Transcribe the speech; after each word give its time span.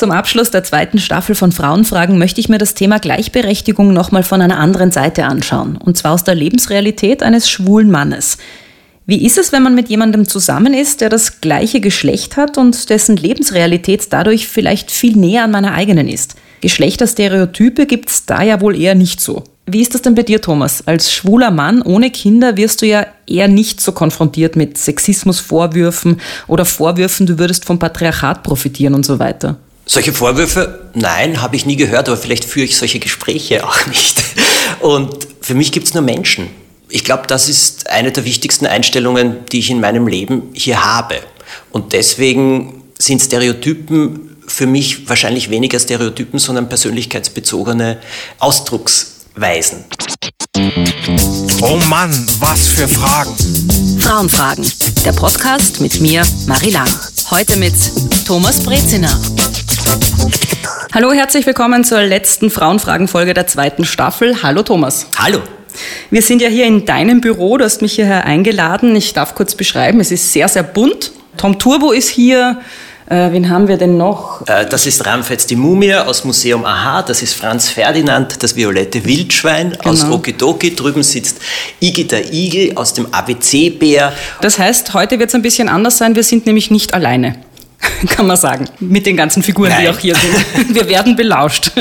Zum 0.00 0.12
Abschluss 0.12 0.50
der 0.50 0.64
zweiten 0.64 0.98
Staffel 0.98 1.34
von 1.34 1.52
Frauenfragen 1.52 2.16
möchte 2.16 2.40
ich 2.40 2.48
mir 2.48 2.56
das 2.56 2.72
Thema 2.72 2.98
Gleichberechtigung 2.98 3.92
nochmal 3.92 4.22
von 4.22 4.40
einer 4.40 4.56
anderen 4.56 4.92
Seite 4.92 5.26
anschauen. 5.26 5.76
Und 5.76 5.98
zwar 5.98 6.12
aus 6.12 6.24
der 6.24 6.34
Lebensrealität 6.34 7.22
eines 7.22 7.50
schwulen 7.50 7.90
Mannes. 7.90 8.38
Wie 9.04 9.26
ist 9.26 9.36
es, 9.36 9.52
wenn 9.52 9.62
man 9.62 9.74
mit 9.74 9.90
jemandem 9.90 10.26
zusammen 10.26 10.72
ist, 10.72 11.02
der 11.02 11.10
das 11.10 11.42
gleiche 11.42 11.82
Geschlecht 11.82 12.38
hat 12.38 12.56
und 12.56 12.88
dessen 12.88 13.18
Lebensrealität 13.18 14.06
dadurch 14.08 14.48
vielleicht 14.48 14.90
viel 14.90 15.18
näher 15.18 15.44
an 15.44 15.50
meiner 15.50 15.74
eigenen 15.74 16.08
ist? 16.08 16.34
Geschlechterstereotype 16.62 17.84
gibt 17.84 18.08
es 18.08 18.24
da 18.24 18.42
ja 18.42 18.62
wohl 18.62 18.80
eher 18.80 18.94
nicht 18.94 19.20
so. 19.20 19.44
Wie 19.66 19.82
ist 19.82 19.92
das 19.92 20.00
denn 20.00 20.14
bei 20.14 20.22
dir, 20.22 20.40
Thomas? 20.40 20.82
Als 20.86 21.12
schwuler 21.12 21.50
Mann 21.50 21.82
ohne 21.82 22.10
Kinder 22.10 22.56
wirst 22.56 22.80
du 22.80 22.86
ja 22.86 23.04
eher 23.26 23.48
nicht 23.48 23.82
so 23.82 23.92
konfrontiert 23.92 24.56
mit 24.56 24.78
Sexismusvorwürfen 24.78 26.22
oder 26.46 26.64
Vorwürfen, 26.64 27.26
du 27.26 27.38
würdest 27.38 27.66
vom 27.66 27.78
Patriarchat 27.78 28.42
profitieren 28.42 28.94
und 28.94 29.04
so 29.04 29.18
weiter. 29.18 29.58
Solche 29.92 30.12
Vorwürfe, 30.12 30.88
nein, 30.94 31.42
habe 31.42 31.56
ich 31.56 31.66
nie 31.66 31.74
gehört, 31.74 32.08
aber 32.08 32.16
vielleicht 32.16 32.44
führe 32.44 32.64
ich 32.64 32.76
solche 32.76 33.00
Gespräche 33.00 33.66
auch 33.68 33.86
nicht. 33.86 34.22
Und 34.78 35.26
für 35.40 35.54
mich 35.54 35.72
gibt 35.72 35.88
es 35.88 35.94
nur 35.94 36.02
Menschen. 36.04 36.48
Ich 36.88 37.02
glaube, 37.02 37.24
das 37.26 37.48
ist 37.48 37.90
eine 37.90 38.12
der 38.12 38.24
wichtigsten 38.24 38.66
Einstellungen, 38.66 39.44
die 39.50 39.58
ich 39.58 39.68
in 39.68 39.80
meinem 39.80 40.06
Leben 40.06 40.42
hier 40.52 40.84
habe. 40.84 41.16
Und 41.72 41.92
deswegen 41.92 42.84
sind 43.00 43.20
Stereotypen 43.20 44.36
für 44.46 44.68
mich 44.68 45.08
wahrscheinlich 45.08 45.50
weniger 45.50 45.80
Stereotypen, 45.80 46.38
sondern 46.38 46.68
persönlichkeitsbezogene 46.68 47.98
Ausdrucksweisen. 48.38 49.86
Oh 51.62 51.80
Mann, 51.88 52.28
was 52.38 52.68
für 52.68 52.86
Fragen. 52.86 53.34
Frauenfragen, 54.00 54.64
der 55.04 55.12
Podcast 55.12 55.80
mit 55.80 56.00
mir, 56.00 56.22
Marie 56.46 56.70
Lang. 56.70 56.88
Heute 57.30 57.58
mit 57.58 57.74
Thomas 58.26 58.60
Breziner. 58.62 59.10
Hallo, 60.92 61.12
herzlich 61.12 61.46
willkommen 61.46 61.84
zur 61.84 62.02
letzten 62.02 62.50
Frauenfragen-Folge 62.50 63.34
der 63.34 63.46
zweiten 63.46 63.84
Staffel. 63.84 64.42
Hallo 64.42 64.62
Thomas. 64.62 65.06
Hallo. 65.16 65.40
Wir 66.10 66.22
sind 66.22 66.42
ja 66.42 66.48
hier 66.48 66.66
in 66.66 66.86
deinem 66.86 67.20
Büro, 67.20 67.58
du 67.58 67.64
hast 67.64 67.82
mich 67.82 67.94
hierher 67.94 68.24
eingeladen. 68.24 68.96
Ich 68.96 69.12
darf 69.12 69.34
kurz 69.34 69.54
beschreiben, 69.54 70.00
es 70.00 70.10
ist 70.10 70.32
sehr, 70.32 70.48
sehr 70.48 70.62
bunt. 70.62 71.12
Tom 71.36 71.58
Turbo 71.58 71.92
ist 71.92 72.08
hier, 72.08 72.60
äh, 73.10 73.32
wen 73.32 73.50
haben 73.50 73.66
wir 73.68 73.76
denn 73.76 73.96
noch? 73.96 74.46
Äh, 74.46 74.66
das 74.66 74.86
ist 74.86 75.04
Ramfetz 75.04 75.44
die 75.46 75.56
Mumie 75.56 75.94
aus 75.94 76.24
Museum 76.24 76.64
Aha, 76.64 77.02
das 77.02 77.22
ist 77.22 77.34
Franz 77.34 77.68
Ferdinand, 77.68 78.42
das 78.42 78.54
violette 78.54 79.04
Wildschwein 79.04 79.70
genau. 79.70 79.90
aus 79.90 80.04
Okidoki. 80.04 80.76
Drüben 80.76 81.02
sitzt 81.02 81.38
Iggy 81.80 82.06
der 82.06 82.32
Igel 82.32 82.76
aus 82.76 82.94
dem 82.94 83.12
ABC-Bär. 83.12 84.12
Das 84.40 84.58
heißt, 84.58 84.94
heute 84.94 85.18
wird 85.18 85.28
es 85.30 85.34
ein 85.34 85.42
bisschen 85.42 85.68
anders 85.68 85.98
sein, 85.98 86.14
wir 86.14 86.22
sind 86.22 86.46
nämlich 86.46 86.70
nicht 86.70 86.94
alleine. 86.94 87.34
kann 88.08 88.26
man 88.26 88.36
sagen, 88.36 88.66
mit 88.78 89.06
den 89.06 89.16
ganzen 89.16 89.42
Figuren, 89.42 89.70
Nein. 89.70 89.82
die 89.82 89.88
auch 89.88 89.98
hier 89.98 90.14
sind. 90.14 90.74
Wir 90.74 90.88
werden 90.88 91.16
belauscht. 91.16 91.72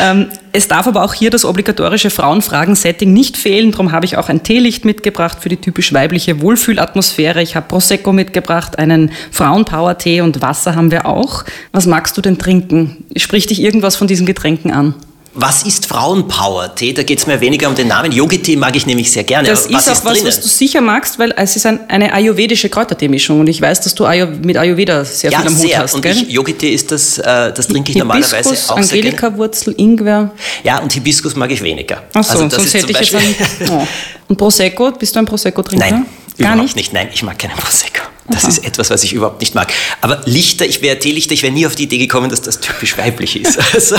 Ähm, 0.00 0.28
es 0.52 0.66
darf 0.66 0.86
aber 0.86 1.04
auch 1.04 1.14
hier 1.14 1.30
das 1.30 1.44
obligatorische 1.44 2.10
Frauenfragen-Setting 2.10 3.12
nicht 3.12 3.36
fehlen. 3.36 3.70
Darum 3.70 3.92
habe 3.92 4.06
ich 4.06 4.16
auch 4.16 4.28
ein 4.28 4.42
Teelicht 4.42 4.84
mitgebracht 4.84 5.38
für 5.40 5.48
die 5.48 5.56
typisch 5.56 5.92
weibliche 5.92 6.40
Wohlfühlatmosphäre. 6.40 7.42
Ich 7.42 7.54
habe 7.54 7.68
Prosecco 7.68 8.12
mitgebracht, 8.12 8.78
einen 8.78 9.12
Frauenpower-Tee 9.30 10.22
und 10.22 10.42
Wasser 10.42 10.74
haben 10.74 10.90
wir 10.90 11.06
auch. 11.06 11.44
Was 11.72 11.86
magst 11.86 12.16
du 12.16 12.20
denn 12.20 12.38
trinken? 12.38 13.04
Spricht 13.16 13.50
dich 13.50 13.60
irgendwas 13.62 13.96
von 13.96 14.08
diesen 14.08 14.26
Getränken 14.26 14.72
an? 14.72 14.94
Was 15.34 15.62
ist 15.62 15.86
Frauenpower-Tee? 15.86 16.94
Da 16.94 17.02
geht 17.02 17.18
es 17.18 17.26
mir 17.26 17.40
weniger 17.40 17.68
um 17.68 17.74
den 17.74 17.88
Namen. 17.88 18.10
Yogi-Tee 18.10 18.56
mag 18.56 18.74
ich 18.74 18.86
nämlich 18.86 19.12
sehr 19.12 19.24
gerne. 19.24 19.48
Das 19.48 19.72
was 19.72 19.86
ist 19.86 20.00
auch 20.00 20.04
was, 20.04 20.24
was 20.24 20.40
du 20.40 20.48
sicher 20.48 20.80
magst, 20.80 21.18
weil 21.18 21.32
es 21.36 21.54
ist 21.54 21.66
ein, 21.66 21.88
eine 21.88 22.12
ayurvedische 22.12 22.68
Kräutertee-Mischung 22.68 23.40
und 23.40 23.46
ich 23.46 23.60
weiß, 23.60 23.80
dass 23.82 23.94
du 23.94 24.06
Ayu 24.06 24.26
mit 24.42 24.56
Ayurveda 24.56 25.04
sehr 25.04 25.30
ja, 25.30 25.40
viel 25.40 25.48
am 25.48 25.54
sehr. 25.54 25.76
Hut 25.76 25.84
hast. 25.84 25.94
Und 25.94 26.30
Yogi-Tee 26.30 26.70
ist 26.70 26.90
das, 26.90 27.18
äh, 27.18 27.52
das 27.52 27.68
trinke 27.68 27.92
ich 27.92 27.98
Hibiskus, 27.98 28.32
normalerweise 28.32 28.72
auch 28.72 28.76
Angelika-Wurzel, 28.76 29.74
Ingwer. 29.76 30.30
Ja, 30.64 30.78
und 30.78 30.92
Hibiskus 30.92 31.36
mag 31.36 31.50
ich 31.52 31.62
weniger. 31.62 32.02
Ach 32.14 32.24
so, 32.24 32.40
also 32.40 32.56
sonst 32.56 32.74
hätte 32.74 32.90
ich 32.90 32.98
jetzt 32.98 33.14
ein... 33.14 33.34
Oh. 33.70 33.86
Und 34.28 34.36
Prosecco, 34.36 34.92
bist 34.92 35.14
du 35.14 35.20
ein 35.20 35.26
Prosecco-Trinker? 35.26 35.90
Nein, 35.90 36.06
Gar 36.38 36.56
nicht? 36.56 36.76
nicht? 36.76 36.92
Nein, 36.92 37.08
ich 37.12 37.22
mag 37.22 37.38
keinen 37.38 37.56
Prosecco. 37.56 38.02
Das 38.30 38.44
ist 38.44 38.64
etwas, 38.64 38.90
was 38.90 39.04
ich 39.04 39.12
überhaupt 39.14 39.40
nicht 39.40 39.54
mag. 39.54 39.72
Aber 40.00 40.20
Lichter, 40.26 40.66
ich 40.66 40.82
wäre 40.82 40.98
Teelichter, 40.98 41.32
ich 41.32 41.42
wäre 41.42 41.52
nie 41.52 41.66
auf 41.66 41.74
die 41.74 41.84
Idee 41.84 41.98
gekommen, 41.98 42.28
dass 42.30 42.42
das 42.42 42.60
typisch 42.60 42.96
weiblich 42.98 43.40
ist. 43.40 43.58
Also 43.78 43.96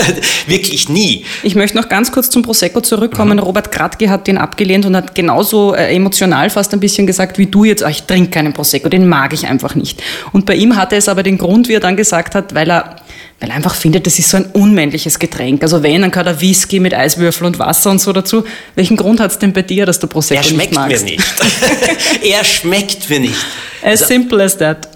wirklich 0.46 0.88
nie. 0.88 1.24
Ich 1.42 1.54
möchte 1.54 1.76
noch 1.76 1.88
ganz 1.88 2.10
kurz 2.10 2.28
zum 2.28 2.42
Prosecco 2.42 2.80
zurückkommen. 2.80 3.36
Mhm. 3.36 3.44
Robert 3.44 3.70
Kratke 3.70 4.10
hat 4.10 4.26
den 4.26 4.36
abgelehnt 4.36 4.84
und 4.84 4.96
hat 4.96 5.14
genauso 5.14 5.74
äh, 5.74 5.94
emotional 5.94 6.50
fast 6.50 6.72
ein 6.72 6.80
bisschen 6.80 7.06
gesagt 7.06 7.38
wie 7.38 7.46
du 7.46 7.64
jetzt, 7.64 7.84
oh, 7.84 7.88
ich 7.88 8.02
trinke 8.04 8.30
keinen 8.30 8.52
Prosecco, 8.52 8.88
den 8.88 9.06
mag 9.06 9.32
ich 9.32 9.46
einfach 9.46 9.74
nicht. 9.74 10.02
Und 10.32 10.46
bei 10.46 10.54
ihm 10.54 10.76
hatte 10.76 10.96
es 10.96 11.08
aber 11.08 11.22
den 11.22 11.38
Grund, 11.38 11.68
wie 11.68 11.74
er 11.74 11.80
dann 11.80 11.96
gesagt 11.96 12.34
hat, 12.34 12.54
weil 12.54 12.70
er 12.70 12.96
weil 13.42 13.50
er 13.50 13.56
einfach 13.56 13.74
findet, 13.74 14.06
das 14.06 14.20
ist 14.20 14.30
so 14.30 14.36
ein 14.36 14.44
unmännliches 14.52 15.18
Getränk. 15.18 15.64
Also 15.64 15.82
wenn, 15.82 16.02
dann 16.02 16.12
kann 16.12 16.28
er 16.28 16.40
Whisky 16.40 16.78
mit 16.78 16.94
Eiswürfel 16.94 17.44
und 17.44 17.58
Wasser 17.58 17.90
und 17.90 18.00
so 18.00 18.12
dazu. 18.12 18.44
Welchen 18.76 18.96
Grund 18.96 19.18
hat 19.18 19.32
es 19.32 19.38
denn 19.40 19.52
bei 19.52 19.62
dir, 19.62 19.84
dass 19.84 19.98
du 19.98 20.06
Prosecco 20.06 20.54
nicht 20.54 20.72
magst? 20.72 20.92
Er 20.92 20.98
schmeckt 20.98 21.08
mir 21.08 21.10
nicht. 21.10 22.22
er 22.22 22.44
schmeckt 22.44 23.10
mir 23.10 23.18
nicht. 23.18 23.34
As 23.82 24.02
also, 24.02 24.04
simple 24.06 24.44
as 24.44 24.58
that. 24.58 24.88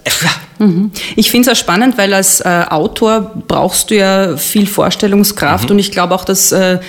Mhm. 0.59 0.91
Ich 1.17 1.29
finde 1.29 1.51
es 1.51 1.57
auch 1.57 1.59
spannend, 1.59 1.97
weil 1.97 2.13
als 2.13 2.39
äh, 2.39 2.63
Autor 2.69 3.33
brauchst 3.49 3.91
du 3.91 3.97
ja 3.97 4.37
viel 4.37 4.65
Vorstellungskraft 4.65 5.65
mhm. 5.65 5.71
und 5.71 5.79
ich 5.79 5.91
glaube 5.91 6.15
auch, 6.15 6.23
dass 6.23 6.53
äh, 6.53 6.79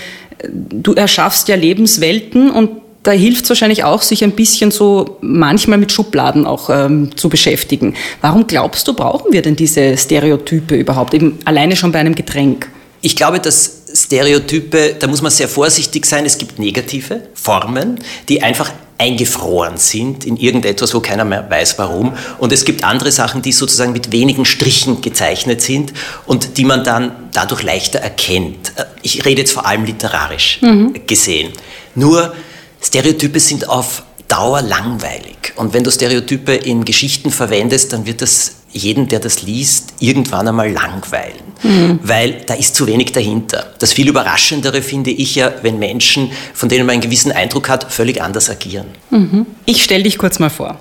du 0.49 0.95
erschaffst 0.95 1.49
ja 1.49 1.57
Lebenswelten 1.57 2.53
und 2.53 2.71
da 3.03 3.13
hilft 3.13 3.45
es 3.45 3.51
wahrscheinlich 3.51 3.85
auch, 3.85 4.03
sich 4.03 4.25
ein 4.25 4.33
bisschen 4.33 4.71
so 4.71 5.19
manchmal 5.21 5.79
mit 5.79 5.93
Schubladen 5.93 6.47
auch 6.47 6.69
ähm, 6.71 7.17
zu 7.17 7.29
beschäftigen. 7.29 7.95
Warum 8.21 8.47
glaubst 8.47 8.87
du, 8.89 8.95
brauchen 8.95 9.33
wir 9.33 9.43
denn 9.43 9.57
diese 9.57 9.97
Stereotype 9.97 10.75
überhaupt, 10.75 11.15
eben 11.15 11.39
alleine 11.45 11.77
schon 11.77 11.93
bei 11.93 12.01
einem 12.01 12.15
Getränk? 12.15 12.69
Ich 13.01 13.15
glaube, 13.15 13.39
dass 13.39 13.83
Stereotype, 13.95 14.97
da 14.99 15.07
muss 15.07 15.23
man 15.23 15.31
sehr 15.31 15.49
vorsichtig 15.49 16.05
sein. 16.05 16.27
Es 16.27 16.37
gibt 16.37 16.59
negative 16.59 17.23
Formen, 17.35 17.99
die 18.29 18.43
einfach 18.43 18.73
eingefroren 18.99 19.77
sind 19.77 20.25
in 20.25 20.37
irgendetwas, 20.37 20.93
wo 20.93 21.01
keiner 21.01 21.25
mehr 21.25 21.49
weiß 21.49 21.79
warum. 21.79 22.15
Und 22.39 22.53
es 22.53 22.65
gibt 22.65 22.83
andere 22.83 23.13
Sachen, 23.13 23.43
die 23.43 23.53
sozusagen 23.53 23.93
mit 23.93 24.11
wenigen 24.11 24.45
Strichen 24.45 25.01
gezeichnet 25.01 25.63
sind 25.63 25.93
und 26.27 26.59
die 26.59 26.65
man 26.65 26.83
dann 26.83 27.13
dadurch 27.33 27.63
leichter 27.63 28.01
erkennt. 28.01 28.73
Ich 29.03 29.25
rede 29.25 29.43
jetzt 29.43 29.53
vor 29.53 29.67
allem 29.67 29.85
literarisch 29.85 30.59
mhm. 30.61 30.95
gesehen. 31.07 31.53
Nur 31.95 32.35
Stereotype 32.83 33.41
sind 33.41 33.69
auf 33.69 34.03
Dauer 34.29 34.63
langweilig. 34.63 35.53
Und 35.57 35.73
wenn 35.73 35.85
du 35.85 35.91
Stereotype 35.91 36.55
in 36.55 36.85
Geschichten 36.85 37.31
verwendest, 37.31 37.93
dann 37.93 38.07
wird 38.07 38.23
das 38.23 38.57
jeden, 38.71 39.09
der 39.09 39.21
das 39.21 39.43
liest, 39.43 39.95
irgendwann 40.01 40.47
einmal 40.47 40.71
langweilen. 40.71 41.49
Mhm. 41.63 42.01
Weil 42.03 42.43
da 42.47 42.55
ist 42.55 42.75
zu 42.75 42.87
wenig 42.87 43.13
dahinter. 43.13 43.73
Das 43.79 43.95
viel 43.95 44.09
Überraschendere 44.09 44.83
finde 44.83 45.11
ich 45.11 45.35
ja, 45.35 45.53
wenn 45.63 45.79
Menschen, 45.79 46.31
von 46.53 46.69
denen 46.69 46.87
man 46.87 46.95
einen 46.95 47.03
gewissen 47.03 47.33
Eindruck 47.33 47.69
hat, 47.69 47.93
völlig 47.93 48.23
anders 48.23 48.51
agieren. 48.51 48.89
Mhm. 49.11 49.47
Ich 49.65 49.83
stelle 49.83 50.05
dich 50.05 50.19
kurz 50.19 50.39
mal 50.39 50.51
vor. 50.51 50.79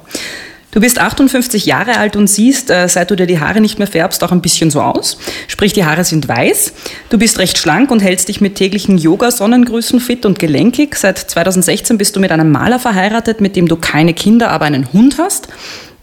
Du 0.72 0.81
bist 0.81 1.00
58 1.00 1.66
Jahre 1.66 1.97
alt 1.97 2.17
und 2.17 2.28
siehst, 2.28 2.69
äh, 2.69 2.89
seit 2.89 3.09
du 3.09 3.16
dir 3.16 3.25
die 3.25 3.39
Haare 3.39 3.61
nicht 3.61 3.79
mehr 3.79 3.88
färbst, 3.88 4.22
auch 4.23 4.33
ein 4.33 4.41
bisschen 4.41 4.69
so 4.69 4.81
aus. 4.81 5.17
Sprich, 5.47 5.72
die 5.72 5.85
Haare 5.85 6.03
sind 6.03 6.28
weiß. 6.28 6.73
Du 7.09 7.17
bist 7.17 7.39
recht 7.39 7.57
schlank 7.57 7.89
und 7.89 8.01
hältst 8.01 8.28
dich 8.28 8.41
mit 8.41 8.55
täglichen 8.55 8.97
Yoga-Sonnengrüßen 8.97 10.01
fit 10.01 10.25
und 10.25 10.39
gelenkig. 10.39 10.95
Seit 10.95 11.17
2016 11.17 11.97
bist 11.97 12.16
du 12.16 12.19
mit 12.19 12.31
einem 12.31 12.51
Maler 12.51 12.79
verheiratet, 12.79 13.39
mit 13.39 13.56
dem 13.56 13.69
du 13.69 13.77
keine 13.77 14.13
Kinder, 14.13 14.50
aber 14.51 14.66
einen 14.66 14.91
Hund 14.91 15.17
hast. 15.17 15.47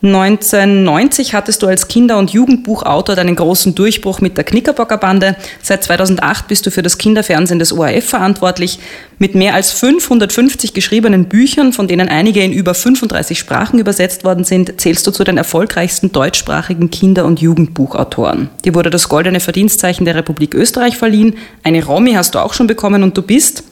1990 0.05 1.35
hattest 1.35 1.63
du 1.63 1.67
als 1.67 1.89
Kinder- 1.89 2.19
und 2.19 2.31
Jugendbuchautor 2.31 3.17
deinen 3.17 3.37
großen 3.37 3.75
Durchbruch 3.75 4.21
mit 4.21 4.37
der 4.37 4.45
Knickerbockerbande. 4.45 5.37
Seit 5.63 5.83
2008 5.83 6.47
bist 6.47 6.67
du 6.67 6.71
für 6.71 6.83
das 6.83 6.99
Kinderfernsehen 6.99 7.59
des 7.59 7.73
ORF 7.73 8.05
verantwortlich. 8.05 8.79
Mit 9.19 9.35
mehr 9.35 9.55
als 9.55 9.73
550 9.73 10.75
geschriebenen 10.75 11.25
Büchern, 11.27 11.73
von 11.73 11.89
denen 11.89 12.09
einige 12.09 12.43
in 12.43 12.53
über 12.53 12.75
35 12.75 13.39
Sprachen 13.39 13.79
übersetzt 13.79 14.25
worden 14.25 14.45
sind, 14.45 14.81
zählst 14.81 15.07
du 15.07 15.11
zu 15.11 15.25
den 15.25 15.39
erfolgreichsten 15.39 16.13
deutschsprachigen 16.13 16.91
Kinder- 16.91 17.25
und 17.25 17.41
Jugendbuchautoren. 17.41 18.51
Dir 18.65 18.75
wurde 18.75 18.91
das 18.91 19.09
Goldene 19.09 19.41
Verdienstzeichen 19.41 20.05
der 20.05 20.17
Republik 20.17 20.55
Österreich 20.55 20.99
verliehen. 20.99 21.37
Eine 21.62 21.85
Romy 21.85 22.12
hast 22.12 22.35
du 22.35 22.41
auch 22.41 22.53
schon 22.53 22.67
bekommen 22.67 23.03
und 23.03 23.17
du 23.17 23.23
bist 23.23 23.65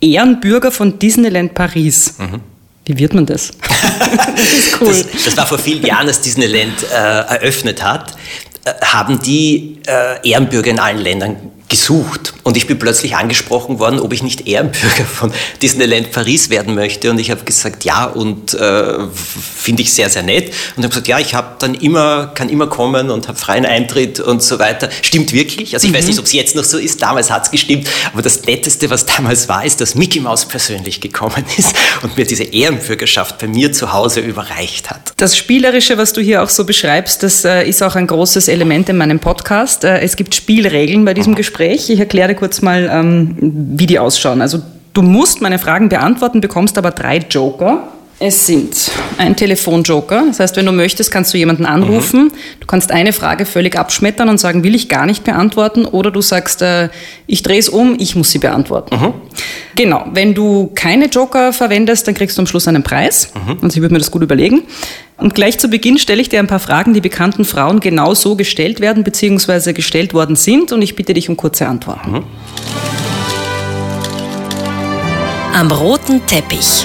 Ehrenbürger 0.00 0.70
von 0.70 0.98
Disneyland 0.98 1.54
Paris. 1.54 2.14
Mhm. 2.18 2.57
Wie 2.88 2.98
wird 2.98 3.12
man 3.12 3.26
das? 3.26 3.50
das 3.60 4.52
ist 4.54 4.80
cool. 4.80 4.88
Das, 4.88 5.24
das, 5.24 5.36
war 5.36 5.46
vor 5.46 5.58
vielen 5.58 5.84
Jahren, 5.84 6.06
als 6.06 6.22
Disneyland 6.22 6.82
äh, 6.84 6.94
eröffnet 6.94 7.84
hat, 7.84 8.16
äh, 8.64 8.72
haben 8.82 9.20
die 9.20 9.76
äh, 9.86 10.26
Ehrenbürger 10.26 10.70
in 10.70 10.78
allen 10.78 10.98
Ländern 10.98 11.36
gesucht. 11.68 12.32
Und 12.42 12.56
ich 12.56 12.66
bin 12.66 12.78
plötzlich 12.78 13.14
angesprochen 13.14 13.78
worden, 13.78 14.00
ob 14.00 14.12
ich 14.12 14.22
nicht 14.22 14.46
Ehrenbürger 14.46 15.04
von 15.04 15.32
Disneyland 15.60 16.10
Paris 16.12 16.50
werden 16.50 16.74
möchte. 16.74 17.10
Und 17.10 17.18
ich 17.18 17.30
habe 17.30 17.44
gesagt 17.44 17.84
ja 17.84 18.06
und 18.06 18.54
äh, 18.54 18.94
finde 19.56 19.82
ich 19.82 19.92
sehr 19.92 20.08
sehr 20.08 20.22
nett. 20.22 20.52
Und 20.76 20.82
habe 20.82 20.88
gesagt 20.88 21.08
ja 21.08 21.18
ich 21.18 21.34
habe 21.34 21.56
dann 21.58 21.74
immer 21.74 22.28
kann 22.34 22.48
immer 22.48 22.66
kommen 22.66 23.10
und 23.10 23.28
habe 23.28 23.38
freien 23.38 23.66
Eintritt 23.66 24.18
und 24.18 24.42
so 24.42 24.58
weiter. 24.58 24.88
Stimmt 25.02 25.32
wirklich? 25.32 25.74
Also 25.74 25.86
ich 25.86 25.92
mhm. 25.92 25.98
weiß 25.98 26.06
nicht 26.06 26.18
ob 26.18 26.24
es 26.24 26.32
jetzt 26.32 26.56
noch 26.56 26.64
so 26.64 26.78
ist. 26.78 27.02
Damals 27.02 27.30
hat 27.30 27.44
es 27.44 27.50
gestimmt. 27.50 27.88
Aber 28.12 28.22
das 28.22 28.44
netteste 28.44 28.88
was 28.90 29.04
damals 29.04 29.48
war 29.48 29.64
ist 29.64 29.80
dass 29.80 29.94
Mickey 29.94 30.20
Mouse 30.20 30.46
persönlich 30.46 31.00
gekommen 31.00 31.44
ist 31.56 31.74
und 32.02 32.16
mir 32.16 32.24
diese 32.24 32.44
Ehrenbürgerschaft 32.44 33.38
bei 33.38 33.46
mir 33.46 33.72
zu 33.72 33.92
Hause 33.92 34.20
überreicht 34.20 34.90
hat. 34.90 35.12
Das 35.18 35.36
spielerische 35.36 35.98
was 35.98 36.12
du 36.12 36.20
hier 36.20 36.42
auch 36.42 36.48
so 36.48 36.64
beschreibst 36.64 37.22
das 37.22 37.44
äh, 37.44 37.68
ist 37.68 37.82
auch 37.82 37.94
ein 37.94 38.06
großes 38.06 38.48
Element 38.48 38.88
in 38.88 38.96
meinem 38.96 39.20
Podcast. 39.20 39.84
Äh, 39.84 40.00
es 40.00 40.16
gibt 40.16 40.34
Spielregeln 40.34 41.04
bei 41.04 41.14
diesem 41.14 41.32
mhm. 41.32 41.36
Gespräch 41.36 41.57
Gespräch. 41.58 41.90
Ich 41.90 41.98
erkläre 41.98 42.34
kurz 42.34 42.62
mal, 42.62 42.88
ähm, 42.90 43.34
wie 43.40 43.86
die 43.86 43.98
ausschauen. 43.98 44.40
Also 44.40 44.60
du 44.92 45.02
musst 45.02 45.40
meine 45.40 45.58
Fragen 45.58 45.88
beantworten, 45.88 46.40
bekommst 46.40 46.78
aber 46.78 46.92
drei 46.92 47.18
Joker. 47.18 47.88
Es 48.20 48.46
sind 48.46 48.90
ein 49.16 49.36
Telefonjoker. 49.36 50.24
Das 50.26 50.40
heißt, 50.40 50.56
wenn 50.56 50.66
du 50.66 50.72
möchtest, 50.72 51.12
kannst 51.12 51.32
du 51.32 51.38
jemanden 51.38 51.64
anrufen. 51.64 52.24
Mhm. 52.24 52.32
Du 52.58 52.66
kannst 52.66 52.90
eine 52.90 53.12
Frage 53.12 53.46
völlig 53.46 53.78
abschmettern 53.78 54.28
und 54.28 54.38
sagen, 54.38 54.64
will 54.64 54.74
ich 54.74 54.88
gar 54.88 55.06
nicht 55.06 55.22
beantworten. 55.22 55.84
Oder 55.84 56.10
du 56.10 56.20
sagst, 56.20 56.60
äh, 56.62 56.88
ich 57.28 57.44
drehe 57.44 57.60
es 57.60 57.68
um, 57.68 57.94
ich 57.98 58.16
muss 58.16 58.32
sie 58.32 58.38
beantworten. 58.38 58.96
Mhm. 58.96 59.14
Genau. 59.76 60.06
Wenn 60.12 60.34
du 60.34 60.72
keine 60.74 61.06
Joker 61.06 61.52
verwendest, 61.52 62.08
dann 62.08 62.14
kriegst 62.14 62.36
du 62.36 62.42
am 62.42 62.48
Schluss 62.48 62.66
einen 62.66 62.82
Preis. 62.82 63.30
Mhm. 63.34 63.58
Und 63.58 63.72
ich 63.72 63.80
würde 63.80 63.92
mir 63.92 64.00
das 64.00 64.10
gut 64.10 64.22
überlegen. 64.22 64.62
Und 65.16 65.36
gleich 65.36 65.58
zu 65.58 65.68
Beginn 65.68 65.98
stelle 65.98 66.20
ich 66.20 66.28
dir 66.28 66.40
ein 66.40 66.48
paar 66.48 66.58
Fragen, 66.58 66.94
die 66.94 67.00
bekannten 67.00 67.44
Frauen 67.44 67.78
genau 67.78 68.14
so 68.14 68.34
gestellt 68.34 68.80
werden 68.80 69.04
bzw. 69.04 69.72
gestellt 69.72 70.12
worden 70.12 70.34
sind 70.34 70.72
und 70.72 70.82
ich 70.82 70.96
bitte 70.96 71.14
dich 71.14 71.28
um 71.28 71.36
kurze 71.36 71.68
Antworten. 71.68 72.12
Mhm. 72.12 72.24
Am 75.54 75.70
roten 75.70 76.26
Teppich. 76.26 76.84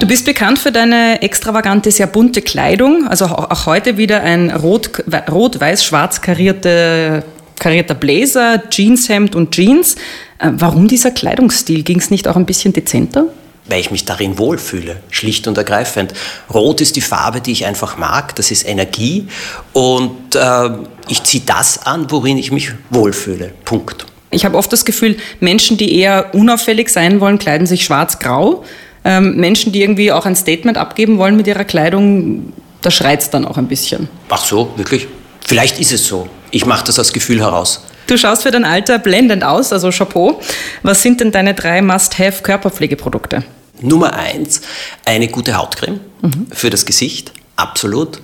Du 0.00 0.08
bist 0.08 0.26
bekannt 0.26 0.58
für 0.58 0.72
deine 0.72 1.22
extravagante, 1.22 1.90
sehr 1.90 2.06
bunte 2.06 2.42
Kleidung. 2.42 3.06
Also 3.08 3.26
auch 3.26 3.66
heute 3.66 3.96
wieder 3.96 4.22
ein 4.22 4.50
rot-weiß-schwarz 4.50 6.20
karierte, 6.20 7.24
karierter 7.58 7.94
Blazer, 7.94 8.68
Jeanshemd 8.68 9.34
und 9.34 9.54
Jeans. 9.54 9.94
Äh, 10.38 10.50
warum 10.52 10.88
dieser 10.88 11.10
Kleidungsstil? 11.10 11.84
Ging 11.84 11.98
es 11.98 12.10
nicht 12.10 12.28
auch 12.28 12.36
ein 12.36 12.46
bisschen 12.46 12.72
dezenter? 12.72 13.26
weil 13.66 13.80
ich 13.80 13.90
mich 13.90 14.04
darin 14.04 14.38
wohlfühle, 14.38 14.96
schlicht 15.10 15.46
und 15.48 15.56
ergreifend. 15.56 16.12
Rot 16.52 16.80
ist 16.80 16.96
die 16.96 17.00
Farbe, 17.00 17.40
die 17.40 17.52
ich 17.52 17.64
einfach 17.64 17.96
mag, 17.96 18.34
das 18.36 18.50
ist 18.50 18.68
Energie 18.68 19.28
und 19.72 20.34
äh, 20.34 20.70
ich 21.08 21.22
ziehe 21.22 21.42
das 21.46 21.86
an, 21.86 22.10
worin 22.10 22.36
ich 22.36 22.52
mich 22.52 22.72
wohlfühle. 22.90 23.52
Punkt. 23.64 24.04
Ich 24.30 24.44
habe 24.44 24.58
oft 24.58 24.72
das 24.72 24.84
Gefühl, 24.84 25.16
Menschen, 25.40 25.76
die 25.76 25.96
eher 25.98 26.34
unauffällig 26.34 26.90
sein 26.90 27.20
wollen, 27.20 27.38
kleiden 27.38 27.66
sich 27.66 27.84
schwarz-grau. 27.84 28.64
Ähm, 29.04 29.36
Menschen, 29.36 29.72
die 29.72 29.82
irgendwie 29.82 30.12
auch 30.12 30.26
ein 30.26 30.36
Statement 30.36 30.78
abgeben 30.78 31.18
wollen 31.18 31.36
mit 31.36 31.46
ihrer 31.46 31.64
Kleidung, 31.64 32.52
da 32.80 32.90
schreit 32.90 33.22
es 33.22 33.30
dann 33.30 33.44
auch 33.44 33.58
ein 33.58 33.68
bisschen. 33.68 34.08
Ach 34.28 34.44
so, 34.44 34.72
wirklich? 34.76 35.06
Vielleicht 35.46 35.78
ist 35.78 35.92
es 35.92 36.06
so. 36.06 36.28
Ich 36.50 36.64
mache 36.66 36.84
das 36.84 36.98
aus 36.98 37.12
Gefühl 37.12 37.40
heraus. 37.40 37.84
Du 38.06 38.18
schaust 38.18 38.42
für 38.42 38.50
dein 38.50 38.64
Alter 38.64 38.98
blendend 38.98 39.44
aus, 39.44 39.72
also 39.72 39.90
Chapeau. 39.90 40.40
Was 40.82 41.02
sind 41.02 41.20
denn 41.20 41.32
deine 41.32 41.54
drei 41.54 41.82
Must-Have-Körperpflegeprodukte? 41.82 43.44
Nummer 43.80 44.14
eins, 44.14 44.60
eine 45.04 45.28
gute 45.28 45.56
Hautcreme 45.56 46.00
mhm. 46.22 46.46
für 46.52 46.70
das 46.70 46.86
Gesicht, 46.86 47.32
absolut. 47.56 48.20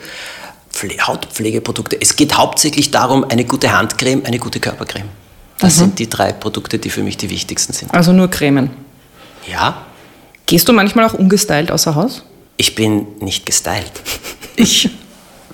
Hautpflegeprodukte. 1.06 2.00
Es 2.00 2.16
geht 2.16 2.36
hauptsächlich 2.38 2.90
darum, 2.90 3.24
eine 3.24 3.44
gute 3.44 3.76
Handcreme, 3.76 4.24
eine 4.24 4.38
gute 4.38 4.60
Körpercreme. 4.60 5.08
Das 5.58 5.76
mhm. 5.76 5.80
sind 5.80 5.98
die 5.98 6.08
drei 6.08 6.32
Produkte, 6.32 6.78
die 6.78 6.88
für 6.88 7.02
mich 7.02 7.16
die 7.18 7.28
wichtigsten 7.28 7.72
sind. 7.72 7.92
Also 7.92 8.12
nur 8.12 8.30
Cremen? 8.30 8.70
Ja. 9.50 9.84
Gehst 10.50 10.68
du 10.68 10.72
manchmal 10.72 11.04
auch 11.04 11.14
ungestylt 11.14 11.70
außer 11.70 11.94
Haus? 11.94 12.24
Ich 12.56 12.74
bin 12.74 13.06
nicht 13.20 13.46
gestylt. 13.46 13.92
Ich 14.56 14.90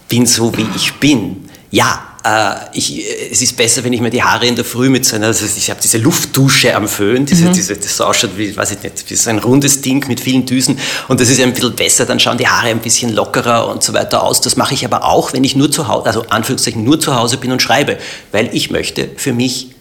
bin 0.08 0.25
so, 0.25 0.56
wie 0.56 0.66
ich 0.75 0.94
bin. 0.94 1.50
Ja, 1.70 2.16
äh, 2.25 2.54
ich, 2.72 3.04
es 3.31 3.43
ist 3.43 3.58
besser, 3.58 3.84
wenn 3.84 3.93
ich 3.93 4.00
mir 4.00 4.08
die 4.08 4.22
Haare 4.22 4.46
in 4.46 4.56
der 4.56 4.64
Früh 4.64 4.88
mit 4.88 5.04
so 5.04 5.16
einer, 5.16 5.26
also 5.26 5.44
ich 5.44 5.69
habe 5.69 5.78
diese 5.82 5.98
Luftdusche 5.98 6.75
am 6.75 6.88
Föhn, 6.88 7.26
diese, 7.26 7.44
mhm. 7.44 7.52
diese, 7.52 7.76
das 7.76 7.94
so 7.94 8.06
ausschaut 8.06 8.38
wie, 8.38 8.56
weiß 8.56 8.70
ich 8.70 8.82
nicht, 8.82 9.10
wie 9.10 9.16
so 9.16 9.28
ein 9.28 9.38
rundes 9.38 9.82
Ding 9.82 10.08
mit 10.08 10.19
vielen 10.19 10.46
Düsen 10.46 10.78
und 11.08 11.20
das 11.20 11.28
ist 11.28 11.42
ein 11.42 11.52
bisschen 11.52 11.76
besser, 11.76 12.06
dann 12.06 12.19
schauen 12.19 12.38
die 12.38 12.49
Haare 12.49 12.69
ein 12.69 12.81
bisschen 12.81 13.12
lockerer 13.12 13.69
und 13.69 13.82
so 13.82 13.92
weiter 13.92 14.22
aus. 14.22 14.40
Das 14.40 14.56
mache 14.56 14.72
ich 14.72 14.87
aber 14.87 15.04
auch, 15.04 15.34
wenn 15.34 15.44
ich 15.44 15.56
nur 15.56 15.70
zu 15.70 15.88
Hause, 15.88 16.06
also 16.06 16.25
Anführungszeichen 16.31 16.82
nur 16.82 16.99
zu 16.99 17.14
Hause 17.14 17.37
bin 17.37 17.52
und 17.52 17.60
schreibe, 17.60 17.99
weil 18.32 18.49
ich 18.54 18.70
möchte 18.70 19.10
für 19.19 19.34
mich 19.34 19.75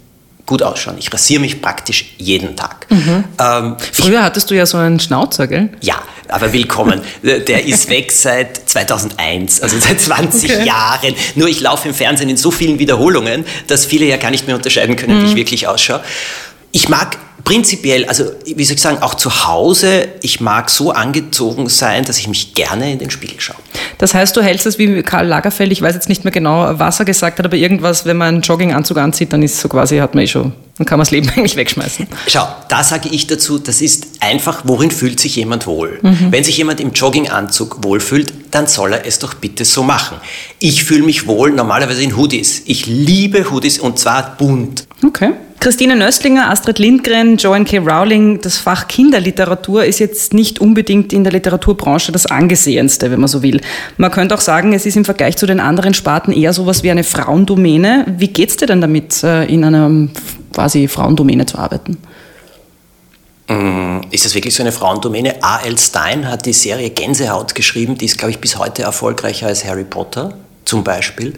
gut 0.46 0.62
ausschauen. 0.62 0.98
Ich 1.00 1.12
rasiere 1.12 1.42
mich 1.42 1.62
praktisch 1.62 2.14
jeden 2.18 2.56
Tag. 2.56 2.88
Mhm. 2.90 3.24
Ähm, 3.40 3.78
Früher 3.92 4.20
ich, 4.20 4.20
hattest 4.20 4.52
du 4.52 4.56
ja 4.56 4.66
so 4.66 4.78
einen 4.78 5.00
Schnauzer, 5.00 5.48
gell? 5.48 5.70
Ja, 5.82 6.02
aber 6.28 6.54
willkommen. 6.54 7.02
Der 7.24 7.66
ist 7.66 7.90
weg 7.90 8.12
seit 8.12 8.70
2001, 8.70 9.62
also 9.62 9.80
seit 9.80 10.00
20 10.00 10.52
okay. 10.52 10.66
Jahren. 10.66 11.16
Nur 11.36 11.48
ich 11.48 11.62
laufe 11.62 11.88
im 11.88 11.94
Fernsehen 11.94 12.30
in 12.30 12.38
so 12.38 12.52
vielen 12.52 12.80
Wiederholungen, 12.80 13.46
dass 13.68 13.86
viele 13.86 14.06
ja 14.06 14.18
gar 14.18 14.32
nicht 14.32 14.48
mehr 14.48 14.56
unterscheiden 14.56 14.96
können, 14.96 15.18
mhm. 15.18 15.22
wie 15.22 15.26
ich 15.26 15.34
mhm. 15.34 15.38
wirklich 15.38 15.68
ausschaue. 15.68 16.02
Ich 16.72 16.90
mag 16.90 17.18
prinzipiell, 17.46 18.06
also 18.06 18.26
wie 18.44 18.66
soll 18.66 18.76
ich 18.76 18.82
sagen, 18.82 19.02
auch 19.02 19.16
zu 19.16 19.48
Hause, 19.48 20.10
ich 20.22 20.42
mag 20.42 20.70
so 20.70 20.92
angezogen 20.92 21.70
sein, 21.70 22.04
dass 22.04 22.18
ich 22.18 22.28
mich 22.28 22.56
gerne 22.56 22.92
in 22.92 23.00
den 23.00 23.12
Spiegel 23.12 23.40
schaue. 23.40 23.56
Das 24.00 24.14
heißt, 24.14 24.36
du 24.36 24.42
hältst 24.42 24.66
es 24.66 24.78
wie 24.78 25.04
Karl 25.04 25.28
Lagerfeld, 25.28 25.72
ich 25.72 25.82
weiß 25.82 25.94
jetzt 25.94 26.10
nicht 26.10 26.26
mehr 26.26 26.32
genau, 26.32 26.78
was 26.78 27.00
er 27.00 27.06
gesagt 27.06 27.40
hat, 27.40 27.46
aber 27.46 27.56
irgendwas, 27.56 28.06
wenn 28.06 28.18
man 28.18 28.28
einen 28.36 28.42
Jogginganzug 28.42 28.98
anzieht, 28.98 29.32
dann 29.32 29.44
ist 29.44 29.60
so 29.60 29.70
quasi, 29.70 29.98
hat 30.00 30.16
man 30.16 30.24
eh 30.24 30.28
schon, 30.28 30.54
dann 30.78 30.86
kann 30.88 30.98
man 30.98 31.06
das 31.06 31.12
Leben 31.12 31.30
eigentlich 31.36 31.56
wegschmeißen. 31.56 32.08
Schau, 32.28 32.48
da 32.68 32.84
sage 32.84 33.10
ich 33.10 33.28
dazu, 33.28 33.60
das 33.60 33.80
ist 33.80 34.08
einfach, 34.22 34.62
worin 34.64 34.90
fühlt 34.90 35.20
sich 35.20 35.36
jemand 35.36 35.68
wohl? 35.68 36.00
Mhm. 36.02 36.32
Wenn 36.32 36.44
sich 36.44 36.58
jemand 36.58 36.80
im 36.82 36.94
Jogginganzug 36.94 37.84
wohlfühlt, 37.84 38.34
dann 38.50 38.66
soll 38.66 38.94
er 38.94 39.06
es 39.06 39.20
doch 39.20 39.36
bitte 39.36 39.66
so 39.66 39.84
machen. 39.84 40.18
Ich 40.60 40.84
fühle 40.84 41.04
mich 41.04 41.28
wohl 41.28 41.52
normalerweise 41.52 42.02
in 42.02 42.18
Hoodies. 42.18 42.64
Ich 42.66 42.88
liebe 42.88 43.52
Hoodies 43.52 43.78
und 43.78 44.00
zwar 44.00 44.36
bunt. 44.36 44.88
Okay. 45.06 45.34
Christine 45.66 45.96
Nöstlinger, 45.96 46.52
Astrid 46.52 46.78
Lindgren, 46.78 47.38
Joan 47.38 47.66
K. 47.66 47.80
Rowling, 47.80 48.40
das 48.40 48.60
Fach 48.60 48.88
Kinderliteratur 48.88 49.84
ist 49.84 49.98
jetzt 49.98 50.32
nicht 50.32 50.60
unbedingt 50.60 51.12
in 51.12 51.24
der 51.24 51.34
Literaturbranche 51.34 52.12
das 52.12 52.28
angesehenste, 52.28 53.10
wenn 53.10 53.20
man 53.20 53.28
so 53.28 53.42
will. 53.42 53.60
Man 53.98 54.12
könnte 54.12 54.36
auch 54.36 54.42
sagen, 54.42 54.74
es 54.74 54.86
ist 54.86 54.96
im 54.96 55.06
Vergleich 55.06 55.38
zu 55.38 55.48
den 55.48 55.60
anderen 55.60 55.96
Sparten 55.96 56.32
eher 56.34 56.54
sowas 56.54 56.84
wie 56.84 56.92
eine 56.92 57.04
Frauendomäne. 57.04 58.06
Wie 58.16 58.28
geht 58.28 58.50
es 58.50 58.58
dir 58.58 58.68
denn 58.68 58.80
damit, 58.80 59.24
äh, 59.24 59.46
in 59.46 59.64
einer 59.64 60.08
quasi 60.54 60.88
Frauendomäne 60.88 61.48
zu 61.48 61.58
arbeiten? 61.58 61.98
Mm, 63.48 64.02
ist 64.12 64.24
das 64.24 64.36
wirklich 64.36 64.54
so 64.54 64.62
eine 64.62 64.72
Frauendomäne? 64.72 65.42
A.L. 65.42 65.80
Stein 65.80 66.30
hat 66.30 66.46
die 66.46 66.54
Serie 66.54 66.92
Gänsehaut 66.92 67.56
geschrieben, 67.56 67.98
die 67.98 68.06
ist, 68.06 68.20
glaube 68.20 68.30
ich, 68.30 68.38
bis 68.38 68.60
heute 68.60 68.84
erfolgreicher 68.84 69.48
als 69.48 69.66
Harry 69.66 69.84
Potter 69.84 70.36
zum 70.66 70.84
Beispiel. 70.84 71.34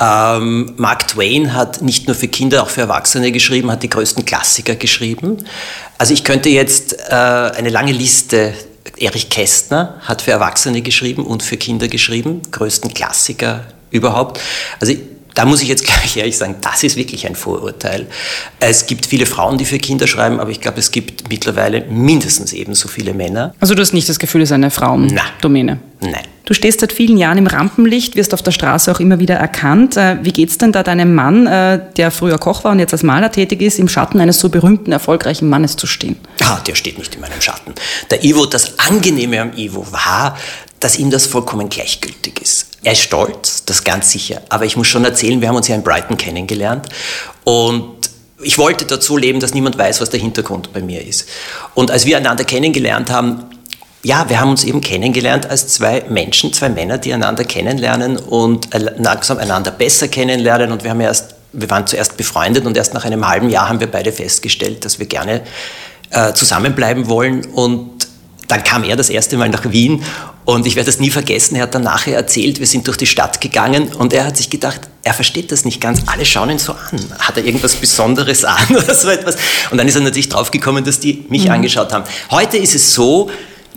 Ähm, 0.00 0.74
Mark 0.76 1.08
Twain 1.08 1.54
hat 1.54 1.82
nicht 1.82 2.06
nur 2.06 2.14
für 2.14 2.28
Kinder, 2.28 2.62
auch 2.62 2.70
für 2.70 2.82
Erwachsene 2.82 3.32
geschrieben, 3.32 3.70
hat 3.70 3.82
die 3.82 3.90
größten 3.90 4.24
Klassiker 4.24 4.74
geschrieben. 4.76 5.38
Also 5.98 6.12
ich 6.12 6.24
könnte 6.24 6.48
jetzt 6.48 6.96
äh, 7.08 7.12
eine 7.12 7.70
lange 7.70 7.92
Liste 7.92 8.54
Erich 8.98 9.28
Kästner 9.28 10.00
hat 10.02 10.22
für 10.22 10.30
Erwachsene 10.30 10.80
geschrieben 10.80 11.26
und 11.26 11.42
für 11.42 11.56
Kinder 11.56 11.88
geschrieben, 11.88 12.42
größten 12.50 12.94
Klassiker 12.94 13.66
überhaupt. 13.90 14.40
Also 14.80 14.94
da 15.36 15.44
muss 15.44 15.62
ich 15.62 15.68
jetzt 15.68 15.84
gleich 15.86 16.16
ehrlich 16.16 16.36
sagen, 16.36 16.56
das 16.60 16.82
ist 16.82 16.96
wirklich 16.96 17.26
ein 17.26 17.36
Vorurteil. 17.36 18.06
Es 18.58 18.86
gibt 18.86 19.06
viele 19.06 19.26
Frauen, 19.26 19.58
die 19.58 19.64
für 19.64 19.78
Kinder 19.78 20.08
schreiben, 20.08 20.40
aber 20.40 20.50
ich 20.50 20.60
glaube, 20.60 20.80
es 20.80 20.90
gibt 20.90 21.28
mittlerweile 21.28 21.82
mindestens 21.82 22.52
ebenso 22.52 22.88
viele 22.88 23.14
Männer. 23.14 23.54
Also 23.60 23.74
du 23.74 23.82
hast 23.82 23.92
nicht 23.92 24.08
das 24.08 24.18
Gefühl, 24.18 24.42
es 24.42 24.50
ist 24.50 24.54
eine 24.54 24.72
Frauendomäne? 24.72 25.78
Nein. 26.00 26.24
Du 26.46 26.54
stehst 26.54 26.78
seit 26.78 26.92
vielen 26.92 27.16
Jahren 27.16 27.38
im 27.38 27.48
Rampenlicht, 27.48 28.14
wirst 28.14 28.32
auf 28.32 28.40
der 28.40 28.52
Straße 28.52 28.92
auch 28.92 29.00
immer 29.00 29.18
wieder 29.18 29.34
erkannt. 29.34 29.96
Äh, 29.96 30.18
wie 30.22 30.30
geht 30.30 30.50
es 30.50 30.58
denn 30.58 30.70
da 30.70 30.84
deinem 30.84 31.12
Mann, 31.12 31.48
äh, 31.48 31.80
der 31.96 32.12
früher 32.12 32.38
Koch 32.38 32.62
war 32.62 32.70
und 32.70 32.78
jetzt 32.78 32.92
als 32.92 33.02
Maler 33.02 33.32
tätig 33.32 33.62
ist, 33.62 33.80
im 33.80 33.88
Schatten 33.88 34.20
eines 34.20 34.38
so 34.38 34.48
berühmten, 34.48 34.92
erfolgreichen 34.92 35.48
Mannes 35.48 35.76
zu 35.76 35.88
stehen? 35.88 36.16
Ah, 36.44 36.60
der 36.64 36.76
steht 36.76 36.98
nicht 36.98 37.16
in 37.16 37.20
meinem 37.20 37.40
Schatten. 37.40 37.74
Der 38.10 38.22
Ivo, 38.22 38.46
das 38.46 38.78
Angenehme 38.78 39.40
am 39.40 39.54
Ivo 39.56 39.90
war, 39.90 40.38
dass 40.80 40.98
ihm 40.98 41.10
das 41.10 41.26
vollkommen 41.26 41.68
gleichgültig 41.68 42.40
ist. 42.40 42.66
Er 42.82 42.92
ist 42.92 43.00
stolz, 43.00 43.64
das 43.64 43.84
ganz 43.84 44.10
sicher. 44.10 44.42
Aber 44.48 44.64
ich 44.64 44.76
muss 44.76 44.86
schon 44.86 45.04
erzählen, 45.04 45.40
wir 45.40 45.48
haben 45.48 45.56
uns 45.56 45.68
ja 45.68 45.74
in 45.74 45.82
Brighton 45.82 46.16
kennengelernt 46.16 46.88
und 47.44 48.10
ich 48.42 48.58
wollte 48.58 49.00
so 49.00 49.16
leben, 49.16 49.40
dass 49.40 49.54
niemand 49.54 49.78
weiß, 49.78 50.00
was 50.00 50.10
der 50.10 50.20
Hintergrund 50.20 50.72
bei 50.72 50.82
mir 50.82 51.04
ist. 51.04 51.28
Und 51.74 51.90
als 51.90 52.04
wir 52.04 52.16
einander 52.18 52.44
kennengelernt 52.44 53.10
haben, 53.10 53.44
ja, 54.02 54.28
wir 54.28 54.38
haben 54.38 54.50
uns 54.50 54.62
eben 54.62 54.80
kennengelernt 54.80 55.46
als 55.50 55.68
zwei 55.68 56.04
Menschen, 56.08 56.52
zwei 56.52 56.68
Männer, 56.68 56.98
die 56.98 57.12
einander 57.12 57.44
kennenlernen 57.44 58.16
und 58.18 58.68
langsam 58.72 59.38
einander 59.38 59.72
besser 59.72 60.06
kennenlernen. 60.06 60.70
Und 60.70 60.84
wir 60.84 60.90
haben 60.90 61.00
erst, 61.00 61.34
wir 61.52 61.68
waren 61.70 61.86
zuerst 61.86 62.16
befreundet 62.16 62.66
und 62.66 62.76
erst 62.76 62.94
nach 62.94 63.04
einem 63.04 63.26
halben 63.26 63.48
Jahr 63.50 63.68
haben 63.68 63.80
wir 63.80 63.90
beide 63.90 64.12
festgestellt, 64.12 64.84
dass 64.84 64.98
wir 64.98 65.06
gerne 65.06 65.42
äh, 66.10 66.32
zusammenbleiben 66.34 67.08
wollen. 67.08 67.46
Und 67.46 68.06
dann 68.46 68.62
kam 68.62 68.84
er 68.84 68.94
das 68.94 69.10
erste 69.10 69.36
Mal 69.38 69.48
nach 69.48 69.72
Wien 69.72 70.04
und 70.46 70.64
ich 70.64 70.76
werde 70.76 70.86
das 70.86 71.00
nie 71.00 71.10
vergessen. 71.10 71.56
Er 71.56 71.62
hat 71.62 71.74
dann 71.74 71.82
nachher 71.82 72.14
erzählt, 72.14 72.60
wir 72.60 72.68
sind 72.68 72.86
durch 72.86 72.96
die 72.96 73.06
Stadt 73.06 73.40
gegangen 73.40 73.92
und 73.92 74.12
er 74.12 74.24
hat 74.24 74.36
sich 74.36 74.48
gedacht, 74.48 74.80
er 75.02 75.12
versteht 75.12 75.50
das 75.50 75.64
nicht 75.64 75.80
ganz. 75.80 76.02
Alle 76.06 76.24
schauen 76.24 76.50
ihn 76.50 76.58
so 76.58 76.72
an. 76.72 77.00
Hat 77.18 77.36
er 77.36 77.44
irgendwas 77.44 77.74
Besonderes 77.74 78.44
an 78.44 78.64
oder 78.70 78.94
so 78.94 79.08
etwas? 79.08 79.36
Und 79.72 79.78
dann 79.78 79.88
ist 79.88 79.96
er 79.96 80.02
natürlich 80.02 80.28
draufgekommen, 80.28 80.84
dass 80.84 81.00
die 81.00 81.26
mich 81.28 81.46
mhm. 81.46 81.50
angeschaut 81.50 81.92
haben. 81.92 82.04
Heute 82.30 82.58
ist 82.58 82.76
es 82.76 82.94
so, 82.94 83.28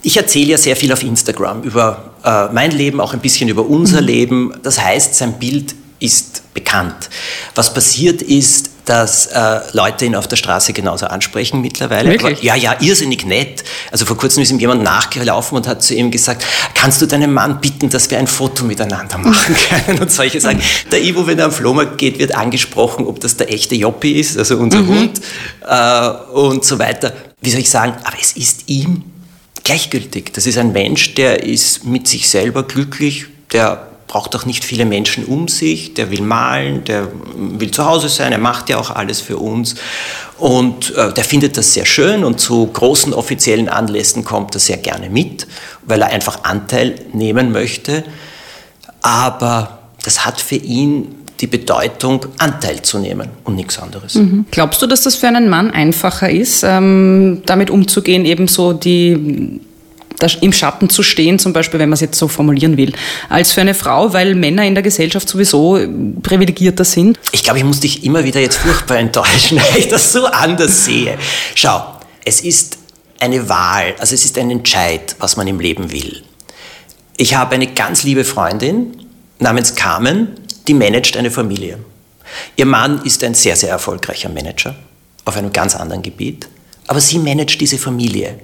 ich 0.04 0.16
erzähle 0.16 0.52
ja 0.52 0.58
sehr 0.60 0.76
viel 0.76 0.94
auf 0.94 1.02
Instagram 1.02 1.64
über 1.64 2.14
äh, 2.24 2.54
mein 2.54 2.70
Leben, 2.70 3.02
auch 3.02 3.14
ein 3.14 3.20
bisschen 3.20 3.50
über 3.50 3.68
unser 3.68 4.02
mhm. 4.02 4.08
Leben. 4.08 4.54
Das 4.62 4.80
heißt, 4.80 5.16
sein 5.16 5.40
Bild 5.40 5.74
ist 6.00 6.54
bekannt. 6.54 7.10
Was 7.56 7.74
passiert 7.74 8.22
ist, 8.22 8.70
dass 8.90 9.28
äh, 9.28 9.60
Leute 9.74 10.06
ihn 10.06 10.16
auf 10.16 10.28
der 10.28 10.36
Straße 10.36 10.74
genauso 10.74 11.06
ansprechen 11.06 11.62
mittlerweile. 11.62 12.10
Wirklich? 12.10 12.40
Aber, 12.40 12.44
ja, 12.44 12.56
ja, 12.56 12.76
irrsinnig 12.82 13.24
nett. 13.24 13.64
Also 13.92 14.08
vor 14.08 14.18
kurzem 14.18 14.42
ist 14.42 14.50
ihm 14.50 14.58
jemand 14.58 14.82
nachgelaufen 14.82 15.56
und 15.58 15.68
hat 15.68 15.84
zu 15.84 15.94
ihm 15.94 16.10
gesagt, 16.10 16.44
kannst 16.74 17.00
du 17.00 17.06
deinen 17.06 17.32
Mann 17.32 17.62
bitten, 17.62 17.92
dass 17.92 18.10
wir 18.10 18.18
ein 18.18 18.26
Foto 18.26 18.64
miteinander 18.64 19.20
machen 19.20 19.56
können 19.86 20.00
und 20.00 20.12
solche 20.12 20.42
Sachen. 20.42 20.60
Der 20.92 21.04
Ivo, 21.04 21.28
wenn 21.28 21.38
er 21.38 21.46
am 21.46 21.52
Flohmarkt 21.52 22.00
geht, 22.00 22.18
wird 22.18 22.34
angesprochen, 22.34 23.06
ob 23.06 23.20
das 23.20 23.38
der 23.38 23.54
echte 23.54 23.76
Joppi 23.76 24.14
ist, 24.14 24.40
also 24.40 24.58
unser 24.58 24.80
mhm. 24.80 24.88
Hund 24.88 25.22
äh, 25.68 26.10
und 26.34 26.66
so 26.66 26.80
weiter. 26.80 27.14
Wie 27.42 27.52
soll 27.52 27.60
ich 27.60 27.70
sagen, 27.70 27.94
aber 28.04 28.18
es 28.20 28.32
ist 28.32 28.70
ihm 28.70 29.04
gleichgültig. 29.64 30.34
Das 30.34 30.48
ist 30.48 30.58
ein 30.58 30.72
Mensch, 30.72 31.14
der 31.14 31.44
ist 31.44 31.86
mit 31.86 32.08
sich 32.08 32.28
selber 32.28 32.64
glücklich, 32.64 33.28
der 33.52 33.89
braucht 34.10 34.36
auch 34.36 34.46
nicht 34.46 34.66
viele 34.66 34.86
Menschen 34.86 35.24
um 35.24 35.48
sich, 35.48 35.94
der 35.94 36.12
will 36.12 36.22
malen, 36.22 36.84
der 36.84 37.08
will 37.36 37.72
zu 37.72 37.86
Hause 37.86 38.10
sein, 38.10 38.34
er 38.34 38.40
macht 38.40 38.68
ja 38.70 38.78
auch 38.78 38.90
alles 38.90 39.22
für 39.22 39.38
uns 39.38 39.76
und 40.38 40.94
äh, 40.96 41.14
der 41.14 41.24
findet 41.24 41.56
das 41.56 41.74
sehr 41.74 41.86
schön 41.86 42.26
und 42.26 42.42
zu 42.42 42.66
großen 42.66 43.14
offiziellen 43.14 43.70
Anlässen 43.70 44.26
kommt 44.26 44.56
er 44.56 44.60
sehr 44.60 44.78
gerne 44.78 45.10
mit, 45.10 45.48
weil 45.84 46.02
er 46.02 46.08
einfach 46.08 46.44
Anteil 46.44 46.96
nehmen 47.14 47.52
möchte, 47.52 48.04
aber 49.02 49.80
das 50.04 50.26
hat 50.26 50.42
für 50.42 50.56
ihn 50.56 51.16
die 51.40 51.48
Bedeutung, 51.48 52.26
Anteil 52.40 52.82
zu 52.82 52.98
nehmen 52.98 53.30
und 53.44 53.56
nichts 53.56 53.80
anderes. 53.80 54.16
Mhm. 54.16 54.46
Glaubst 54.52 54.82
du, 54.82 54.88
dass 54.88 55.02
das 55.04 55.16
für 55.16 55.28
einen 55.28 55.50
Mann 55.50 55.72
einfacher 55.72 56.30
ist, 56.30 56.64
ähm, 56.64 57.44
damit 57.46 57.70
umzugehen, 57.70 58.26
ebenso 58.26 58.74
die 58.74 59.62
im 60.42 60.54
Schatten 60.54 60.90
zu 60.90 61.04
stehen, 61.04 61.40
zum 61.40 61.54
Beispiel, 61.54 61.80
wenn 61.80 61.90
man 61.90 61.96
es 61.96 62.02
jetzt 62.02 62.18
so 62.18 62.28
formulieren 62.28 62.78
will, 62.78 62.94
als 63.30 63.52
für 63.52 63.62
eine 63.62 63.74
Frau, 63.74 64.14
weil 64.14 64.36
Männer 64.36 64.66
in 64.66 64.74
der 64.74 64.84
Gesellschaft 64.84 65.28
sowieso 65.28 65.80
privilegierter 66.22 66.86
sind? 66.86 67.20
Ich 67.32 67.44
glaube, 67.44 67.60
ich 67.60 67.66
muss 67.66 67.80
dich 67.80 68.04
immer 68.04 68.24
wieder 68.24 68.40
jetzt 68.40 68.58
furchtbar 68.58 68.98
enttäuschen, 68.98 69.60
weil 69.72 69.80
ich 69.80 69.88
das 69.88 70.12
so 70.12 70.26
anders 70.26 70.86
sehe. 70.86 71.18
Schau, 71.56 71.82
es 72.26 72.42
ist 72.42 72.78
eine 73.20 73.50
Wahl, 73.50 73.96
also 74.00 74.16
es 74.16 74.26
ist 74.26 74.38
ein 74.38 74.50
Entscheid, 74.50 75.16
was 75.20 75.38
man 75.38 75.48
im 75.48 75.60
Leben 75.60 75.92
will. 75.92 76.24
Ich 77.18 77.36
habe 77.36 77.56
eine 77.56 77.68
ganz 77.68 78.04
liebe 78.04 78.24
Freundin 78.24 78.96
namens 79.40 79.76
Carmen, 79.76 80.30
die 80.68 80.74
managt 80.74 81.18
eine 81.18 81.32
Familie. 81.32 81.80
Ihr 82.56 82.66
Mann 82.66 83.02
ist 83.04 83.24
ein 83.24 83.34
sehr, 83.34 83.56
sehr 83.56 83.72
erfolgreicher 83.72 84.30
Manager 84.30 84.76
auf 85.26 85.36
einem 85.36 85.52
ganz 85.52 85.76
anderen 85.76 86.02
Gebiet, 86.02 86.48
aber 86.88 87.02
sie 87.02 87.20
managt 87.20 87.60
diese 87.60 87.78
Familie. 87.78 88.40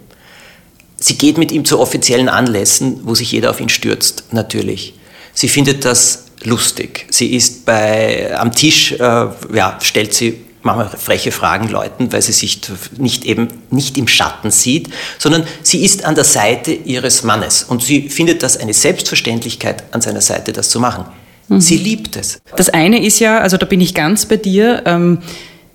Sie 0.98 1.18
geht 1.18 1.38
mit 1.38 1.52
ihm 1.52 1.66
zu 1.66 1.80
offiziellen 1.80 2.30
Anlässen, 2.30 3.02
wo 3.04 3.16
sich 3.16 3.32
jeder 3.32 3.50
auf 3.52 3.60
ihn 3.60 3.70
stürzt, 3.70 4.26
natürlich. 4.32 4.94
Sie 5.34 5.50
findet 5.50 5.84
das 5.84 6.26
lustig. 6.44 7.08
Sie 7.10 7.36
ist 7.36 7.66
bei, 7.66 8.38
am 8.38 8.54
Tisch, 8.54 8.94
äh, 8.94 8.98
ja, 9.00 9.78
stellt 9.82 10.14
sie 10.14 10.46
manchmal 10.66 10.90
freche 10.90 11.32
Fragen 11.32 11.70
Leuten, 11.70 12.12
weil 12.12 12.22
sie 12.22 12.32
sich 12.32 12.60
nicht 12.98 13.24
eben 13.26 13.50
nicht 13.70 13.98
im 13.98 14.08
Schatten 14.08 14.50
sieht, 14.50 14.90
sondern 15.20 15.46
sie 15.62 15.86
ist 15.86 16.04
an 16.04 16.16
der 16.16 16.24
Seite 16.24 16.72
ihres 16.72 17.24
Mannes 17.24 17.64
und 17.64 17.84
sie 17.84 18.10
findet 18.10 18.42
das 18.42 18.58
eine 18.58 18.74
Selbstverständlichkeit, 18.74 19.84
an 19.92 20.02
seiner 20.02 20.22
Seite 20.22 20.54
das 20.54 20.70
zu 20.70 20.80
machen. 20.80 21.06
Mhm. 21.50 21.62
Sie 21.62 21.78
liebt 21.78 22.16
es. 22.16 22.40
Das 22.58 22.70
eine 22.70 23.06
ist 23.06 23.20
ja, 23.20 23.40
also 23.40 23.58
da 23.58 23.66
bin 23.68 23.80
ich 23.80 23.94
ganz 23.94 24.26
bei 24.26 24.38
dir, 24.38 24.82
ähm, 24.86 25.20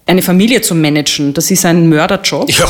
eine 0.06 0.22
Familie 0.22 0.60
zu 0.60 0.74
managen. 0.74 1.34
Das 1.34 1.50
ist 1.52 1.64
ein 1.64 1.88
Mörderjob. 1.88 2.50
Ja. 2.50 2.68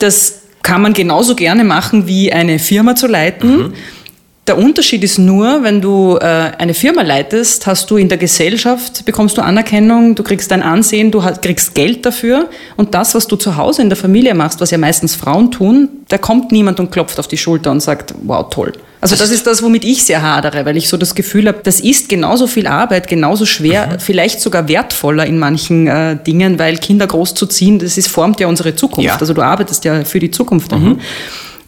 Das 0.00 0.40
kann 0.64 0.82
man 0.82 0.94
genauso 0.94 1.36
gerne 1.36 1.62
machen 1.62 2.08
wie 2.08 2.32
eine 2.32 2.58
Firma 2.58 2.96
zu 2.96 3.06
leiten. 3.06 3.56
Mhm. 3.56 3.74
Der 4.46 4.58
Unterschied 4.58 5.04
ist 5.04 5.18
nur, 5.18 5.62
wenn 5.62 5.80
du 5.80 6.18
äh, 6.20 6.24
eine 6.24 6.74
Firma 6.74 7.02
leitest, 7.02 7.66
hast 7.66 7.90
du 7.90 7.96
in 7.96 8.08
der 8.08 8.18
Gesellschaft, 8.18 9.04
bekommst 9.06 9.38
du 9.38 9.42
Anerkennung, 9.42 10.14
du 10.14 10.22
kriegst 10.22 10.50
dein 10.50 10.62
Ansehen, 10.62 11.10
du 11.10 11.22
hast, 11.22 11.40
kriegst 11.40 11.74
Geld 11.74 12.04
dafür. 12.04 12.50
Und 12.76 12.94
das, 12.94 13.14
was 13.14 13.26
du 13.26 13.36
zu 13.36 13.56
Hause 13.56 13.82
in 13.82 13.88
der 13.88 13.96
Familie 13.96 14.34
machst, 14.34 14.60
was 14.60 14.70
ja 14.70 14.76
meistens 14.76 15.14
Frauen 15.14 15.50
tun, 15.50 15.88
da 16.08 16.18
kommt 16.18 16.50
niemand 16.50 16.80
und 16.80 16.90
klopft 16.90 17.18
auf 17.18 17.28
die 17.28 17.38
Schulter 17.38 17.70
und 17.70 17.80
sagt, 17.80 18.14
wow, 18.22 18.46
toll. 18.50 18.72
Also 19.04 19.16
das 19.16 19.30
ist 19.30 19.46
das, 19.46 19.62
womit 19.62 19.84
ich 19.84 20.02
sehr 20.02 20.22
hadere, 20.22 20.64
weil 20.64 20.78
ich 20.78 20.88
so 20.88 20.96
das 20.96 21.14
Gefühl 21.14 21.46
habe, 21.46 21.58
das 21.62 21.78
ist 21.78 22.08
genauso 22.08 22.46
viel 22.46 22.66
Arbeit, 22.66 23.06
genauso 23.06 23.44
schwer, 23.44 23.86
mhm. 23.86 24.00
vielleicht 24.00 24.40
sogar 24.40 24.66
wertvoller 24.66 25.26
in 25.26 25.38
manchen 25.38 25.86
äh, 25.86 26.16
Dingen, 26.16 26.58
weil 26.58 26.78
Kinder 26.78 27.06
großzuziehen, 27.06 27.80
das 27.80 27.98
ist, 27.98 28.08
formt 28.08 28.40
ja 28.40 28.46
unsere 28.46 28.74
Zukunft. 28.76 29.06
Ja. 29.06 29.18
Also 29.18 29.34
du 29.34 29.42
arbeitest 29.42 29.84
ja 29.84 30.06
für 30.06 30.20
die 30.20 30.30
Zukunft 30.30 30.72
dahin. 30.72 30.88
Mhm. 30.88 31.00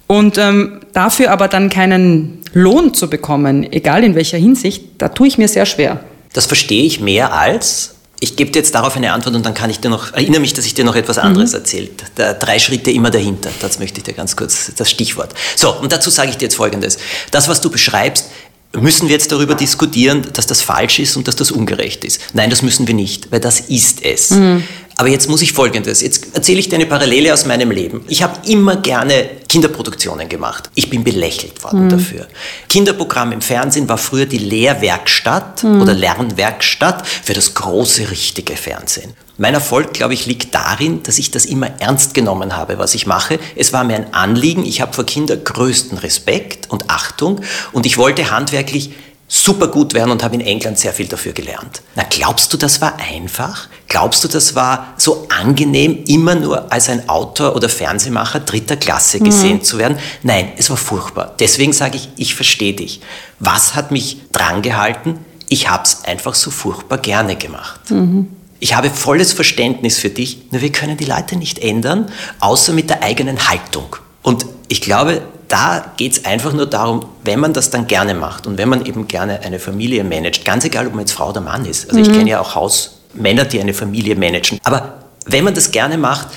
Und 0.06 0.38
ähm, 0.38 0.80
dafür 0.94 1.30
aber 1.30 1.48
dann 1.48 1.68
keinen 1.68 2.38
Lohn 2.54 2.94
zu 2.94 3.10
bekommen, 3.10 3.70
egal 3.70 4.02
in 4.02 4.14
welcher 4.14 4.38
Hinsicht, 4.38 4.84
da 4.96 5.10
tue 5.10 5.28
ich 5.28 5.36
mir 5.36 5.48
sehr 5.48 5.66
schwer. 5.66 6.00
Das 6.32 6.46
verstehe 6.46 6.84
ich 6.84 7.00
mehr 7.00 7.34
als, 7.34 7.95
ich 8.20 8.36
gebe 8.36 8.50
dir 8.50 8.60
jetzt 8.60 8.74
darauf 8.74 8.96
eine 8.96 9.12
Antwort 9.12 9.34
und 9.34 9.44
dann 9.44 9.54
kann 9.54 9.68
ich 9.68 9.80
dir 9.80 9.90
noch, 9.90 10.14
erinnere 10.14 10.40
mich, 10.40 10.54
dass 10.54 10.64
ich 10.64 10.74
dir 10.74 10.84
noch 10.84 10.96
etwas 10.96 11.18
anderes 11.18 11.52
mhm. 11.52 11.58
erzählt. 11.58 12.04
Da, 12.14 12.32
drei 12.32 12.58
Schritte 12.58 12.90
immer 12.90 13.10
dahinter. 13.10 13.50
Das 13.60 13.78
möchte 13.78 13.98
ich 13.98 14.04
dir 14.04 14.14
ganz 14.14 14.36
kurz, 14.36 14.72
das 14.76 14.90
Stichwort. 14.90 15.34
So, 15.54 15.72
und 15.74 15.92
dazu 15.92 16.10
sage 16.10 16.30
ich 16.30 16.36
dir 16.36 16.46
jetzt 16.46 16.56
Folgendes. 16.56 16.98
Das, 17.30 17.48
was 17.48 17.60
du 17.60 17.70
beschreibst, 17.70 18.26
müssen 18.72 19.08
wir 19.08 19.14
jetzt 19.14 19.32
darüber 19.32 19.54
diskutieren, 19.54 20.26
dass 20.32 20.46
das 20.46 20.62
falsch 20.62 20.98
ist 20.98 21.16
und 21.16 21.28
dass 21.28 21.36
das 21.36 21.50
ungerecht 21.50 22.04
ist. 22.04 22.20
Nein, 22.32 22.50
das 22.50 22.62
müssen 22.62 22.86
wir 22.86 22.94
nicht, 22.94 23.30
weil 23.32 23.40
das 23.40 23.60
ist 23.60 24.02
es. 24.02 24.30
Mhm. 24.30 24.64
Aber 24.98 25.08
jetzt 25.08 25.28
muss 25.28 25.42
ich 25.42 25.52
Folgendes, 25.52 26.00
jetzt 26.00 26.34
erzähle 26.34 26.58
ich 26.58 26.70
dir 26.70 26.76
eine 26.76 26.86
Parallele 26.86 27.32
aus 27.32 27.44
meinem 27.44 27.70
Leben. 27.70 28.02
Ich 28.08 28.22
habe 28.22 28.48
immer 28.48 28.76
gerne 28.76 29.28
Kinderproduktionen 29.46 30.28
gemacht. 30.28 30.70
Ich 30.74 30.88
bin 30.88 31.04
belächelt 31.04 31.62
worden 31.62 31.84
mhm. 31.84 31.90
dafür. 31.90 32.26
Kinderprogramm 32.70 33.32
im 33.32 33.42
Fernsehen 33.42 33.90
war 33.90 33.98
früher 33.98 34.24
die 34.24 34.38
Lehrwerkstatt 34.38 35.64
mhm. 35.64 35.82
oder 35.82 35.92
Lernwerkstatt 35.92 37.06
für 37.06 37.34
das 37.34 37.52
große, 37.52 38.10
richtige 38.10 38.56
Fernsehen. 38.56 39.12
Mein 39.36 39.52
Erfolg, 39.52 39.92
glaube 39.92 40.14
ich, 40.14 40.24
liegt 40.24 40.54
darin, 40.54 41.02
dass 41.02 41.18
ich 41.18 41.30
das 41.30 41.44
immer 41.44 41.78
ernst 41.78 42.14
genommen 42.14 42.56
habe, 42.56 42.78
was 42.78 42.94
ich 42.94 43.06
mache. 43.06 43.38
Es 43.54 43.74
war 43.74 43.84
mir 43.84 43.96
ein 43.96 44.14
Anliegen. 44.14 44.64
Ich 44.64 44.80
habe 44.80 44.94
vor 44.94 45.04
Kindern 45.04 45.44
größten 45.44 45.98
Respekt 45.98 46.70
und 46.70 46.88
Achtung 46.88 47.42
und 47.72 47.84
ich 47.84 47.98
wollte 47.98 48.30
handwerklich 48.30 48.92
super 49.28 49.68
gut 49.68 49.94
werden 49.94 50.10
und 50.10 50.22
habe 50.22 50.36
in 50.36 50.40
England 50.40 50.78
sehr 50.78 50.92
viel 50.92 51.06
dafür 51.06 51.32
gelernt. 51.32 51.82
Na, 51.96 52.04
glaubst 52.08 52.52
du, 52.52 52.56
das 52.56 52.80
war 52.80 52.96
einfach? 53.00 53.68
Glaubst 53.88 54.22
du, 54.22 54.28
das 54.28 54.54
war 54.54 54.94
so 54.96 55.26
angenehm, 55.28 56.04
immer 56.06 56.34
nur 56.34 56.72
als 56.72 56.88
ein 56.88 57.08
Autor 57.08 57.56
oder 57.56 57.68
Fernsehmacher 57.68 58.40
dritter 58.40 58.76
Klasse 58.76 59.18
gesehen 59.18 59.58
mhm. 59.58 59.62
zu 59.62 59.78
werden? 59.78 59.98
Nein, 60.22 60.52
es 60.56 60.70
war 60.70 60.76
furchtbar. 60.76 61.34
Deswegen 61.40 61.72
sage 61.72 61.96
ich, 61.96 62.08
ich 62.16 62.34
verstehe 62.34 62.74
dich. 62.74 63.00
Was 63.40 63.74
hat 63.74 63.90
mich 63.90 64.18
drangehalten? 64.32 65.18
Ich 65.48 65.68
habe 65.68 65.84
es 65.84 66.04
einfach 66.04 66.34
so 66.34 66.50
furchtbar 66.50 66.98
gerne 66.98 67.36
gemacht. 67.36 67.90
Mhm. 67.90 68.28
Ich 68.58 68.74
habe 68.74 68.90
volles 68.90 69.32
Verständnis 69.32 69.98
für 69.98 70.08
dich, 70.08 70.50
nur 70.50 70.62
wir 70.62 70.72
können 70.72 70.96
die 70.96 71.04
Leute 71.04 71.36
nicht 71.36 71.58
ändern, 71.58 72.10
außer 72.40 72.72
mit 72.72 72.90
der 72.90 73.02
eigenen 73.02 73.48
Haltung. 73.48 73.96
Und 74.22 74.46
ich 74.68 74.80
glaube, 74.80 75.22
da 75.48 75.92
geht 75.96 76.12
es 76.12 76.24
einfach 76.24 76.52
nur 76.52 76.66
darum, 76.66 77.06
wenn 77.24 77.38
man 77.38 77.52
das 77.52 77.70
dann 77.70 77.86
gerne 77.86 78.14
macht 78.14 78.46
und 78.46 78.58
wenn 78.58 78.68
man 78.68 78.84
eben 78.84 79.06
gerne 79.06 79.40
eine 79.40 79.58
Familie 79.58 80.02
managt, 80.02 80.44
ganz 80.44 80.64
egal, 80.64 80.86
ob 80.86 80.94
man 80.94 81.00
jetzt 81.00 81.12
Frau 81.12 81.30
oder 81.30 81.40
Mann 81.40 81.64
ist. 81.64 81.88
Also 81.88 82.00
mhm. 82.00 82.06
ich 82.06 82.16
kenne 82.16 82.30
ja 82.30 82.40
auch 82.40 82.54
Hausmänner, 82.54 83.44
die 83.44 83.60
eine 83.60 83.74
Familie 83.74 84.16
managen. 84.16 84.58
Aber 84.64 84.94
wenn 85.26 85.44
man 85.44 85.54
das 85.54 85.70
gerne 85.70 85.98
macht, 85.98 86.28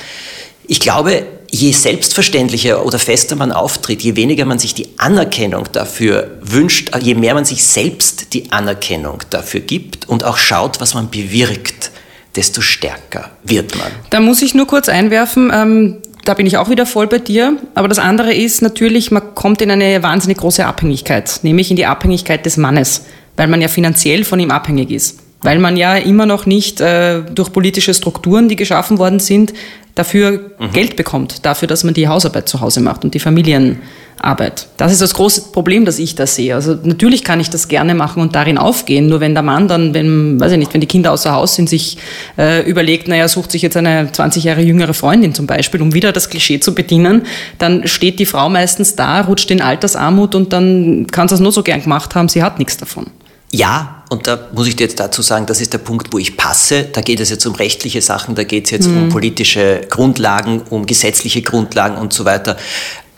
ich 0.67 0.79
glaube, 0.79 1.25
je 1.49 1.71
selbstverständlicher 1.71 2.85
oder 2.85 2.99
fester 2.99 3.35
man 3.35 3.51
auftritt, 3.51 4.03
je 4.03 4.15
weniger 4.15 4.45
man 4.45 4.59
sich 4.59 4.75
die 4.75 4.89
Anerkennung 4.97 5.67
dafür 5.71 6.37
wünscht, 6.41 6.91
je 7.01 7.15
mehr 7.15 7.33
man 7.33 7.45
sich 7.45 7.63
selbst 7.63 8.33
die 8.33 8.51
Anerkennung 8.51 9.23
dafür 9.31 9.61
gibt 9.61 10.07
und 10.07 10.23
auch 10.23 10.37
schaut, 10.37 10.79
was 10.79 10.93
man 10.93 11.09
bewirkt, 11.09 11.91
desto 12.35 12.61
stärker 12.61 13.31
wird 13.43 13.75
man. 13.77 13.91
Da 14.11 14.19
muss 14.19 14.43
ich 14.43 14.53
nur 14.53 14.67
kurz 14.67 14.89
einwerfen, 14.89 15.51
ähm, 15.53 15.97
da 16.25 16.33
bin 16.33 16.45
ich 16.45 16.57
auch 16.57 16.69
wieder 16.69 16.85
voll 16.85 17.07
bei 17.07 17.19
dir. 17.19 17.57
Aber 17.75 17.87
das 17.87 17.99
andere 17.99 18.33
ist 18.33 18.61
natürlich, 18.61 19.11
man 19.11 19.35
kommt 19.35 19.61
in 19.61 19.71
eine 19.71 20.01
wahnsinnig 20.03 20.37
große 20.37 20.65
Abhängigkeit, 20.65 21.39
nämlich 21.43 21.69
in 21.69 21.77
die 21.77 21.85
Abhängigkeit 21.85 22.45
des 22.45 22.57
Mannes, 22.57 23.05
weil 23.35 23.47
man 23.47 23.61
ja 23.61 23.67
finanziell 23.67 24.23
von 24.23 24.39
ihm 24.39 24.51
abhängig 24.51 24.91
ist. 24.91 25.19
Weil 25.41 25.59
man 25.59 25.77
ja 25.77 25.95
immer 25.95 26.25
noch 26.25 26.45
nicht 26.45 26.81
äh, 26.81 27.21
durch 27.21 27.53
politische 27.53 27.93
Strukturen, 27.93 28.49
die 28.49 28.55
geschaffen 28.55 28.97
worden 28.97 29.19
sind, 29.19 29.53
dafür 29.99 30.51
mhm. 30.59 30.71
Geld 30.71 30.95
bekommt, 30.95 31.45
dafür, 31.45 31.67
dass 31.67 31.83
man 31.83 31.93
die 31.93 32.07
Hausarbeit 32.07 32.47
zu 32.47 32.61
Hause 32.61 32.79
macht 32.79 33.03
und 33.03 33.13
die 33.13 33.19
Familienarbeit. 33.19 34.67
Das 34.77 34.93
ist 34.93 35.01
das 35.01 35.13
große 35.13 35.51
Problem, 35.51 35.83
das 35.83 35.99
ich 35.99 36.15
da 36.15 36.25
sehe. 36.25 36.55
Also 36.55 36.77
natürlich 36.83 37.23
kann 37.23 37.41
ich 37.41 37.49
das 37.49 37.67
gerne 37.67 37.95
machen 37.95 38.21
und 38.21 38.33
darin 38.33 38.57
aufgehen, 38.57 39.07
nur 39.07 39.19
wenn 39.19 39.33
der 39.33 39.43
Mann 39.43 39.67
dann, 39.67 39.93
wenn, 39.93 40.39
weiß 40.39 40.53
ich 40.53 40.57
nicht, 40.57 40.73
wenn 40.73 40.81
die 40.81 40.87
Kinder 40.87 41.11
außer 41.11 41.33
Haus 41.33 41.55
sind, 41.55 41.69
sich 41.69 41.97
äh, 42.37 42.67
überlegt, 42.67 43.09
naja, 43.09 43.27
sucht 43.27 43.51
sich 43.51 43.61
jetzt 43.61 43.75
eine 43.75 44.09
20 44.09 44.45
Jahre 44.45 44.61
jüngere 44.61 44.93
Freundin 44.93 45.33
zum 45.33 45.47
Beispiel, 45.47 45.81
um 45.81 45.93
wieder 45.93 46.13
das 46.13 46.29
Klischee 46.29 46.61
zu 46.61 46.73
bedienen, 46.73 47.23
dann 47.57 47.85
steht 47.85 48.19
die 48.19 48.25
Frau 48.25 48.49
meistens 48.49 48.95
da, 48.95 49.21
rutscht 49.21 49.51
in 49.51 49.61
Altersarmut 49.61 50.33
und 50.33 50.53
dann 50.53 51.07
kann 51.07 51.27
sie 51.27 51.35
es 51.35 51.41
nur 51.41 51.51
so 51.51 51.61
gern 51.61 51.81
gemacht 51.81 52.15
haben, 52.15 52.29
sie 52.29 52.41
hat 52.41 52.57
nichts 52.57 52.77
davon. 52.77 53.07
Ja, 53.51 53.98
und 54.09 54.25
da 54.25 54.39
muss 54.53 54.67
ich 54.67 54.75
dir 54.75 54.85
jetzt 54.85 54.99
dazu 54.99 55.21
sagen, 55.21 55.45
das 55.45 55.61
ist 55.61 55.71
der 55.71 55.77
Punkt, 55.77 56.11
wo 56.11 56.17
ich 56.17 56.35
passe. 56.35 56.85
Da 56.91 57.01
geht 57.01 57.19
es 57.19 57.29
jetzt 57.29 57.45
um 57.45 57.53
rechtliche 57.53 58.01
Sachen, 58.01 58.33
da 58.33 58.43
geht 58.43 58.65
es 58.65 58.71
jetzt 58.71 58.87
mhm. 58.87 59.03
um 59.03 59.09
politische 59.09 59.81
Grundlagen, 59.87 60.63
um 60.69 60.85
gesetzliche 60.85 61.43
Grundlagen 61.43 61.95
und 61.95 62.11
so 62.11 62.25
weiter. 62.25 62.57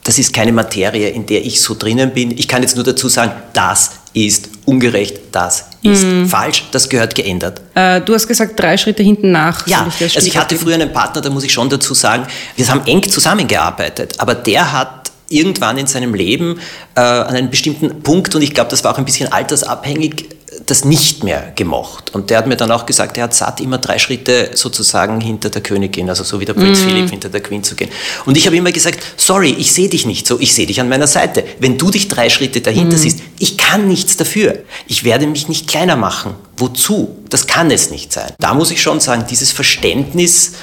Das 0.04 0.20
ist 0.20 0.34
keine 0.34 0.52
Materie, 0.52 1.10
in 1.10 1.26
der 1.26 1.46
ich 1.46 1.62
so 1.62 1.76
drinnen 1.76 2.12
bin. 2.12 2.32
Ich 2.32 2.48
kann 2.48 2.62
jetzt 2.62 2.76
nur 2.76 2.84
dazu 2.84 3.08
sagen, 3.08 3.32
das 3.54 3.92
ist 4.14 4.50
ungerecht, 4.66 5.18
das 5.32 5.66
ist 5.82 6.04
mhm. 6.04 6.28
falsch, 6.28 6.66
das 6.72 6.90
gehört 6.90 7.16
geändert. 7.16 7.62
Äh, 7.76 8.02
du 8.02 8.14
hast 8.14 8.28
gesagt, 8.28 8.60
drei 8.60 8.76
Schritte 8.76 9.04
hinten 9.04 9.32
nach. 9.32 9.66
Ja, 9.68 9.88
ich 10.00 10.16
also 10.16 10.28
ich 10.28 10.38
hatte 10.38 10.58
früher 10.58 10.76
einen 10.76 10.92
Partner, 10.92 11.22
da 11.22 11.30
muss 11.30 11.44
ich 11.44 11.54
schon 11.54 11.70
dazu 11.70 11.94
sagen, 11.94 12.28
wir 12.58 12.68
haben 12.68 12.86
eng 12.86 13.08
zusammengearbeitet, 13.08 14.16
aber 14.18 14.36
der 14.36 14.72
hat 14.74 15.01
irgendwann 15.32 15.78
in 15.78 15.88
seinem 15.88 16.14
Leben 16.14 16.60
äh, 16.96 17.02
an 17.02 17.36
einem 17.36 17.50
bestimmten 17.50 18.02
Punkt, 18.04 18.36
und 18.36 18.42
ich 18.42 18.54
glaube, 18.54 18.70
das 18.70 18.84
war 18.84 18.94
auch 18.94 18.98
ein 18.98 19.06
bisschen 19.06 19.32
altersabhängig, 19.32 20.26
das 20.66 20.86
nicht 20.86 21.24
mehr 21.24 21.54
gemocht. 21.56 22.14
Und 22.14 22.30
der 22.30 22.38
hat 22.38 22.48
mir 22.48 22.58
dann 22.58 22.72
auch 22.72 22.86
gesagt, 22.86 23.18
er 23.18 23.24
hat 23.26 23.34
satt, 23.34 23.62
immer 23.62 23.78
drei 23.78 23.98
Schritte 24.00 24.52
sozusagen 24.54 25.22
hinter 25.22 25.50
der 25.50 25.62
Königin, 25.62 26.10
also 26.10 26.24
so 26.24 26.40
wie 26.40 26.46
der 26.46 26.54
Prinz 26.54 26.82
mm. 26.82 26.84
Philipp 26.84 27.10
hinter 27.10 27.30
der 27.30 27.42
Queen 27.42 27.64
zu 27.64 27.76
gehen. 27.76 27.90
Und 28.26 28.38
ich 28.38 28.46
habe 28.46 28.58
immer 28.58 28.72
gesagt, 28.72 29.00
sorry, 29.18 29.56
ich 29.58 29.72
sehe 29.72 29.88
dich 29.88 30.06
nicht 30.06 30.28
so, 30.28 30.40
ich 30.40 30.54
sehe 30.54 30.68
dich 30.68 30.82
an 30.82 30.90
meiner 30.90 31.08
Seite. 31.08 31.44
Wenn 31.60 31.78
du 31.78 31.90
dich 31.90 32.10
drei 32.10 32.30
Schritte 32.30 32.62
dahinter 32.62 32.98
mm. 32.98 33.00
siehst, 33.00 33.20
ich 33.40 33.58
kann 33.58 33.88
nichts 33.88 34.18
dafür. 34.18 34.60
Ich 34.88 35.04
werde 35.04 35.26
mich 35.26 35.48
nicht 35.48 35.68
kleiner 35.68 35.96
machen. 35.96 36.36
Wozu? 36.58 37.18
Das 37.30 37.48
kann 37.48 37.72
es 37.72 37.90
nicht 37.90 38.12
sein. 38.12 38.32
Da 38.40 38.54
muss 38.54 38.72
ich 38.72 38.82
schon 38.82 39.00
sagen, 39.00 39.26
dieses 39.30 39.52
Verständnis 39.52 40.54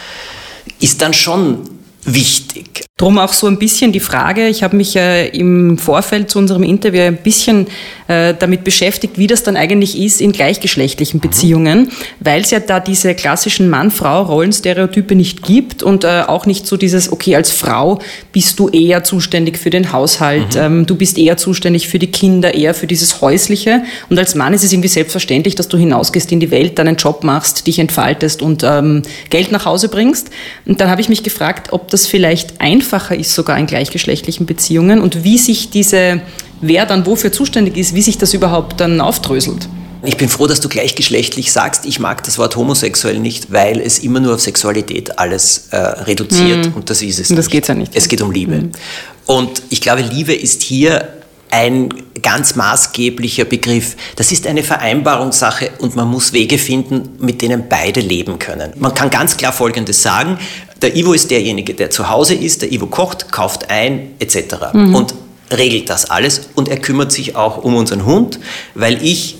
ist 0.80 1.00
dann 1.00 1.14
schon 1.14 1.77
wichtig. 2.04 2.84
Drum 2.96 3.18
auch 3.18 3.32
so 3.32 3.46
ein 3.46 3.58
bisschen 3.58 3.92
die 3.92 4.00
Frage, 4.00 4.48
ich 4.48 4.62
habe 4.62 4.76
mich 4.76 4.96
äh, 4.96 5.28
im 5.28 5.78
Vorfeld 5.78 6.30
zu 6.30 6.38
unserem 6.38 6.64
Interview 6.64 7.02
ein 7.02 7.18
bisschen 7.18 7.68
äh, 8.08 8.34
damit 8.36 8.64
beschäftigt, 8.64 9.18
wie 9.18 9.28
das 9.28 9.44
dann 9.44 9.56
eigentlich 9.56 9.96
ist 9.96 10.20
in 10.20 10.32
gleichgeschlechtlichen 10.32 11.20
Beziehungen, 11.20 11.82
mhm. 11.82 11.90
weil 12.18 12.40
es 12.40 12.50
ja 12.50 12.58
da 12.58 12.80
diese 12.80 13.14
klassischen 13.14 13.70
Mann-Frau-Rollenstereotype 13.70 15.14
nicht 15.14 15.42
gibt 15.42 15.82
und 15.84 16.02
äh, 16.04 16.22
auch 16.26 16.46
nicht 16.46 16.66
so 16.66 16.76
dieses, 16.76 17.12
okay, 17.12 17.36
als 17.36 17.52
Frau 17.52 18.00
bist 18.32 18.58
du 18.58 18.68
eher 18.68 19.04
zuständig 19.04 19.58
für 19.58 19.70
den 19.70 19.92
Haushalt, 19.92 20.54
mhm. 20.54 20.60
ähm, 20.60 20.86
du 20.86 20.96
bist 20.96 21.18
eher 21.18 21.36
zuständig 21.36 21.86
für 21.86 22.00
die 22.00 22.08
Kinder, 22.08 22.54
eher 22.54 22.74
für 22.74 22.88
dieses 22.88 23.20
Häusliche 23.20 23.82
und 24.08 24.18
als 24.18 24.34
Mann 24.34 24.54
ist 24.54 24.64
es 24.64 24.72
irgendwie 24.72 24.88
selbstverständlich, 24.88 25.54
dass 25.54 25.68
du 25.68 25.76
hinausgehst 25.76 26.32
in 26.32 26.40
die 26.40 26.50
Welt, 26.50 26.78
deinen 26.78 26.96
Job 26.96 27.22
machst, 27.22 27.66
dich 27.66 27.78
entfaltest 27.78 28.42
und 28.42 28.62
ähm, 28.64 29.02
Geld 29.30 29.52
nach 29.52 29.64
Hause 29.66 29.88
bringst. 29.88 30.30
Und 30.66 30.80
dann 30.80 30.90
habe 30.90 31.00
ich 31.00 31.08
mich 31.08 31.22
gefragt, 31.22 31.72
ob 31.72 31.88
das 31.90 31.97
vielleicht 32.06 32.60
einfach 32.60 32.78
einfacher 32.78 33.16
ist 33.16 33.34
sogar 33.34 33.58
in 33.58 33.66
gleichgeschlechtlichen 33.66 34.46
Beziehungen 34.46 35.00
und 35.00 35.24
wie 35.24 35.38
sich 35.38 35.70
diese, 35.70 36.20
wer 36.60 36.86
dann 36.86 37.06
wofür 37.06 37.32
zuständig 37.32 37.76
ist, 37.76 37.94
wie 37.94 38.02
sich 38.02 38.18
das 38.18 38.34
überhaupt 38.34 38.80
dann 38.80 39.00
aufdröselt. 39.00 39.68
Ich 40.04 40.16
bin 40.16 40.28
froh, 40.28 40.46
dass 40.46 40.60
du 40.60 40.68
gleichgeschlechtlich 40.68 41.50
sagst. 41.50 41.84
Ich 41.84 41.98
mag 41.98 42.22
das 42.22 42.38
Wort 42.38 42.54
homosexuell 42.54 43.18
nicht, 43.18 43.52
weil 43.52 43.80
es 43.80 43.98
immer 43.98 44.20
nur 44.20 44.34
auf 44.34 44.40
Sexualität 44.40 45.18
alles 45.18 45.68
äh, 45.70 45.76
reduziert 45.76 46.66
mhm. 46.66 46.74
und 46.74 46.88
das 46.88 47.02
ist 47.02 47.18
es. 47.18 47.30
Und 47.30 47.36
das 47.36 47.48
geht 47.48 47.66
ja 47.66 47.74
nicht. 47.74 47.92
Es 47.94 48.08
geht 48.08 48.22
um 48.22 48.30
Liebe. 48.30 48.56
Mhm. 48.56 48.72
Und 49.26 49.62
ich 49.70 49.80
glaube, 49.80 50.02
Liebe 50.02 50.34
ist 50.34 50.62
hier 50.62 51.17
ein 51.50 51.88
ganz 52.22 52.56
maßgeblicher 52.56 53.44
Begriff. 53.44 53.96
Das 54.16 54.32
ist 54.32 54.46
eine 54.46 54.62
Vereinbarungssache 54.62 55.70
und 55.78 55.96
man 55.96 56.08
muss 56.08 56.32
Wege 56.32 56.58
finden, 56.58 57.16
mit 57.20 57.42
denen 57.42 57.68
beide 57.68 58.00
leben 58.00 58.38
können. 58.38 58.72
Man 58.76 58.94
kann 58.94 59.10
ganz 59.10 59.36
klar 59.36 59.52
Folgendes 59.52 60.02
sagen. 60.02 60.38
Der 60.82 60.96
Ivo 60.96 61.12
ist 61.12 61.30
derjenige, 61.30 61.74
der 61.74 61.90
zu 61.90 62.08
Hause 62.08 62.34
ist, 62.34 62.62
der 62.62 62.72
Ivo 62.72 62.86
kocht, 62.86 63.32
kauft 63.32 63.70
ein, 63.70 64.12
etc. 64.18 64.72
Mhm. 64.72 64.94
Und 64.94 65.14
regelt 65.56 65.88
das 65.88 66.10
alles 66.10 66.50
und 66.54 66.68
er 66.68 66.78
kümmert 66.78 67.10
sich 67.12 67.36
auch 67.36 67.64
um 67.64 67.74
unseren 67.74 68.04
Hund, 68.04 68.38
weil 68.74 69.02
ich 69.02 69.37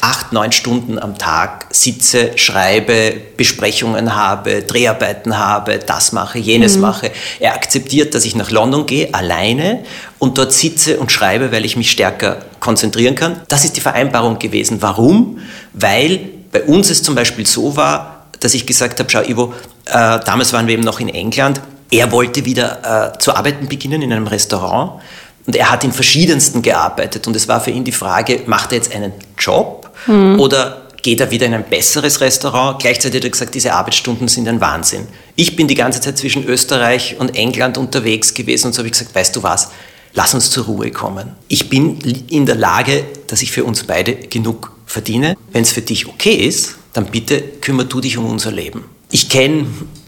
acht, 0.00 0.32
neun 0.32 0.52
Stunden 0.52 0.98
am 0.98 1.18
Tag 1.18 1.66
sitze, 1.70 2.36
schreibe, 2.36 3.14
Besprechungen 3.36 4.14
habe, 4.14 4.62
Dreharbeiten 4.62 5.38
habe, 5.38 5.78
das 5.78 6.12
mache, 6.12 6.38
jenes 6.38 6.76
mhm. 6.76 6.82
mache. 6.82 7.10
Er 7.40 7.54
akzeptiert, 7.54 8.14
dass 8.14 8.24
ich 8.24 8.36
nach 8.36 8.50
London 8.50 8.86
gehe, 8.86 9.12
alleine 9.12 9.84
und 10.18 10.38
dort 10.38 10.52
sitze 10.52 10.98
und 10.98 11.10
schreibe, 11.10 11.52
weil 11.52 11.64
ich 11.64 11.76
mich 11.76 11.90
stärker 11.90 12.38
konzentrieren 12.60 13.14
kann. 13.14 13.40
Das 13.48 13.64
ist 13.64 13.76
die 13.76 13.80
Vereinbarung 13.80 14.38
gewesen. 14.38 14.80
Warum? 14.80 15.38
Weil 15.72 16.20
bei 16.52 16.62
uns 16.62 16.90
es 16.90 17.02
zum 17.02 17.14
Beispiel 17.14 17.46
so 17.46 17.76
war, 17.76 18.26
dass 18.40 18.54
ich 18.54 18.66
gesagt 18.66 19.00
habe, 19.00 19.10
schau 19.10 19.22
Ivo, 19.22 19.54
äh, 19.86 19.90
damals 19.92 20.52
waren 20.52 20.66
wir 20.66 20.74
eben 20.74 20.84
noch 20.84 21.00
in 21.00 21.08
England, 21.08 21.60
er 21.90 22.12
wollte 22.12 22.44
wieder 22.44 23.14
äh, 23.14 23.18
zu 23.18 23.34
arbeiten 23.34 23.68
beginnen 23.68 24.02
in 24.02 24.12
einem 24.12 24.26
Restaurant 24.26 25.00
und 25.46 25.56
er 25.56 25.70
hat 25.70 25.84
in 25.84 25.92
verschiedensten 25.92 26.62
gearbeitet 26.62 27.26
und 27.26 27.34
es 27.34 27.48
war 27.48 27.60
für 27.60 27.70
ihn 27.70 27.84
die 27.84 27.92
Frage, 27.92 28.42
macht 28.46 28.72
er 28.72 28.76
jetzt 28.76 28.94
einen 28.94 29.12
Job 29.38 29.87
mhm. 30.06 30.38
oder 30.38 30.82
geht 31.02 31.20
er 31.20 31.30
wieder 31.30 31.46
in 31.46 31.54
ein 31.54 31.64
besseres 31.64 32.20
Restaurant? 32.20 32.80
Gleichzeitig 32.80 33.18
hat 33.18 33.24
er 33.24 33.30
gesagt, 33.30 33.54
diese 33.54 33.72
Arbeitsstunden 33.74 34.28
sind 34.28 34.48
ein 34.48 34.60
Wahnsinn. 34.60 35.06
Ich 35.36 35.56
bin 35.56 35.68
die 35.68 35.74
ganze 35.74 36.00
Zeit 36.00 36.18
zwischen 36.18 36.44
Österreich 36.44 37.16
und 37.18 37.36
England 37.36 37.78
unterwegs 37.78 38.34
gewesen 38.34 38.68
und 38.68 38.72
so 38.72 38.78
habe 38.78 38.88
ich 38.88 38.92
gesagt, 38.92 39.14
weißt 39.14 39.34
du 39.36 39.42
was, 39.42 39.70
lass 40.14 40.34
uns 40.34 40.50
zur 40.50 40.64
Ruhe 40.64 40.90
kommen. 40.90 41.32
Ich 41.48 41.68
bin 41.68 41.98
in 42.28 42.46
der 42.46 42.56
Lage, 42.56 43.04
dass 43.26 43.42
ich 43.42 43.52
für 43.52 43.64
uns 43.64 43.84
beide 43.84 44.14
genug 44.14 44.72
verdiene. 44.86 45.36
Wenn 45.52 45.62
es 45.62 45.72
für 45.72 45.82
dich 45.82 46.06
okay 46.06 46.34
ist, 46.34 46.76
dann 46.92 47.06
bitte 47.06 47.40
kümmere 47.60 47.86
du 47.86 48.00
dich 48.00 48.16
um 48.18 48.26
unser 48.26 48.50
Leben. 48.50 48.84
Ich 49.10 49.28
kenne 49.28 49.66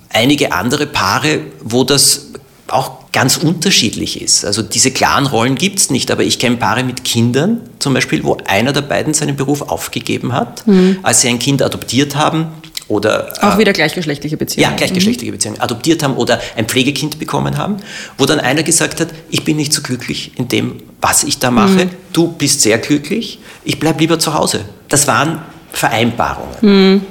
einige 0.09 0.53
andere 0.53 0.87
Paare, 0.87 1.41
wo 1.63 1.85
das 1.85 2.29
auch 2.67 3.00
ganz 3.13 3.37
unterschiedlich 3.37 4.21
ist. 4.21 4.45
Also 4.45 4.63
diese 4.63 4.91
klaren 4.91 5.27
Rollen 5.27 5.57
gibt 5.57 5.79
es 5.79 5.91
nicht, 5.91 6.11
aber 6.11 6.23
ich 6.23 6.39
kenne 6.39 6.57
Paare 6.57 6.85
mit 6.85 7.05
Kindern 7.05 7.61
zum 7.79 7.95
Beispiel, 7.95 8.23
wo 8.23 8.37
einer 8.47 8.73
der 8.73 8.83
beiden 8.83 9.15
seinen 9.15 9.37
Beruf 9.37 9.63
aufgegeben 9.63 10.33
hat, 10.33 10.67
mhm. 10.67 10.99
als 11.03 11.23
sie 11.23 11.29
ein 11.29 11.39
Kind 11.39 11.63
adoptiert 11.63 12.15
haben 12.15 12.49
oder... 12.89 13.33
Auch 13.41 13.57
äh, 13.57 13.59
wieder 13.59 13.73
gleichgeschlechtliche 13.73 14.37
Beziehungen. 14.37 14.71
Ja, 14.71 14.77
gleichgeschlechtliche 14.77 15.33
mhm. 15.33 15.37
Beziehungen. 15.37 15.61
Adoptiert 15.61 16.03
haben 16.03 16.15
oder 16.17 16.41
ein 16.57 16.67
Pflegekind 16.67 17.19
bekommen 17.19 17.57
haben, 17.57 17.79
wo 18.17 18.27
dann 18.27 18.39
einer 18.39 18.63
gesagt 18.63 19.01
hat, 19.01 19.09
ich 19.31 19.45
bin 19.45 19.57
nicht 19.57 19.73
so 19.73 19.83
glücklich 19.83 20.33
in 20.37 20.49
dem, 20.49 20.83
was 21.01 21.25
ich 21.25 21.39
da 21.39 21.51
mache, 21.51 21.87
mhm. 21.87 21.91
du 22.13 22.29
bist 22.29 22.63
sehr 22.63 22.79
glücklich, 22.79 23.41
ich 23.65 23.79
bleibe 23.81 24.01
lieber 24.01 24.19
zu 24.19 24.35
Hause. 24.35 24.65
Das 24.89 25.07
waren 25.07 25.43
Vereinbarungen. 25.73 27.03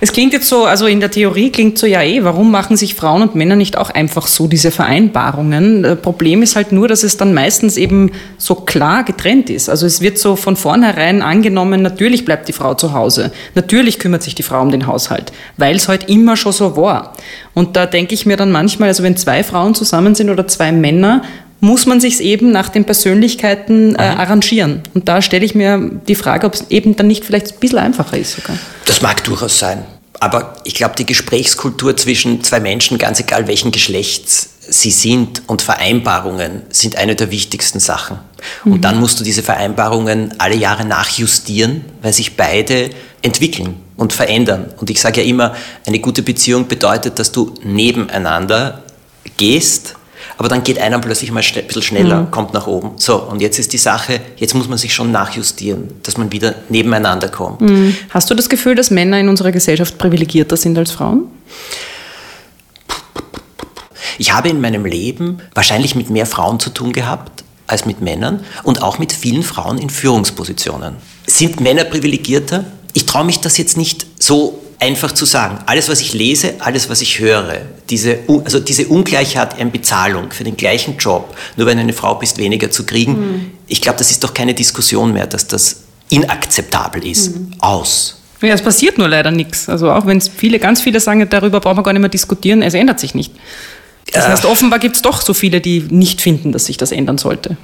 Es 0.00 0.12
klingt 0.12 0.32
jetzt 0.32 0.48
so, 0.48 0.64
also 0.64 0.86
in 0.86 1.00
der 1.00 1.10
Theorie 1.10 1.50
klingt 1.50 1.78
so, 1.78 1.86
ja 1.86 2.02
eh, 2.02 2.24
warum 2.24 2.50
machen 2.50 2.76
sich 2.76 2.94
Frauen 2.94 3.22
und 3.22 3.34
Männer 3.34 3.56
nicht 3.56 3.76
auch 3.76 3.90
einfach 3.90 4.26
so 4.26 4.46
diese 4.46 4.70
Vereinbarungen? 4.70 5.82
Das 5.82 6.00
Problem 6.00 6.42
ist 6.42 6.56
halt 6.56 6.72
nur, 6.72 6.88
dass 6.88 7.02
es 7.02 7.16
dann 7.16 7.34
meistens 7.34 7.76
eben 7.76 8.12
so 8.38 8.54
klar 8.54 9.04
getrennt 9.04 9.50
ist. 9.50 9.68
Also 9.68 9.86
es 9.86 10.00
wird 10.00 10.18
so 10.18 10.36
von 10.36 10.56
vornherein 10.56 11.22
angenommen, 11.22 11.82
natürlich 11.82 12.24
bleibt 12.24 12.48
die 12.48 12.52
Frau 12.52 12.74
zu 12.74 12.92
Hause, 12.92 13.32
natürlich 13.54 13.98
kümmert 13.98 14.22
sich 14.22 14.34
die 14.34 14.42
Frau 14.42 14.60
um 14.62 14.70
den 14.70 14.86
Haushalt, 14.86 15.32
weil 15.56 15.76
es 15.76 15.88
halt 15.88 16.08
immer 16.08 16.36
schon 16.36 16.52
so 16.52 16.76
war. 16.76 17.14
Und 17.54 17.76
da 17.76 17.86
denke 17.86 18.14
ich 18.14 18.26
mir 18.26 18.36
dann 18.36 18.52
manchmal, 18.52 18.88
also 18.88 19.02
wenn 19.02 19.16
zwei 19.16 19.42
Frauen 19.44 19.74
zusammen 19.74 20.14
sind 20.14 20.30
oder 20.30 20.48
zwei 20.48 20.72
Männer, 20.72 21.22
muss 21.60 21.86
man 21.86 22.00
sich 22.00 22.20
eben 22.20 22.50
nach 22.52 22.70
den 22.70 22.84
Persönlichkeiten 22.84 23.94
äh, 23.94 24.12
mhm. 24.12 24.20
arrangieren. 24.20 24.82
Und 24.94 25.08
da 25.08 25.22
stelle 25.22 25.44
ich 25.44 25.54
mir 25.54 25.90
die 26.08 26.14
Frage, 26.14 26.46
ob 26.46 26.54
es 26.54 26.66
eben 26.70 26.96
dann 26.96 27.06
nicht 27.06 27.24
vielleicht 27.24 27.52
ein 27.52 27.60
bisschen 27.60 27.78
einfacher 27.78 28.16
ist 28.16 28.36
sogar. 28.36 28.58
Das 28.86 29.02
mag 29.02 29.22
durchaus 29.24 29.58
sein. 29.58 29.84
Aber 30.20 30.54
ich 30.64 30.74
glaube, 30.74 30.94
die 30.96 31.06
Gesprächskultur 31.06 31.96
zwischen 31.96 32.44
zwei 32.44 32.60
Menschen, 32.60 32.98
ganz 32.98 33.20
egal 33.20 33.46
welchen 33.46 33.72
Geschlechts 33.72 34.50
sie 34.68 34.90
sind 34.90 35.42
und 35.46 35.62
Vereinbarungen 35.62 36.62
sind 36.70 36.96
eine 36.96 37.16
der 37.16 37.30
wichtigsten 37.30 37.80
Sachen. 37.80 38.18
Mhm. 38.64 38.72
Und 38.72 38.82
dann 38.82 39.00
musst 39.00 39.18
du 39.18 39.24
diese 39.24 39.42
Vereinbarungen 39.42 40.34
alle 40.38 40.56
Jahre 40.56 40.84
nachjustieren, 40.84 41.84
weil 42.02 42.12
sich 42.12 42.36
beide 42.36 42.90
entwickeln 43.22 43.76
und 43.96 44.12
verändern. 44.12 44.72
Und 44.78 44.90
ich 44.90 45.00
sage 45.00 45.22
ja 45.22 45.26
immer, 45.26 45.54
eine 45.86 45.98
gute 45.98 46.22
Beziehung 46.22 46.68
bedeutet, 46.68 47.18
dass 47.18 47.32
du 47.32 47.54
nebeneinander 47.62 48.82
gehst 49.36 49.96
aber 50.38 50.48
dann 50.48 50.62
geht 50.62 50.78
einer 50.78 50.98
plötzlich 50.98 51.30
mal 51.32 51.42
ein 51.42 51.66
bisschen 51.66 51.82
schneller, 51.82 52.22
mhm. 52.22 52.30
kommt 52.30 52.54
nach 52.54 52.66
oben. 52.66 52.92
So, 52.96 53.16
und 53.16 53.40
jetzt 53.40 53.58
ist 53.58 53.72
die 53.72 53.78
Sache, 53.78 54.20
jetzt 54.36 54.54
muss 54.54 54.68
man 54.68 54.78
sich 54.78 54.94
schon 54.94 55.12
nachjustieren, 55.12 55.90
dass 56.02 56.16
man 56.16 56.32
wieder 56.32 56.54
nebeneinander 56.68 57.28
kommt. 57.28 57.60
Mhm. 57.60 57.96
Hast 58.10 58.30
du 58.30 58.34
das 58.34 58.48
Gefühl, 58.48 58.74
dass 58.74 58.90
Männer 58.90 59.18
in 59.18 59.28
unserer 59.28 59.52
Gesellschaft 59.52 59.98
privilegierter 59.98 60.56
sind 60.56 60.78
als 60.78 60.92
Frauen? 60.92 61.24
Ich 64.18 64.32
habe 64.32 64.48
in 64.48 64.60
meinem 64.60 64.84
Leben 64.84 65.40
wahrscheinlich 65.54 65.94
mit 65.94 66.10
mehr 66.10 66.26
Frauen 66.26 66.60
zu 66.60 66.70
tun 66.70 66.92
gehabt 66.92 67.44
als 67.66 67.86
mit 67.86 68.00
Männern 68.00 68.44
und 68.64 68.82
auch 68.82 68.98
mit 68.98 69.12
vielen 69.12 69.42
Frauen 69.42 69.78
in 69.78 69.90
Führungspositionen. 69.90 70.96
Sind 71.26 71.60
Männer 71.60 71.84
privilegierter? 71.84 72.64
Ich 72.92 73.06
traue 73.06 73.24
mich 73.24 73.40
das 73.40 73.56
jetzt 73.58 73.76
nicht 73.76 74.06
so 74.18 74.60
einfach 74.80 75.12
zu 75.12 75.26
sagen, 75.26 75.58
alles, 75.66 75.88
was 75.88 76.00
ich 76.00 76.14
lese, 76.14 76.54
alles, 76.58 76.88
was 76.88 77.02
ich 77.02 77.20
höre, 77.20 77.60
diese, 77.90 78.20
also 78.44 78.58
diese 78.58 78.86
Ungleichheit 78.86 79.58
in 79.58 79.70
Bezahlung 79.70 80.32
für 80.32 80.42
den 80.42 80.56
gleichen 80.56 80.96
Job, 80.96 81.36
nur 81.56 81.66
wenn 81.66 81.76
du 81.76 81.82
eine 81.82 81.92
Frau 81.92 82.14
bist, 82.14 82.38
weniger 82.38 82.70
zu 82.70 82.84
kriegen, 82.84 83.12
mhm. 83.12 83.50
ich 83.66 83.82
glaube, 83.82 83.98
das 83.98 84.10
ist 84.10 84.24
doch 84.24 84.32
keine 84.32 84.54
Diskussion 84.54 85.12
mehr, 85.12 85.26
dass 85.26 85.46
das 85.46 85.82
inakzeptabel 86.08 87.06
ist. 87.06 87.36
Mhm. 87.36 87.52
Aus. 87.60 88.20
Ja, 88.40 88.54
es 88.54 88.62
passiert 88.62 88.96
nur 88.96 89.08
leider 89.08 89.30
nichts. 89.30 89.68
Also 89.68 89.90
auch 89.90 90.06
wenn 90.06 90.16
es 90.16 90.28
viele, 90.28 90.58
ganz 90.58 90.80
viele 90.80 90.98
sagen, 90.98 91.28
darüber 91.28 91.60
brauchen 91.60 91.76
wir 91.76 91.82
gar 91.82 91.92
nicht 91.92 92.00
mehr 92.00 92.08
diskutieren, 92.08 92.62
es 92.62 92.72
ändert 92.72 92.98
sich 92.98 93.14
nicht. 93.14 93.32
Das 94.12 94.26
heißt, 94.26 94.44
offenbar 94.46 94.78
gibt 94.78 94.96
es 94.96 95.02
doch 95.02 95.20
so 95.20 95.34
viele, 95.34 95.60
die 95.60 95.80
nicht 95.90 96.20
finden, 96.20 96.52
dass 96.52 96.64
sich 96.64 96.76
das 96.76 96.90
ändern 96.90 97.18
sollte. 97.18 97.56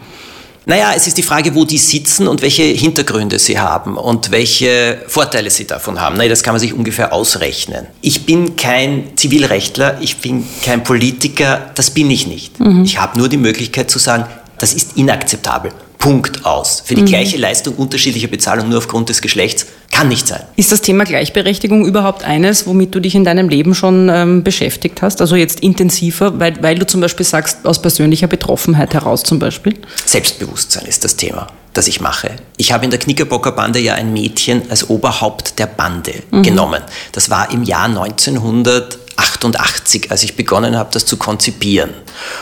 Naja, 0.68 0.92
es 0.96 1.06
ist 1.06 1.16
die 1.16 1.22
Frage, 1.22 1.54
wo 1.54 1.64
die 1.64 1.78
sitzen 1.78 2.26
und 2.26 2.42
welche 2.42 2.64
Hintergründe 2.64 3.38
sie 3.38 3.60
haben 3.60 3.96
und 3.96 4.32
welche 4.32 5.00
Vorteile 5.06 5.48
sie 5.48 5.64
davon 5.64 6.00
haben. 6.00 6.16
Naja, 6.16 6.28
das 6.28 6.42
kann 6.42 6.54
man 6.54 6.60
sich 6.60 6.74
ungefähr 6.74 7.12
ausrechnen. 7.12 7.86
Ich 8.00 8.26
bin 8.26 8.56
kein 8.56 9.16
Zivilrechtler, 9.16 9.98
ich 10.00 10.16
bin 10.16 10.44
kein 10.62 10.82
Politiker, 10.82 11.70
das 11.76 11.90
bin 11.90 12.10
ich 12.10 12.26
nicht. 12.26 12.58
Mhm. 12.58 12.82
Ich 12.82 13.00
habe 13.00 13.16
nur 13.16 13.28
die 13.28 13.36
Möglichkeit 13.36 13.92
zu 13.92 14.00
sagen, 14.00 14.26
das 14.58 14.74
ist 14.74 14.96
inakzeptabel. 14.96 15.70
Punkt 15.98 16.44
aus. 16.44 16.82
Für 16.84 16.94
die 16.94 17.02
mhm. 17.02 17.06
gleiche 17.06 17.36
Leistung 17.36 17.74
unterschiedliche 17.74 18.28
Bezahlung 18.28 18.68
nur 18.68 18.78
aufgrund 18.78 19.08
des 19.08 19.22
Geschlechts 19.22 19.66
kann 19.90 20.08
nicht 20.08 20.26
sein. 20.26 20.42
Ist 20.56 20.72
das 20.72 20.80
Thema 20.80 21.04
Gleichberechtigung 21.04 21.86
überhaupt 21.86 22.24
eines, 22.24 22.66
womit 22.66 22.94
du 22.94 23.00
dich 23.00 23.14
in 23.14 23.24
deinem 23.24 23.48
Leben 23.48 23.74
schon 23.74 24.08
ähm, 24.12 24.42
beschäftigt 24.42 25.02
hast? 25.02 25.20
Also 25.20 25.36
jetzt 25.36 25.60
intensiver, 25.60 26.38
weil, 26.38 26.62
weil 26.62 26.78
du 26.78 26.86
zum 26.86 27.00
Beispiel 27.00 27.24
sagst, 27.24 27.64
aus 27.64 27.80
persönlicher 27.80 28.26
Betroffenheit 28.26 28.94
heraus 28.94 29.22
zum 29.22 29.38
Beispiel? 29.38 29.74
Selbstbewusstsein 30.04 30.86
ist 30.86 31.04
das 31.04 31.16
Thema 31.16 31.48
das 31.76 31.86
ich 31.88 32.00
mache. 32.00 32.36
Ich 32.56 32.72
habe 32.72 32.84
in 32.84 32.90
der 32.90 33.00
Knickerbocker 33.00 33.52
Bande 33.52 33.78
ja 33.78 33.94
ein 33.94 34.12
Mädchen 34.12 34.70
als 34.70 34.88
Oberhaupt 34.88 35.58
der 35.58 35.66
Bande 35.66 36.14
mhm. 36.30 36.42
genommen. 36.42 36.82
Das 37.12 37.30
war 37.30 37.50
im 37.50 37.62
Jahr 37.62 37.84
1900 37.84 38.98
88, 39.16 40.10
als 40.10 40.22
ich 40.22 40.36
begonnen 40.36 40.76
habe, 40.76 40.90
das 40.92 41.06
zu 41.06 41.16
konzipieren. 41.16 41.90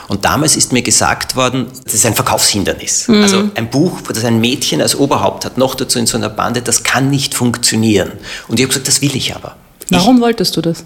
Und 0.08 0.24
damals 0.24 0.56
ist 0.56 0.72
mir 0.72 0.82
gesagt 0.82 1.36
worden, 1.36 1.66
das 1.84 1.94
ist 1.94 2.06
ein 2.06 2.14
Verkaufshindernis. 2.14 3.08
Mhm. 3.08 3.22
Also 3.22 3.50
ein 3.54 3.70
Buch, 3.70 4.00
das 4.02 4.24
ein 4.24 4.40
Mädchen 4.40 4.82
als 4.82 4.96
Oberhaupt 4.96 5.44
hat, 5.44 5.56
noch 5.56 5.74
dazu 5.74 5.98
in 5.98 6.06
so 6.06 6.16
einer 6.16 6.28
Bande, 6.28 6.62
das 6.62 6.82
kann 6.82 7.10
nicht 7.10 7.34
funktionieren. 7.34 8.12
Und 8.48 8.58
ich 8.58 8.64
habe 8.64 8.68
gesagt, 8.68 8.88
das 8.88 9.00
will 9.02 9.14
ich 9.14 9.34
aber. 9.34 9.56
Warum 9.90 10.16
ich, 10.16 10.22
wolltest 10.22 10.56
du 10.56 10.62
das? 10.62 10.84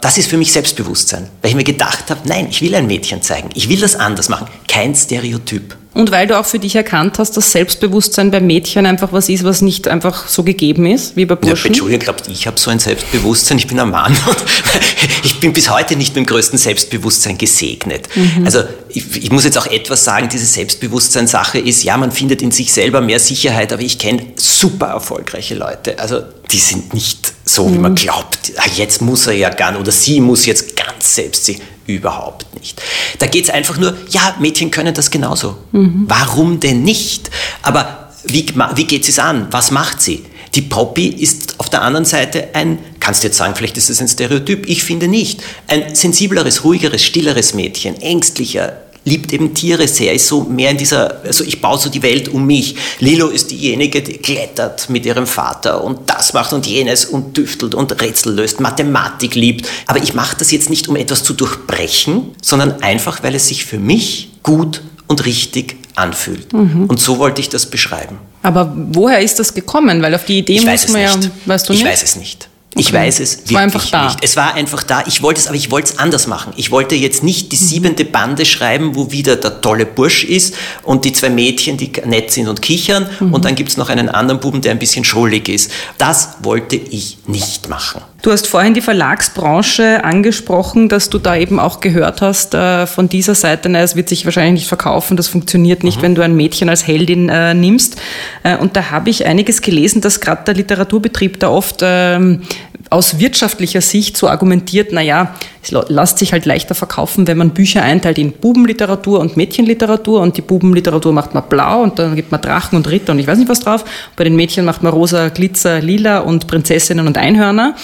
Das 0.00 0.18
ist 0.18 0.28
für 0.28 0.36
mich 0.36 0.52
Selbstbewusstsein, 0.52 1.28
weil 1.42 1.50
ich 1.50 1.56
mir 1.56 1.64
gedacht 1.64 2.10
habe, 2.10 2.20
nein, 2.24 2.48
ich 2.50 2.62
will 2.62 2.74
ein 2.74 2.86
Mädchen 2.86 3.22
zeigen, 3.22 3.50
ich 3.54 3.68
will 3.68 3.78
das 3.78 3.96
anders 3.96 4.28
machen, 4.28 4.48
kein 4.66 4.94
Stereotyp. 4.94 5.76
Und 5.92 6.12
weil 6.12 6.28
du 6.28 6.38
auch 6.38 6.46
für 6.46 6.60
dich 6.60 6.76
erkannt 6.76 7.18
hast, 7.18 7.36
dass 7.36 7.50
Selbstbewusstsein 7.50 8.30
bei 8.30 8.40
Mädchen 8.40 8.86
einfach 8.86 9.12
was 9.12 9.28
ist, 9.28 9.42
was 9.42 9.60
nicht 9.60 9.88
einfach 9.88 10.28
so 10.28 10.44
gegeben 10.44 10.86
ist, 10.86 11.16
wie 11.16 11.26
bei 11.26 11.34
Burschen. 11.34 11.56
Ja, 11.56 11.66
Entschuldigung, 11.66 12.00
glaubt, 12.00 12.28
ich 12.28 12.46
habe 12.46 12.58
so 12.60 12.70
ein 12.70 12.78
Selbstbewusstsein, 12.78 13.58
ich 13.58 13.66
bin 13.66 13.80
ein 13.80 13.90
Mann 13.90 14.12
und 14.12 14.36
ich 15.24 15.40
bin 15.40 15.52
bis 15.52 15.68
heute 15.68 15.96
nicht 15.96 16.14
mit 16.14 16.24
dem 16.24 16.26
größten 16.26 16.58
Selbstbewusstsein 16.58 17.38
gesegnet. 17.38 18.08
Mhm. 18.14 18.44
Also 18.44 18.62
ich, 18.88 19.16
ich, 19.16 19.32
muss 19.32 19.44
jetzt 19.44 19.58
auch 19.58 19.66
etwas 19.66 20.04
sagen, 20.04 20.28
diese 20.28 20.46
Selbstbewusstseinssache 20.46 21.58
ist, 21.58 21.82
ja, 21.82 21.96
man 21.96 22.12
findet 22.12 22.40
in 22.40 22.52
sich 22.52 22.72
selber 22.72 23.00
mehr 23.00 23.18
Sicherheit, 23.18 23.72
aber 23.72 23.82
ich 23.82 23.98
kenne 23.98 24.22
super 24.36 24.86
erfolgreiche 24.86 25.56
Leute. 25.56 25.98
Also 25.98 26.22
die 26.52 26.58
sind 26.58 26.94
nicht 26.94 27.32
so, 27.44 27.66
mhm. 27.66 27.74
wie 27.74 27.78
man 27.78 27.92
mhm. 27.92 27.96
glaubt. 27.96 28.52
Ah, 28.56 28.68
jetzt 28.74 29.02
muss 29.02 29.26
er 29.26 29.34
ja 29.34 29.50
gar 29.50 29.78
oder 29.78 29.92
sie 29.92 30.20
muss 30.20 30.46
jetzt 30.46 30.76
ganz 30.76 31.14
selbst 31.14 31.44
sich 31.44 31.60
überhaupt 31.86 32.54
nicht. 32.58 32.80
Da 33.18 33.26
geht 33.26 33.44
es 33.44 33.50
einfach 33.50 33.76
nur, 33.78 33.96
ja, 34.10 34.36
Mädchen 34.38 34.70
können 34.70 34.94
das 34.94 35.10
genauso. 35.10 35.56
Mhm. 35.72 36.04
Warum 36.06 36.60
denn 36.60 36.82
nicht? 36.82 37.30
Aber 37.62 38.10
wie, 38.24 38.46
wie 38.74 38.84
geht 38.84 39.08
es 39.08 39.18
an? 39.18 39.48
Was 39.50 39.70
macht 39.70 40.00
sie? 40.00 40.24
Die 40.54 40.62
Poppy 40.62 41.08
ist 41.08 41.58
auf 41.58 41.70
der 41.70 41.82
anderen 41.82 42.04
Seite 42.04 42.48
ein, 42.54 42.78
kannst 42.98 43.22
du 43.22 43.28
jetzt 43.28 43.36
sagen, 43.36 43.54
vielleicht 43.54 43.76
ist 43.76 43.88
es 43.88 44.00
ein 44.00 44.08
Stereotyp, 44.08 44.68
ich 44.68 44.82
finde 44.82 45.06
nicht, 45.06 45.42
ein 45.68 45.94
sensibleres, 45.94 46.64
ruhigeres, 46.64 47.04
stilleres 47.04 47.54
Mädchen, 47.54 48.00
ängstlicher, 48.00 48.76
liebt 49.10 49.32
eben 49.32 49.52
Tiere 49.54 49.88
sehr, 49.88 50.14
ist 50.14 50.28
so 50.28 50.44
mehr 50.44 50.70
in 50.70 50.76
dieser, 50.76 51.22
also 51.24 51.44
ich 51.44 51.60
baue 51.60 51.78
so 51.78 51.90
die 51.90 52.02
Welt 52.02 52.28
um 52.28 52.46
mich. 52.46 52.76
Lilo 53.00 53.28
ist 53.28 53.50
diejenige, 53.50 54.02
die 54.02 54.18
klettert 54.18 54.88
mit 54.88 55.04
ihrem 55.04 55.26
Vater 55.26 55.82
und 55.82 56.08
das 56.08 56.32
macht 56.32 56.52
und 56.52 56.66
jenes 56.66 57.04
und 57.04 57.36
düftelt 57.36 57.74
und 57.74 58.00
Rätsel 58.00 58.34
löst, 58.34 58.60
Mathematik 58.60 59.34
liebt. 59.34 59.68
Aber 59.86 60.02
ich 60.02 60.14
mache 60.14 60.36
das 60.38 60.50
jetzt 60.52 60.70
nicht, 60.70 60.88
um 60.88 60.96
etwas 60.96 61.24
zu 61.24 61.34
durchbrechen, 61.34 62.30
sondern 62.40 62.82
einfach, 62.82 63.22
weil 63.22 63.34
es 63.34 63.48
sich 63.48 63.64
für 63.64 63.78
mich 63.78 64.30
gut 64.42 64.82
und 65.08 65.26
richtig 65.26 65.76
anfühlt. 65.96 66.52
Mhm. 66.52 66.84
Und 66.86 67.00
so 67.00 67.18
wollte 67.18 67.40
ich 67.40 67.48
das 67.48 67.66
beschreiben. 67.66 68.18
Aber 68.42 68.72
woher 68.92 69.20
ist 69.20 69.38
das 69.38 69.52
gekommen? 69.52 70.00
Weil 70.02 70.14
auf 70.14 70.24
die 70.24 70.38
Idee 70.38 70.54
ich 70.54 70.66
muss 70.66 70.88
man 70.88 71.02
ja, 71.02 71.14
weißt 71.46 71.68
du 71.68 71.72
nicht? 71.72 71.82
Ich 71.82 71.88
weiß 71.88 72.02
es 72.02 72.16
nicht. 72.16 72.49
Ich 72.76 72.92
weiß 72.92 73.18
es 73.20 73.38
wirklich 73.38 73.54
war 73.54 73.62
einfach 73.62 73.90
da. 73.90 74.04
nicht. 74.04 74.18
Es 74.22 74.36
war 74.36 74.54
einfach 74.54 74.82
da. 74.84 75.02
Ich 75.06 75.22
wollte 75.22 75.40
es, 75.40 75.48
aber 75.48 75.56
ich 75.56 75.70
wollte 75.70 75.92
es 75.92 75.98
anders 75.98 76.26
machen. 76.26 76.52
Ich 76.56 76.70
wollte 76.70 76.94
jetzt 76.94 77.22
nicht 77.24 77.50
die 77.50 77.56
mhm. 77.56 77.60
siebente 77.66 78.04
Bande 78.04 78.46
schreiben, 78.46 78.94
wo 78.94 79.10
wieder 79.10 79.36
der 79.36 79.60
tolle 79.60 79.86
Bursch 79.86 80.24
ist 80.24 80.54
und 80.82 81.04
die 81.04 81.12
zwei 81.12 81.30
Mädchen, 81.30 81.76
die 81.76 81.90
nett 82.04 82.30
sind 82.30 82.48
und 82.48 82.62
kichern 82.62 83.08
mhm. 83.18 83.34
und 83.34 83.44
dann 83.44 83.56
gibt 83.56 83.70
es 83.70 83.76
noch 83.76 83.88
einen 83.88 84.08
anderen 84.08 84.40
Buben, 84.40 84.60
der 84.60 84.70
ein 84.70 84.78
bisschen 84.78 85.04
schrullig 85.04 85.48
ist. 85.48 85.72
Das 85.98 86.36
wollte 86.42 86.76
ich 86.76 87.18
nicht 87.26 87.68
machen. 87.68 88.02
Du 88.22 88.30
hast 88.30 88.46
vorhin 88.46 88.74
die 88.74 88.82
Verlagsbranche 88.82 90.04
angesprochen, 90.04 90.90
dass 90.90 91.08
du 91.08 91.18
da 91.18 91.36
eben 91.36 91.58
auch 91.58 91.80
gehört 91.80 92.20
hast 92.20 92.54
äh, 92.54 92.86
von 92.86 93.08
dieser 93.08 93.34
Seite, 93.34 93.70
na, 93.70 93.80
es 93.80 93.96
wird 93.96 94.10
sich 94.10 94.26
wahrscheinlich 94.26 94.62
nicht 94.62 94.68
verkaufen, 94.68 95.16
das 95.16 95.28
funktioniert 95.28 95.84
nicht, 95.84 95.98
mhm. 95.98 96.02
wenn 96.02 96.14
du 96.16 96.22
ein 96.22 96.36
Mädchen 96.36 96.68
als 96.68 96.86
Heldin 96.86 97.30
äh, 97.30 97.54
nimmst. 97.54 97.98
Äh, 98.42 98.58
und 98.58 98.76
da 98.76 98.90
habe 98.90 99.08
ich 99.08 99.24
einiges 99.24 99.62
gelesen, 99.62 100.02
dass 100.02 100.20
gerade 100.20 100.44
der 100.44 100.54
Literaturbetrieb 100.54 101.40
da 101.40 101.48
oft 101.48 101.80
ähm, 101.80 102.42
aus 102.90 103.20
wirtschaftlicher 103.20 103.80
Sicht 103.80 104.16
so 104.16 104.28
argumentiert, 104.28 104.92
naja, 104.92 105.34
es 105.62 105.70
lässt 105.70 106.18
sich 106.18 106.32
halt 106.32 106.44
leichter 106.44 106.74
verkaufen, 106.74 107.28
wenn 107.28 107.38
man 107.38 107.50
Bücher 107.50 107.82
einteilt 107.82 108.18
in 108.18 108.32
Bubenliteratur 108.32 109.20
und 109.20 109.36
Mädchenliteratur 109.36 110.20
und 110.20 110.36
die 110.36 110.42
Bubenliteratur 110.42 111.12
macht 111.12 111.32
man 111.32 111.44
blau 111.48 111.82
und 111.82 111.98
dann 112.00 112.16
gibt 112.16 112.32
man 112.32 112.40
Drachen 112.40 112.76
und 112.76 112.90
Ritter 112.90 113.12
und 113.12 113.20
ich 113.20 113.28
weiß 113.28 113.38
nicht 113.38 113.48
was 113.48 113.60
drauf. 113.60 113.84
Bei 114.16 114.24
den 114.24 114.34
Mädchen 114.34 114.64
macht 114.64 114.82
man 114.82 114.92
rosa, 114.92 115.28
Glitzer, 115.28 115.80
lila 115.80 116.18
und 116.18 116.48
Prinzessinnen 116.48 117.06
und 117.06 117.16
Einhörner. 117.16 117.76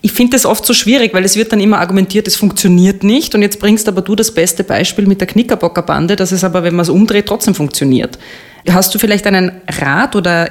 Ich 0.00 0.12
finde 0.12 0.32
das 0.32 0.46
oft 0.46 0.64
so 0.66 0.74
schwierig, 0.74 1.14
weil 1.14 1.24
es 1.24 1.36
wird 1.36 1.52
dann 1.52 1.60
immer 1.60 1.78
argumentiert, 1.78 2.26
es 2.26 2.36
funktioniert 2.36 3.04
nicht 3.04 3.34
und 3.34 3.42
jetzt 3.42 3.60
bringst 3.60 3.88
aber 3.88 4.02
du 4.02 4.14
das 4.14 4.32
beste 4.32 4.64
Beispiel 4.64 5.06
mit 5.06 5.20
der 5.20 5.28
Knickerbockerbande, 5.28 6.16
dass 6.16 6.32
es 6.32 6.44
aber, 6.44 6.62
wenn 6.64 6.74
man 6.74 6.82
es 6.82 6.88
umdreht, 6.88 7.26
trotzdem 7.26 7.54
funktioniert. 7.54 8.18
Hast 8.70 8.94
du 8.94 8.98
vielleicht 8.98 9.26
einen 9.26 9.52
Rat 9.80 10.14
oder 10.14 10.50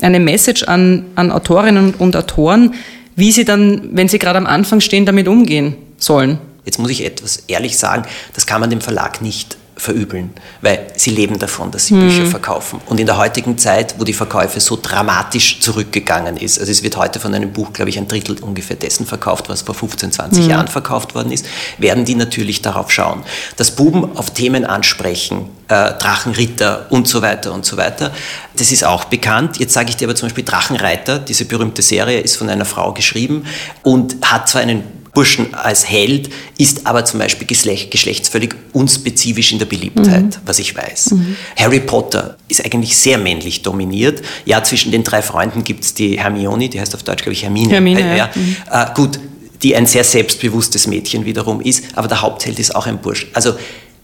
eine 0.00 0.20
Message 0.20 0.64
an, 0.64 1.06
an 1.16 1.32
Autorinnen 1.32 1.94
und 1.94 2.16
Autoren, 2.16 2.74
wie 3.16 3.32
sie 3.32 3.44
dann, 3.44 3.88
wenn 3.92 4.08
sie 4.08 4.18
gerade 4.18 4.38
am 4.38 4.46
Anfang 4.46 4.80
stehen, 4.80 5.04
damit 5.04 5.26
umgehen 5.26 5.76
sollen. 5.96 6.38
Jetzt 6.64 6.78
muss 6.78 6.90
ich 6.90 7.04
etwas 7.04 7.44
ehrlich 7.48 7.76
sagen, 7.76 8.04
das 8.34 8.46
kann 8.46 8.60
man 8.60 8.70
dem 8.70 8.80
Verlag 8.80 9.22
nicht 9.22 9.56
verübeln, 9.78 10.30
weil 10.60 10.86
sie 10.96 11.10
leben 11.10 11.38
davon, 11.38 11.70
dass 11.70 11.86
sie 11.86 11.94
mhm. 11.94 12.08
Bücher 12.08 12.26
verkaufen. 12.26 12.80
Und 12.86 13.00
in 13.00 13.06
der 13.06 13.16
heutigen 13.16 13.56
Zeit, 13.56 13.94
wo 13.98 14.04
die 14.04 14.12
Verkäufe 14.12 14.60
so 14.60 14.78
dramatisch 14.80 15.60
zurückgegangen 15.60 16.36
ist, 16.36 16.58
also 16.58 16.70
es 16.70 16.82
wird 16.82 16.96
heute 16.96 17.20
von 17.20 17.34
einem 17.34 17.52
Buch, 17.52 17.72
glaube 17.72 17.88
ich, 17.90 17.98
ein 17.98 18.08
Drittel 18.08 18.36
ungefähr 18.40 18.76
dessen 18.76 19.06
verkauft, 19.06 19.48
was 19.48 19.62
vor 19.62 19.74
15, 19.74 20.12
20 20.12 20.44
mhm. 20.44 20.50
Jahren 20.50 20.68
verkauft 20.68 21.14
worden 21.14 21.32
ist, 21.32 21.46
werden 21.78 22.04
die 22.04 22.16
natürlich 22.16 22.60
darauf 22.60 22.90
schauen. 22.90 23.22
Dass 23.56 23.70
Buben 23.70 24.16
auf 24.16 24.30
Themen 24.30 24.64
ansprechen, 24.64 25.48
äh, 25.68 25.92
Drachenritter 25.94 26.86
und 26.90 27.06
so 27.06 27.22
weiter 27.22 27.52
und 27.52 27.64
so 27.64 27.76
weiter, 27.76 28.12
das 28.56 28.72
ist 28.72 28.84
auch 28.84 29.04
bekannt. 29.04 29.58
Jetzt 29.58 29.74
sage 29.74 29.90
ich 29.90 29.96
dir 29.96 30.08
aber 30.08 30.16
zum 30.16 30.28
Beispiel 30.28 30.44
Drachenreiter, 30.44 31.18
diese 31.18 31.44
berühmte 31.44 31.82
Serie 31.82 32.20
ist 32.20 32.36
von 32.36 32.48
einer 32.50 32.64
Frau 32.64 32.92
geschrieben 32.92 33.44
und 33.82 34.16
hat 34.22 34.48
zwar 34.48 34.62
einen 34.62 34.82
Burschen 35.14 35.54
als 35.54 35.88
Held, 35.88 36.30
ist 36.58 36.86
aber 36.86 37.04
zum 37.04 37.20
Beispiel 37.20 37.46
geschlechtsvöllig 37.46 38.54
unspezifisch 38.72 39.52
in 39.52 39.58
der 39.58 39.66
Beliebtheit, 39.66 40.24
mhm. 40.24 40.40
was 40.44 40.58
ich 40.58 40.76
weiß. 40.76 41.12
Mhm. 41.12 41.36
Harry 41.56 41.80
Potter 41.80 42.36
ist 42.48 42.64
eigentlich 42.64 42.96
sehr 42.96 43.18
männlich 43.18 43.62
dominiert. 43.62 44.22
Ja, 44.44 44.62
zwischen 44.62 44.92
den 44.92 45.04
drei 45.04 45.22
Freunden 45.22 45.64
gibt 45.64 45.84
es 45.84 45.94
die 45.94 46.18
Hermione, 46.18 46.68
die 46.68 46.80
heißt 46.80 46.94
auf 46.94 47.02
Deutsch, 47.02 47.22
glaube 47.22 47.32
ich, 47.32 47.42
Hermine. 47.42 47.70
Hermine 47.70 48.00
äh, 48.00 48.16
ja. 48.16 48.30
Mhm. 48.34 48.56
Äh, 48.70 48.86
gut, 48.94 49.18
die 49.62 49.74
ein 49.74 49.86
sehr 49.86 50.04
selbstbewusstes 50.04 50.86
Mädchen 50.86 51.24
wiederum 51.24 51.60
ist, 51.60 51.84
aber 51.94 52.08
der 52.08 52.22
Hauptheld 52.22 52.58
ist 52.58 52.74
auch 52.74 52.86
ein 52.86 52.98
Bursch. 52.98 53.26
Also 53.32 53.54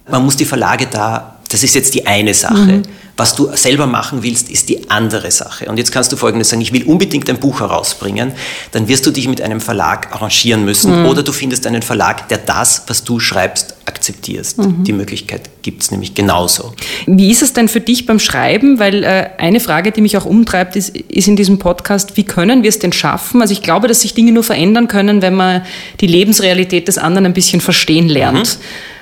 man 0.08 0.24
muss 0.24 0.36
die 0.36 0.44
Verlage 0.44 0.86
da, 0.90 1.38
das 1.48 1.62
ist 1.62 1.74
jetzt 1.74 1.94
die 1.94 2.06
eine 2.06 2.34
Sache. 2.34 2.82
Was 3.16 3.36
du 3.36 3.48
selber 3.54 3.86
machen 3.86 4.24
willst, 4.24 4.50
ist 4.50 4.68
die 4.68 4.90
andere 4.90 5.30
Sache. 5.30 5.66
Und 5.66 5.76
jetzt 5.76 5.92
kannst 5.92 6.10
du 6.10 6.16
Folgendes 6.16 6.48
sagen, 6.48 6.62
ich 6.62 6.72
will 6.72 6.82
unbedingt 6.84 7.30
ein 7.30 7.38
Buch 7.38 7.60
herausbringen, 7.60 8.32
dann 8.72 8.88
wirst 8.88 9.06
du 9.06 9.12
dich 9.12 9.28
mit 9.28 9.40
einem 9.40 9.60
Verlag 9.60 10.12
arrangieren 10.12 10.64
müssen 10.64 11.02
mhm. 11.02 11.06
oder 11.06 11.22
du 11.22 11.30
findest 11.30 11.66
einen 11.66 11.82
Verlag, 11.82 12.28
der 12.28 12.38
das, 12.38 12.84
was 12.88 13.04
du 13.04 13.20
schreibst, 13.20 13.76
akzeptierst. 13.86 14.58
Mhm. 14.58 14.82
Die 14.82 14.92
Möglichkeit 14.92 15.62
gibt 15.62 15.82
es 15.82 15.92
nämlich 15.92 16.14
genauso. 16.14 16.74
Wie 17.06 17.30
ist 17.30 17.42
es 17.42 17.52
denn 17.52 17.68
für 17.68 17.80
dich 17.80 18.06
beim 18.06 18.18
Schreiben? 18.18 18.80
Weil 18.80 19.04
äh, 19.04 19.30
eine 19.38 19.60
Frage, 19.60 19.92
die 19.92 20.00
mich 20.00 20.16
auch 20.16 20.24
umtreibt, 20.24 20.74
ist, 20.74 20.96
ist 20.96 21.28
in 21.28 21.36
diesem 21.36 21.60
Podcast, 21.60 22.16
wie 22.16 22.24
können 22.24 22.64
wir 22.64 22.68
es 22.68 22.80
denn 22.80 22.92
schaffen? 22.92 23.40
Also 23.42 23.52
ich 23.52 23.62
glaube, 23.62 23.86
dass 23.86 24.00
sich 24.00 24.14
Dinge 24.14 24.32
nur 24.32 24.42
verändern 24.42 24.88
können, 24.88 25.22
wenn 25.22 25.34
man 25.34 25.62
die 26.00 26.08
Lebensrealität 26.08 26.88
des 26.88 26.98
anderen 26.98 27.26
ein 27.26 27.34
bisschen 27.34 27.60
verstehen 27.60 28.08
lernt. 28.08 28.58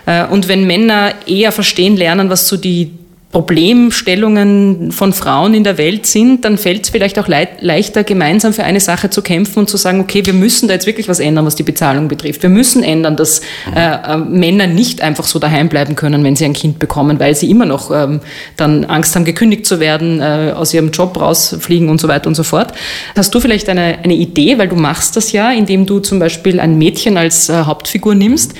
Mhm. 0.06 0.12
Äh, 0.12 0.26
und 0.26 0.48
wenn 0.48 0.66
Männer 0.66 1.14
eher 1.26 1.52
verstehen 1.52 1.96
lernen, 1.96 2.28
was 2.28 2.46
so 2.46 2.58
die 2.58 2.90
Problemstellungen 3.32 4.92
von 4.92 5.14
Frauen 5.14 5.54
in 5.54 5.64
der 5.64 5.78
Welt 5.78 6.04
sind, 6.04 6.44
dann 6.44 6.58
fällt 6.58 6.84
es 6.84 6.90
vielleicht 6.90 7.18
auch 7.18 7.28
le 7.28 7.48
leichter, 7.60 8.04
gemeinsam 8.04 8.52
für 8.52 8.62
eine 8.62 8.78
Sache 8.78 9.08
zu 9.08 9.22
kämpfen 9.22 9.60
und 9.60 9.70
zu 9.70 9.78
sagen, 9.78 10.00
okay, 10.00 10.24
wir 10.26 10.34
müssen 10.34 10.68
da 10.68 10.74
jetzt 10.74 10.86
wirklich 10.86 11.08
was 11.08 11.18
ändern, 11.18 11.46
was 11.46 11.56
die 11.56 11.62
Bezahlung 11.62 12.08
betrifft. 12.08 12.42
Wir 12.42 12.50
müssen 12.50 12.82
ändern, 12.82 13.16
dass 13.16 13.40
mhm. 13.66 13.76
äh, 13.76 13.94
äh, 13.94 14.16
Männer 14.18 14.66
nicht 14.66 15.00
einfach 15.00 15.24
so 15.24 15.38
daheim 15.38 15.70
bleiben 15.70 15.96
können, 15.96 16.22
wenn 16.24 16.36
sie 16.36 16.44
ein 16.44 16.52
Kind 16.52 16.78
bekommen, 16.78 17.18
weil 17.18 17.34
sie 17.34 17.50
immer 17.50 17.64
noch 17.64 17.90
ähm, 17.90 18.20
dann 18.58 18.84
Angst 18.84 19.16
haben, 19.16 19.24
gekündigt 19.24 19.64
zu 19.64 19.80
werden, 19.80 20.20
äh, 20.20 20.52
aus 20.54 20.74
ihrem 20.74 20.90
Job 20.90 21.18
rausfliegen 21.18 21.88
und 21.88 22.02
so 22.02 22.08
weiter 22.08 22.26
und 22.26 22.34
so 22.34 22.42
fort. 22.42 22.74
Hast 23.16 23.34
du 23.34 23.40
vielleicht 23.40 23.70
eine, 23.70 23.98
eine 24.02 24.14
Idee, 24.14 24.58
weil 24.58 24.68
du 24.68 24.76
machst 24.76 25.16
das 25.16 25.32
ja, 25.32 25.50
indem 25.52 25.86
du 25.86 26.00
zum 26.00 26.18
Beispiel 26.18 26.60
ein 26.60 26.76
Mädchen 26.76 27.16
als 27.16 27.48
äh, 27.48 27.64
Hauptfigur 27.64 28.14
nimmst, 28.14 28.52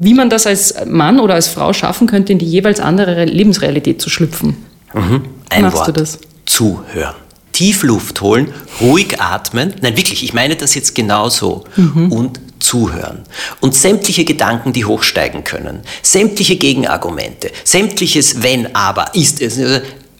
wie 0.00 0.14
man 0.14 0.30
das 0.30 0.46
als 0.46 0.74
Mann 0.86 1.20
oder 1.20 1.34
als 1.34 1.46
Frau 1.46 1.72
schaffen 1.72 2.06
könnte, 2.06 2.32
in 2.32 2.38
die 2.38 2.46
jeweils 2.46 2.80
andere 2.80 3.26
Lebensrealität 3.26 4.00
zu 4.00 4.08
schlüpfen. 4.08 4.56
Mhm. 4.94 5.26
Ein 5.50 5.62
Machst 5.62 5.76
Wort. 5.76 5.88
du 5.88 5.92
das? 5.92 6.18
Zuhören. 6.46 7.14
Tief 7.52 7.82
Luft 7.82 8.22
holen, 8.22 8.48
ruhig 8.80 9.20
atmen. 9.20 9.74
Nein, 9.82 9.96
wirklich, 9.98 10.24
ich 10.24 10.32
meine 10.32 10.56
das 10.56 10.74
jetzt 10.74 10.94
genau 10.94 11.28
so. 11.28 11.64
Mhm. 11.76 12.10
Und 12.10 12.40
zuhören. 12.60 13.24
Und 13.60 13.74
sämtliche 13.74 14.24
Gedanken, 14.24 14.72
die 14.72 14.86
hochsteigen 14.86 15.44
können, 15.44 15.80
sämtliche 16.02 16.56
Gegenargumente, 16.56 17.50
sämtliches 17.64 18.42
Wenn, 18.42 18.74
aber, 18.74 19.14
ist 19.14 19.42
es, 19.42 19.60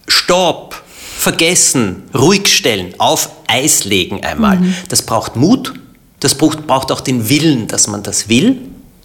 Stopp, 0.06 0.82
vergessen, 1.16 2.02
ruhig 2.14 2.48
stellen, 2.48 2.94
auf 2.98 3.30
Eis 3.46 3.84
legen 3.84 4.24
einmal. 4.24 4.58
Mhm. 4.58 4.74
Das 4.88 5.02
braucht 5.02 5.36
Mut, 5.36 5.72
das 6.18 6.34
braucht 6.34 6.92
auch 6.92 7.00
den 7.00 7.28
Willen, 7.30 7.66
dass 7.66 7.86
man 7.88 8.02
das 8.02 8.28
will. 8.28 8.58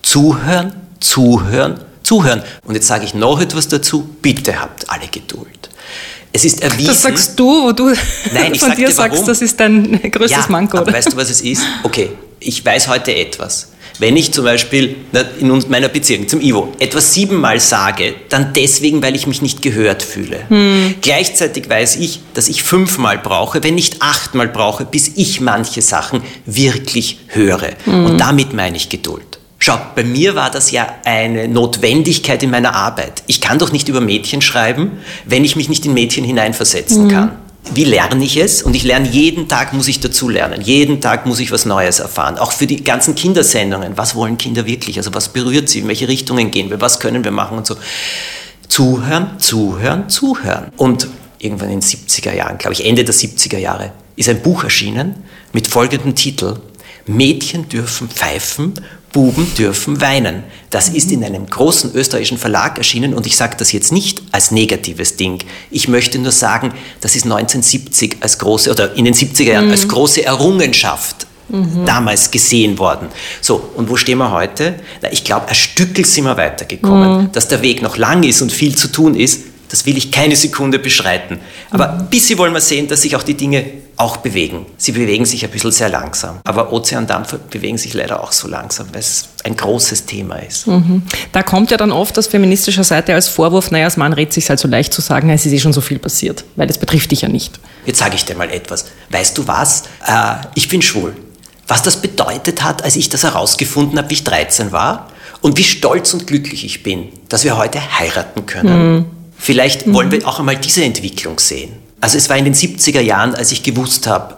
Zuhören, 0.06 0.72
zuhören, 1.00 1.80
zuhören. 2.04 2.44
Und 2.64 2.76
jetzt 2.76 2.86
sage 2.86 3.06
ich 3.06 3.16
noch 3.16 3.42
etwas 3.42 3.68
dazu, 3.68 4.08
bitte 4.22 4.62
habt 4.62 4.88
alle 4.88 5.08
Geduld. 5.08 5.50
Es 6.32 6.46
ist 6.46 6.62
erwiesen. 6.62 6.88
Das 6.88 7.02
sagst 7.02 7.40
du, 7.40 7.64
wo 7.64 7.72
du 7.72 7.92
Nein, 8.32 8.54
ich 8.54 8.60
von 8.60 8.70
sag 8.70 8.78
dir 8.78 8.92
sagst, 8.92 9.14
warum. 9.14 9.26
das 9.26 9.42
ist 9.42 9.60
dein 9.60 10.00
größtes 10.12 10.30
ja, 10.30 10.46
Manko. 10.48 10.78
Aber 10.78 10.94
weißt 10.94 11.12
du, 11.12 11.18
was 11.18 11.32
es 11.32 11.42
ist? 11.42 11.64
Okay, 11.82 12.12
ich 12.40 12.64
weiß 12.64 12.88
heute 12.88 13.16
etwas. 13.16 13.70
Wenn 13.98 14.16
ich 14.16 14.32
zum 14.32 14.46
Beispiel 14.46 14.96
in 15.40 15.64
meiner 15.70 15.88
Beziehung 15.88 16.28
zum 16.28 16.40
Ivo 16.40 16.72
etwas 16.78 17.14
siebenmal 17.14 17.60
sage, 17.60 18.14
dann 18.30 18.54
deswegen, 18.54 19.02
weil 19.02 19.16
ich 19.16 19.26
mich 19.26 19.42
nicht 19.42 19.64
gehört 19.64 20.04
fühle. 20.04 20.42
Hm. 20.50 20.96
Gleichzeitig 21.02 21.68
weiß 21.68 21.96
ich, 21.96 22.20
dass 22.36 22.48
ich 22.48 22.62
fünfmal 22.62 23.18
brauche, 23.18 23.64
wenn 23.64 23.74
nicht 23.74 24.02
achtmal 24.02 24.50
brauche, 24.50 24.86
bis 24.86 25.14
ich 25.16 25.42
manche 25.42 25.82
Sachen 25.82 26.22
wirklich 26.46 27.20
höre. 27.28 27.72
Hm. 27.86 28.06
Und 28.06 28.18
damit 28.20 28.54
meine 28.54 28.78
ich 28.78 28.90
Geduld. 28.90 29.35
Schau, 29.66 29.80
bei 29.96 30.04
mir 30.04 30.36
war 30.36 30.52
das 30.52 30.70
ja 30.70 30.88
eine 31.06 31.48
Notwendigkeit 31.48 32.44
in 32.44 32.52
meiner 32.52 32.76
Arbeit. 32.76 33.24
Ich 33.26 33.42
kann 33.42 33.58
doch 33.58 33.72
nicht 33.72 33.88
über 33.88 34.00
Mädchen 34.00 34.44
schreiben, 34.44 35.00
wenn 35.26 35.44
ich 35.44 35.56
mich 35.56 35.70
nicht 35.70 35.84
in 35.88 35.96
Mädchen 35.96 36.24
hineinversetzen 36.24 37.06
mhm. 37.06 37.10
kann. 37.10 37.32
Wie 37.74 37.84
lerne 37.84 38.24
ich 38.24 38.38
es? 38.38 38.62
Und 38.62 38.76
ich 38.76 38.84
lerne 38.84 39.10
jeden 39.10 39.48
Tag, 39.48 39.74
muss 39.74 39.88
ich 39.88 40.00
dazu 40.00 40.30
lernen. 40.30 40.62
Jeden 40.62 41.02
Tag 41.02 41.26
muss 41.26 41.40
ich 41.40 41.52
was 41.52 41.66
Neues 41.66 41.98
erfahren. 41.98 42.38
Auch 42.38 42.52
für 42.52 42.68
die 42.68 42.84
ganzen 42.84 43.16
Kindersendungen. 43.16 43.98
Was 43.98 44.14
wollen 44.14 44.38
Kinder 44.38 44.68
wirklich? 44.68 45.00
Also 45.00 45.16
was 45.16 45.30
berührt 45.30 45.68
sie? 45.68 45.80
In 45.80 45.88
welche 45.88 46.08
Richtungen 46.08 46.52
gehen 46.52 46.70
wir? 46.70 46.80
Was 46.80 47.00
können 47.00 47.24
wir 47.24 47.32
machen? 47.32 47.58
Und 47.58 47.66
so. 47.66 47.76
Zuhören, 48.70 49.40
zuhören, 49.40 50.10
zuhören. 50.10 50.72
Und 50.78 51.08
irgendwann 51.40 51.72
in 51.72 51.80
den 51.80 51.90
70er 51.90 52.36
Jahren, 52.36 52.60
glaube 52.60 52.74
ich, 52.76 52.86
Ende 52.86 53.04
der 53.04 53.16
70er 53.16 53.58
Jahre, 53.58 53.94
ist 54.16 54.30
ein 54.30 54.44
Buch 54.44 54.64
erschienen 54.64 55.16
mit 55.54 55.68
folgendem 55.68 56.14
Titel. 56.14 56.58
Mädchen 57.08 57.68
dürfen 57.68 58.10
pfeifen 58.10 58.74
Buben 59.16 59.48
dürfen 59.58 60.02
weinen. 60.02 60.44
Das 60.72 60.90
ist 60.90 61.10
in 61.10 61.24
einem 61.24 61.46
großen 61.46 61.96
österreichischen 61.96 62.38
Verlag 62.38 62.78
erschienen 62.78 63.14
und 63.14 63.26
ich 63.26 63.38
sage 63.38 63.56
das 63.58 63.72
jetzt 63.72 63.94
nicht 63.94 64.22
als 64.34 64.52
negatives 64.52 65.16
Ding. 65.16 65.40
Ich 65.72 65.88
möchte 65.88 66.20
nur 66.20 66.34
sagen, 66.34 66.74
das 67.00 67.16
ist 67.16 67.24
1970 67.24 68.18
als 68.20 68.38
große 68.40 68.70
oder 68.70 68.94
in 68.94 69.06
den 69.06 69.14
70er 69.14 69.54
Jahren 69.54 69.68
mhm. 69.68 69.72
als 69.72 69.88
große 69.88 70.26
Errungenschaft 70.26 71.28
mhm. 71.48 71.86
damals 71.86 72.30
gesehen 72.30 72.78
worden. 72.78 73.08
So, 73.40 73.70
und 73.78 73.90
wo 73.90 73.96
stehen 73.96 74.18
wir 74.18 74.32
heute? 74.32 74.76
Na, 75.02 75.10
ich 75.14 75.24
glaube, 75.24 75.48
ein 75.48 75.56
Stückel 75.56 76.04
sind 76.04 76.26
wir 76.26 76.36
weitergekommen. 76.36 77.22
Mhm. 77.22 77.32
Dass 77.32 77.48
der 77.48 77.62
Weg 77.62 77.82
noch 77.82 77.96
lang 77.96 78.24
ist 78.24 78.42
und 78.42 78.52
viel 78.52 78.76
zu 78.76 78.90
tun 78.90 79.16
ist, 79.16 79.44
das 79.70 79.86
will 79.86 79.98
ich 79.98 80.12
keine 80.12 80.36
Sekunde 80.36 80.80
beschreiten. 80.80 81.40
Aber 81.72 81.92
ein 81.92 82.08
bisschen 82.08 82.38
wollen 82.38 82.54
wir 82.54 82.62
sehen, 82.62 82.88
dass 82.88 83.02
sich 83.02 83.16
auch 83.16 83.24
die 83.24 83.36
Dinge 83.36 83.66
auch 83.98 84.18
bewegen. 84.18 84.66
Sie 84.78 84.92
bewegen 84.92 85.26
sich 85.26 85.46
ein 85.46 85.52
bisschen 85.52 85.72
sehr 85.72 85.90
langsam. 85.90 86.40
Aber 86.44 86.74
Ozeandampfer 86.74 87.38
bewegen 87.38 87.78
sich 87.78 87.94
leider 87.94 88.22
auch 88.22 88.32
so 88.32 88.48
langsam, 88.48 88.88
weil 88.92 89.00
es 89.00 89.30
ein 89.44 89.56
großes 89.56 90.06
Thema 90.06 90.36
ist. 90.36 90.68
Mhm. 90.68 91.04
Da 91.32 91.44
kommt 91.44 91.72
ja 91.72 91.78
dann 91.78 91.92
oft 91.92 92.18
aus 92.20 92.28
feministischer 92.28 92.84
Seite 92.84 93.14
als 93.14 93.30
Vorwurf, 93.30 93.72
naja, 93.72 93.86
als 93.86 93.98
Mann 93.98 94.14
redet 94.14 94.34
sich 94.34 94.50
halt 94.50 94.60
so 94.60 94.68
leicht 94.68 94.94
zu 94.94 95.02
sagen, 95.02 95.30
es 95.30 95.46
ist 95.46 95.54
eh 95.54 95.60
schon 95.60 95.74
so 95.74 95.82
viel 95.82 96.00
passiert, 96.00 96.44
weil 96.56 96.68
das 96.68 96.78
betrifft 96.78 97.12
dich 97.12 97.22
ja 97.22 97.30
nicht. 97.30 97.60
Jetzt 97.86 98.00
sage 98.00 98.16
ich 98.16 98.26
dir 98.26 98.36
mal 98.36 98.50
etwas. 98.50 98.86
Weißt 99.10 99.38
du 99.38 99.48
was? 99.48 99.84
Äh, 100.06 100.36
ich 100.56 100.68
bin 100.68 100.82
schwul. 100.82 101.16
Was 101.68 101.82
das 101.82 102.02
bedeutet 102.02 102.64
hat, 102.64 102.84
als 102.84 102.96
ich 102.96 103.10
das 103.10 103.24
herausgefunden 103.24 103.98
habe, 103.98 104.10
wie 104.10 104.16
ich 104.16 104.24
13 104.24 104.72
war 104.72 105.10
und 105.42 105.58
wie 105.58 105.64
stolz 105.64 106.14
und 106.14 106.28
glücklich 106.28 106.66
ich 106.66 106.84
bin, 106.84 107.10
dass 107.30 107.44
wir 107.44 107.58
heute 107.58 107.80
heiraten 108.00 108.46
können. 108.46 108.96
Mhm. 108.96 109.06
Vielleicht 109.38 109.92
wollen 109.92 110.12
wir 110.12 110.28
auch 110.28 110.40
einmal 110.40 110.58
diese 110.58 110.84
Entwicklung 110.84 111.40
sehen. 111.40 111.74
Also 112.02 112.18
es 112.18 112.30
war 112.30 112.38
in 112.38 112.46
den 112.46 112.54
70er 112.54 113.02
Jahren, 113.02 113.36
als 113.36 113.52
ich 113.52 113.64
gewusst 113.64 114.08
habe, 114.08 114.38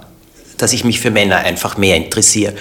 dass 0.58 0.74
ich 0.74 0.84
mich 0.84 1.00
für 1.00 1.12
Männer 1.12 1.38
einfach 1.38 1.78
mehr 1.78 1.98
interessiere. 1.98 2.54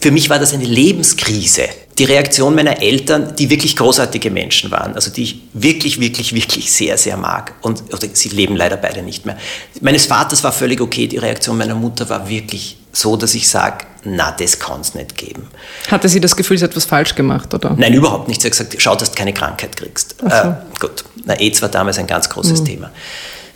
Für 0.00 0.10
mich 0.10 0.30
war 0.30 0.38
das 0.38 0.54
eine 0.54 0.64
Lebenskrise. 0.64 1.68
Die 1.98 2.04
Reaktion 2.04 2.54
meiner 2.54 2.80
Eltern, 2.80 3.34
die 3.36 3.50
wirklich 3.50 3.76
großartige 3.76 4.30
Menschen 4.30 4.70
waren, 4.70 4.94
also 4.94 5.10
die 5.10 5.22
ich 5.22 5.40
wirklich, 5.52 6.00
wirklich, 6.00 6.34
wirklich 6.34 6.72
sehr, 6.72 6.96
sehr 6.96 7.16
mag. 7.16 7.54
Und 7.60 7.82
sie 8.14 8.30
leben 8.30 8.56
leider 8.56 8.76
beide 8.76 9.02
nicht 9.02 9.26
mehr. 9.26 9.36
Meines 9.80 10.06
Vaters 10.06 10.42
war 10.42 10.52
völlig 10.52 10.80
okay. 10.80 11.06
Die 11.06 11.18
Reaktion 11.18 11.58
meiner 11.58 11.74
Mutter 11.74 12.08
war 12.08 12.28
wirklich 12.28 12.78
so, 12.92 13.16
dass 13.16 13.34
ich 13.34 13.48
sage, 13.48 13.84
na, 14.04 14.32
das 14.32 14.58
kann 14.58 14.80
es 14.80 14.94
nicht 14.94 15.16
geben. 15.16 15.48
Hatte 15.90 16.08
sie 16.08 16.20
das 16.20 16.36
Gefühl, 16.36 16.58
sie 16.58 16.64
hat 16.64 16.70
etwas 16.70 16.84
falsch 16.84 17.14
gemacht, 17.14 17.52
oder? 17.52 17.74
Nein, 17.76 17.92
überhaupt 17.92 18.28
nicht. 18.28 18.40
Sie 18.40 18.48
hat 18.48 18.52
gesagt, 18.52 18.76
schau, 18.78 18.96
dass 18.96 19.10
du 19.10 19.16
keine 19.16 19.32
Krankheit 19.32 19.76
kriegst. 19.76 20.16
So. 20.20 20.26
Äh, 20.26 20.54
gut, 20.78 21.04
na, 21.24 21.34
AIDS 21.34 21.60
war 21.62 21.68
damals 21.68 21.98
ein 21.98 22.06
ganz 22.06 22.28
großes 22.28 22.60
mhm. 22.60 22.64
Thema. 22.64 22.90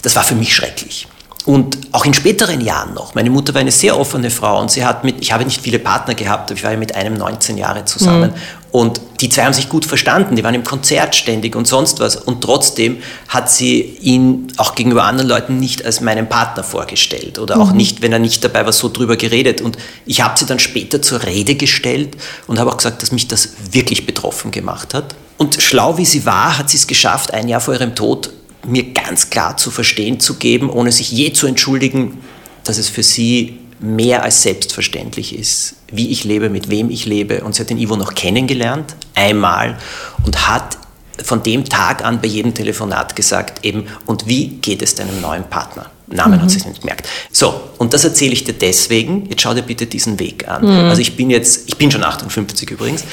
Das 0.02 0.16
war 0.16 0.24
für 0.24 0.34
mich 0.34 0.54
schrecklich. 0.54 1.08
Und 1.46 1.78
auch 1.94 2.04
in 2.04 2.12
späteren 2.12 2.60
Jahren 2.60 2.92
noch. 2.92 3.14
Meine 3.14 3.30
Mutter 3.30 3.54
war 3.54 3.60
eine 3.60 3.70
sehr 3.70 3.96
offene 3.96 4.28
Frau 4.28 4.60
und 4.60 4.68
sie 4.68 4.84
hat 4.84 5.04
mit, 5.04 5.20
ich 5.20 5.30
habe 5.30 5.44
nicht 5.44 5.60
viele 5.60 5.78
Partner 5.78 6.14
gehabt, 6.14 6.50
aber 6.50 6.58
ich 6.58 6.64
war 6.64 6.72
ja 6.72 6.76
mit 6.76 6.96
einem 6.96 7.14
19 7.14 7.56
Jahre 7.56 7.84
zusammen. 7.84 8.30
Mhm. 8.30 8.70
Und 8.72 9.00
die 9.20 9.28
zwei 9.28 9.44
haben 9.44 9.52
sich 9.52 9.68
gut 9.68 9.84
verstanden, 9.84 10.34
die 10.34 10.42
waren 10.42 10.56
im 10.56 10.64
Konzert 10.64 11.14
ständig 11.14 11.54
und 11.54 11.68
sonst 11.68 12.00
was. 12.00 12.16
Und 12.16 12.40
trotzdem 12.40 12.96
hat 13.28 13.48
sie 13.48 13.80
ihn 14.00 14.48
auch 14.56 14.74
gegenüber 14.74 15.04
anderen 15.04 15.28
Leuten 15.28 15.60
nicht 15.60 15.86
als 15.86 16.00
meinen 16.00 16.28
Partner 16.28 16.64
vorgestellt 16.64 17.38
oder 17.38 17.60
auch 17.60 17.70
mhm. 17.70 17.76
nicht, 17.76 18.02
wenn 18.02 18.12
er 18.12 18.18
nicht 18.18 18.42
dabei 18.42 18.64
war, 18.64 18.72
so 18.72 18.88
drüber 18.88 19.16
geredet. 19.16 19.60
Und 19.60 19.78
ich 20.04 20.20
habe 20.20 20.36
sie 20.36 20.46
dann 20.46 20.58
später 20.58 21.00
zur 21.00 21.22
Rede 21.22 21.54
gestellt 21.54 22.16
und 22.48 22.58
habe 22.58 22.72
auch 22.72 22.76
gesagt, 22.78 23.02
dass 23.02 23.12
mich 23.12 23.28
das 23.28 23.50
wirklich 23.70 24.04
betroffen 24.04 24.50
gemacht 24.50 24.94
hat. 24.94 25.14
Und 25.38 25.62
schlau 25.62 25.96
wie 25.96 26.06
sie 26.06 26.26
war, 26.26 26.58
hat 26.58 26.70
sie 26.70 26.76
es 26.76 26.88
geschafft, 26.88 27.32
ein 27.32 27.46
Jahr 27.46 27.60
vor 27.60 27.74
ihrem 27.74 27.94
Tod 27.94 28.30
mir 28.66 28.92
ganz 28.92 29.30
klar 29.30 29.56
zu 29.56 29.70
verstehen 29.70 30.20
zu 30.20 30.34
geben, 30.34 30.70
ohne 30.70 30.92
sich 30.92 31.10
je 31.10 31.32
zu 31.32 31.46
entschuldigen, 31.46 32.18
dass 32.64 32.78
es 32.78 32.88
für 32.88 33.02
sie 33.02 33.58
mehr 33.80 34.22
als 34.22 34.42
selbstverständlich 34.42 35.38
ist, 35.38 35.76
wie 35.90 36.10
ich 36.10 36.24
lebe, 36.24 36.48
mit 36.48 36.70
wem 36.70 36.90
ich 36.90 37.04
lebe. 37.04 37.42
Und 37.42 37.54
sie 37.54 37.60
hat 37.60 37.70
den 37.70 37.78
Ivo 37.78 37.96
noch 37.96 38.14
kennengelernt, 38.14 38.96
einmal, 39.14 39.78
und 40.24 40.48
hat 40.48 40.78
von 41.22 41.42
dem 41.42 41.64
Tag 41.64 42.04
an 42.04 42.20
bei 42.20 42.28
jedem 42.28 42.54
Telefonat 42.54 43.14
gesagt, 43.14 43.64
eben, 43.64 43.86
und 44.06 44.26
wie 44.26 44.48
geht 44.48 44.82
es 44.82 44.94
deinem 44.94 45.20
neuen 45.20 45.44
Partner? 45.44 45.90
Namen 46.06 46.38
mhm. 46.38 46.42
hat 46.42 46.50
sie 46.50 46.66
nicht 46.66 46.80
gemerkt. 46.80 47.08
So, 47.32 47.60
und 47.78 47.94
das 47.94 48.04
erzähle 48.04 48.32
ich 48.32 48.44
dir 48.44 48.52
deswegen. 48.52 49.26
Jetzt 49.30 49.42
schau 49.42 49.54
dir 49.54 49.62
bitte 49.62 49.86
diesen 49.86 50.18
Weg 50.18 50.46
an. 50.48 50.62
Mhm. 50.62 50.90
Also 50.90 51.00
ich 51.00 51.16
bin 51.16 51.30
jetzt, 51.30 51.68
ich 51.68 51.76
bin 51.76 51.90
schon 51.90 52.02
58 52.02 52.70
übrigens, 52.70 53.04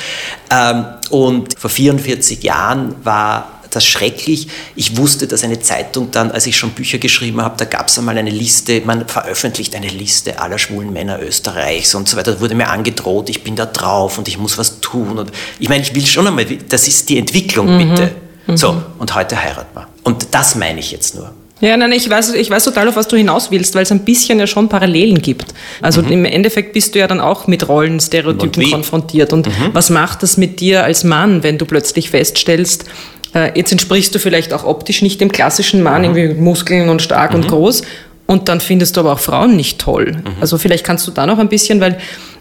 ähm, 0.50 0.86
und 1.10 1.58
vor 1.58 1.70
44 1.70 2.44
Jahren 2.44 2.96
war 3.04 3.61
das 3.76 3.86
schrecklich. 3.86 4.48
Ich 4.76 4.98
wusste, 4.98 5.28
dass 5.28 5.44
eine 5.44 5.60
Zeitung 5.60 6.12
dann, 6.12 6.32
als 6.32 6.46
ich 6.46 6.58
schon 6.58 6.72
Bücher 6.72 6.98
geschrieben 6.98 7.42
habe, 7.42 7.56
da 7.58 7.66
gab 7.66 7.88
es 7.88 7.98
einmal 7.98 8.18
eine 8.18 8.30
Liste, 8.30 8.82
man 8.86 9.08
veröffentlicht 9.08 9.76
eine 9.76 9.90
Liste 9.90 10.40
aller 10.40 10.58
schwulen 10.58 10.94
Männer 10.94 11.22
Österreichs 11.22 11.96
und 11.96 12.08
so 12.08 12.18
weiter. 12.18 12.34
Da 12.34 12.42
wurde 12.42 12.56
mir 12.56 12.68
angedroht, 12.68 13.30
ich 13.30 13.44
bin 13.44 13.56
da 13.56 13.66
drauf 13.66 14.18
und 14.18 14.28
ich 14.28 14.38
muss 14.38 14.58
was 14.58 14.80
tun. 14.80 15.18
Und 15.18 15.32
ich 15.60 15.70
meine, 15.70 15.84
ich 15.84 15.96
will 15.96 16.06
schon 16.06 16.28
einmal, 16.28 16.46
das 16.46 16.88
ist 16.88 17.10
die 17.10 17.18
Entwicklung, 17.18 17.74
mhm. 17.74 17.90
bitte. 17.90 18.12
Mhm. 18.48 18.58
So, 18.58 18.82
und 19.00 19.16
heute 19.16 19.42
heiraten 19.42 19.76
wir. 19.76 19.88
Und 20.04 20.28
das 20.32 20.56
meine 20.56 20.80
ich 20.80 20.92
jetzt 20.92 21.16
nur. 21.16 21.32
Ja, 21.62 21.78
nein, 21.78 21.92
ich 21.92 22.10
weiß, 22.10 22.34
ich 22.34 22.50
weiß 22.50 22.64
total, 22.64 22.90
auf 22.90 22.96
was 22.96 23.08
du 23.08 23.16
hinaus 23.16 23.52
willst, 23.52 23.76
weil 23.76 23.84
es 23.84 23.92
ein 23.92 24.04
bisschen 24.04 24.40
ja 24.40 24.48
schon 24.48 24.68
Parallelen 24.68 25.22
gibt. 25.22 25.54
Also 25.80 26.02
mhm. 26.02 26.12
im 26.12 26.26
Endeffekt 26.26 26.74
bist 26.74 26.96
du 26.96 27.00
ja 27.00 27.08
dann 27.08 27.22
auch 27.22 27.46
mit 27.46 27.68
Rollenstereotypen 27.68 28.64
und 28.64 28.72
konfrontiert. 28.72 29.32
Und 29.32 29.46
mhm. 29.46 29.70
was 29.72 29.92
macht 29.92 30.24
das 30.24 30.38
mit 30.38 30.60
dir 30.60 30.84
als 30.84 31.04
Mann, 31.04 31.44
wenn 31.44 31.60
du 31.60 31.66
plötzlich 31.66 32.10
feststellst, 32.10 32.86
jetzt 33.34 33.72
entsprichst 33.72 34.14
du 34.14 34.20
vielleicht 34.20 34.54
auch 34.54 34.64
optisch 34.64 35.02
nicht 35.02 35.22
dem 35.22 35.32
klassischen 35.32 35.82
Mann, 35.84 36.02
mhm. 36.02 36.16
irgendwie 36.16 36.42
Muskeln 36.42 36.90
und 36.90 37.02
stark 37.02 37.32
mhm. 37.32 37.38
und 37.38 37.48
groß. 37.48 37.82
Und 38.28 38.48
dann 38.48 38.62
findest 38.62 38.96
du 38.96 39.02
aber 39.02 39.14
auch 39.14 39.20
Frauen 39.20 39.56
nicht 39.56 39.80
toll. 39.80 40.14
Mhm. 40.14 40.42
Also 40.42 40.58
vielleicht 40.58 40.86
kannst 40.86 41.06
du 41.08 41.12
da 41.12 41.26
noch 41.26 41.38
ein 41.38 41.50
bisschen, 41.50 41.82
weil 41.82 41.98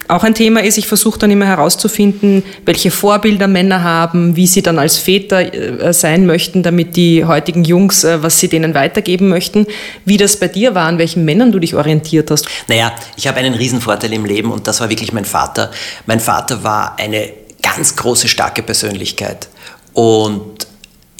auch 0.07 0.23
ein 0.23 0.35
Thema 0.35 0.61
ist, 0.63 0.77
ich 0.77 0.87
versuche 0.87 1.19
dann 1.19 1.31
immer 1.31 1.45
herauszufinden, 1.45 2.43
welche 2.65 2.91
Vorbilder 2.91 3.47
Männer 3.47 3.83
haben, 3.83 4.35
wie 4.35 4.47
sie 4.47 4.61
dann 4.61 4.77
als 4.77 4.97
Väter 4.97 5.53
äh, 5.53 5.93
sein 5.93 6.25
möchten, 6.25 6.63
damit 6.63 6.95
die 6.95 7.25
heutigen 7.25 7.63
Jungs, 7.63 8.03
äh, 8.03 8.21
was 8.21 8.39
sie 8.39 8.49
denen 8.49 8.73
weitergeben 8.73 9.29
möchten. 9.29 9.67
Wie 10.05 10.17
das 10.17 10.37
bei 10.37 10.47
dir 10.47 10.75
war, 10.75 10.87
an 10.87 10.97
welchen 10.97 11.23
Männern 11.23 11.51
du 11.51 11.59
dich 11.59 11.75
orientiert 11.75 12.29
hast. 12.29 12.45
Naja, 12.67 12.91
ich 13.15 13.27
habe 13.27 13.37
einen 13.39 13.53
Riesenvorteil 13.53 14.11
im 14.13 14.25
Leben 14.25 14.51
und 14.51 14.67
das 14.67 14.81
war 14.81 14.89
wirklich 14.89 15.13
mein 15.13 15.25
Vater. 15.25 15.71
Mein 16.05 16.19
Vater 16.19 16.63
war 16.63 16.97
eine 16.99 17.29
ganz 17.61 17.95
große, 17.95 18.27
starke 18.27 18.63
Persönlichkeit. 18.63 19.47
Und 19.93 20.67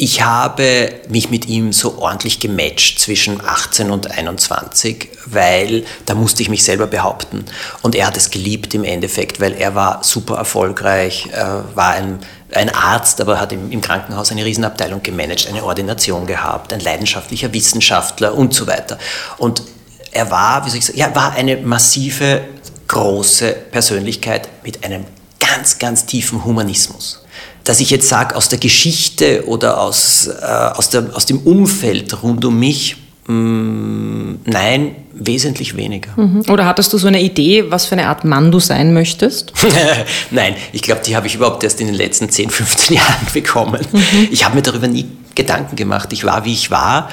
Ich 0.04 0.24
habe 0.24 0.94
mich 1.10 1.30
mit 1.30 1.48
ihm 1.48 1.72
so 1.72 2.00
ordentlich 2.00 2.40
gematcht 2.40 2.98
zwischen 2.98 3.40
18 3.40 3.92
und 3.92 4.10
21, 4.10 5.10
weil 5.28 5.86
da 6.08 6.16
musste 6.16 6.42
ich 6.42 6.50
mich 6.50 6.64
selber 6.64 6.88
behaupten. 6.88 7.46
Und 7.84 7.94
er 7.94 8.08
hat 8.08 8.18
es 8.18 8.32
geliebt 8.32 8.74
im 8.74 8.84
Endeffekt, 8.84 9.40
weil 9.40 9.54
er 9.54 9.76
war 9.76 10.04
super 10.04 10.38
erfolgreich, 10.38 11.30
war 11.76 11.92
ein, 11.92 12.18
ein 12.52 12.74
Arzt, 12.74 13.22
aber 13.22 13.40
hat 13.40 13.54
im, 13.54 13.72
im 13.72 13.82
Krankenhaus 13.82 14.32
eine 14.32 14.44
Riesenabteilung 14.44 15.04
gemanagt, 15.04 15.48
eine 15.48 15.64
Ordination 15.64 16.26
gehabt, 16.26 16.74
ein 16.74 16.80
leidenschaftlicher 16.80 17.54
Wissenschaftler 17.54 18.34
und 18.34 18.56
so 18.56 18.66
weiter. 18.66 18.98
Und 19.38 19.62
er 20.10 20.32
war, 20.32 20.66
wie 20.66 20.72
soll 20.72 20.80
ich 20.80 20.86
sagen, 20.88 20.98
ja, 20.98 21.16
war 21.16 21.34
eine 21.34 21.58
massive, 21.58 22.42
große 22.88 23.52
Persönlichkeit 23.70 24.50
mit 24.64 24.84
einem 24.84 25.06
ganz, 25.40 25.78
ganz 25.78 26.08
tiefen 26.08 26.44
Humanismus 26.44 27.22
dass 27.63 27.80
ich 27.80 27.89
jetzt 27.89 28.10
sage, 28.10 28.36
aus 28.36 28.50
der 28.50 28.60
Geschichte 28.60 29.43
oder 29.47 29.80
aus, 29.80 30.28
äh, 30.28 30.45
aus, 30.45 30.89
der, 30.89 31.10
aus 31.13 31.26
dem 31.26 31.39
Umfeld 31.39 32.24
rund 32.24 32.43
um 32.45 32.60
mich, 32.60 32.97
mh, 33.28 33.34
mm, 33.34 34.39
nein, 34.45 34.95
wesentlich 35.13 35.76
weniger. 35.76 36.12
Mhm. 36.15 36.43
Oder 36.50 36.65
hattest 36.65 36.91
du 36.93 36.97
so 36.97 37.08
eine 37.08 37.21
Idee, 37.21 37.69
was 37.69 37.86
für 37.86 37.93
eine 37.93 38.08
Art 38.08 38.24
Mann 38.24 38.52
du 38.52 38.60
sein 38.60 38.93
möchtest? 38.93 39.54
nein, 40.32 40.56
ich 40.74 40.82
glaube, 40.82 41.02
die 41.06 41.15
habe 41.15 41.28
ich 41.28 41.36
überhaupt 41.36 41.63
erst 41.63 41.80
in 41.82 41.88
den 41.88 41.95
letzten 41.95 42.30
10, 42.30 42.50
15 42.50 42.95
Jahren 42.97 43.28
bekommen. 43.34 43.86
Mhm. 43.91 44.30
Ich 44.32 44.45
habe 44.45 44.56
mir 44.56 44.62
darüber 44.62 44.88
nie 44.88 45.08
Gedanken 45.36 45.76
gemacht. 45.76 46.12
Ich 46.13 46.24
war, 46.24 46.45
wie 46.45 46.54
ich 46.54 46.71
war, 46.71 47.10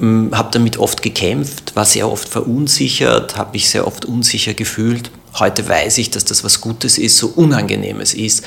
mm, 0.00 0.32
habe 0.32 0.48
damit 0.50 0.78
oft 0.78 1.02
gekämpft, 1.02 1.76
war 1.76 1.84
sehr 1.84 2.10
oft 2.10 2.28
verunsichert, 2.28 3.36
habe 3.36 3.52
mich 3.52 3.70
sehr 3.70 3.86
oft 3.86 4.04
unsicher 4.04 4.54
gefühlt. 4.54 5.10
Heute 5.38 5.66
weiß 5.66 5.98
ich, 5.98 6.10
dass 6.10 6.24
das 6.24 6.44
was 6.44 6.60
Gutes 6.60 6.98
ist, 6.98 7.16
so 7.16 7.28
Unangenehmes 7.28 8.12
ist 8.12 8.44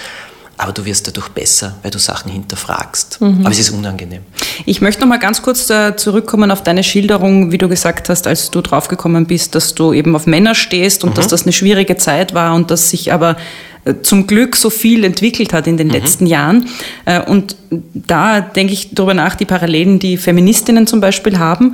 aber 0.57 0.71
du 0.71 0.85
wirst 0.85 1.07
dadurch 1.07 1.29
besser, 1.29 1.75
weil 1.81 1.91
du 1.91 1.99
Sachen 1.99 2.31
hinterfragst. 2.31 3.19
Mhm. 3.19 3.41
Aber 3.41 3.51
es 3.51 3.59
ist 3.59 3.71
unangenehm. 3.71 4.21
Ich 4.65 4.79
möchte 4.81 5.01
noch 5.01 5.07
mal 5.07 5.19
ganz 5.19 5.41
kurz 5.41 5.69
äh, 5.69 5.95
zurückkommen 5.95 6.49
auf 6.51 6.63
deine 6.63 6.83
Schilderung, 6.83 7.51
wie 7.51 7.57
du 7.57 7.67
gesagt 7.67 8.09
hast, 8.09 8.25
als 8.25 8.51
du 8.51 8.61
draufgekommen 8.61 9.25
bist, 9.25 9.55
dass 9.55 9.75
du 9.75 9.91
eben 9.91 10.15
auf 10.15 10.27
Männer 10.27 10.55
stehst 10.55 11.03
und 11.03 11.11
mhm. 11.11 11.15
dass 11.15 11.27
das 11.27 11.43
eine 11.43 11.51
schwierige 11.51 11.97
Zeit 11.97 12.33
war 12.33 12.55
und 12.55 12.71
dass 12.71 12.89
sich 12.89 13.11
aber 13.11 13.35
äh, 13.83 13.95
zum 14.01 14.27
Glück 14.27 14.55
so 14.55 14.69
viel 14.69 15.03
entwickelt 15.03 15.51
hat 15.51 15.67
in 15.67 15.75
den 15.75 15.87
mhm. 15.87 15.93
letzten 15.93 16.25
Jahren. 16.25 16.69
Äh, 17.03 17.21
und 17.21 17.57
da 17.93 18.39
denke 18.39 18.71
ich 18.71 18.95
darüber 18.95 19.13
nach, 19.13 19.35
die 19.35 19.45
Parallelen, 19.45 19.99
die 19.99 20.15
Feministinnen 20.15 20.87
zum 20.87 21.01
Beispiel 21.01 21.37
haben. 21.37 21.73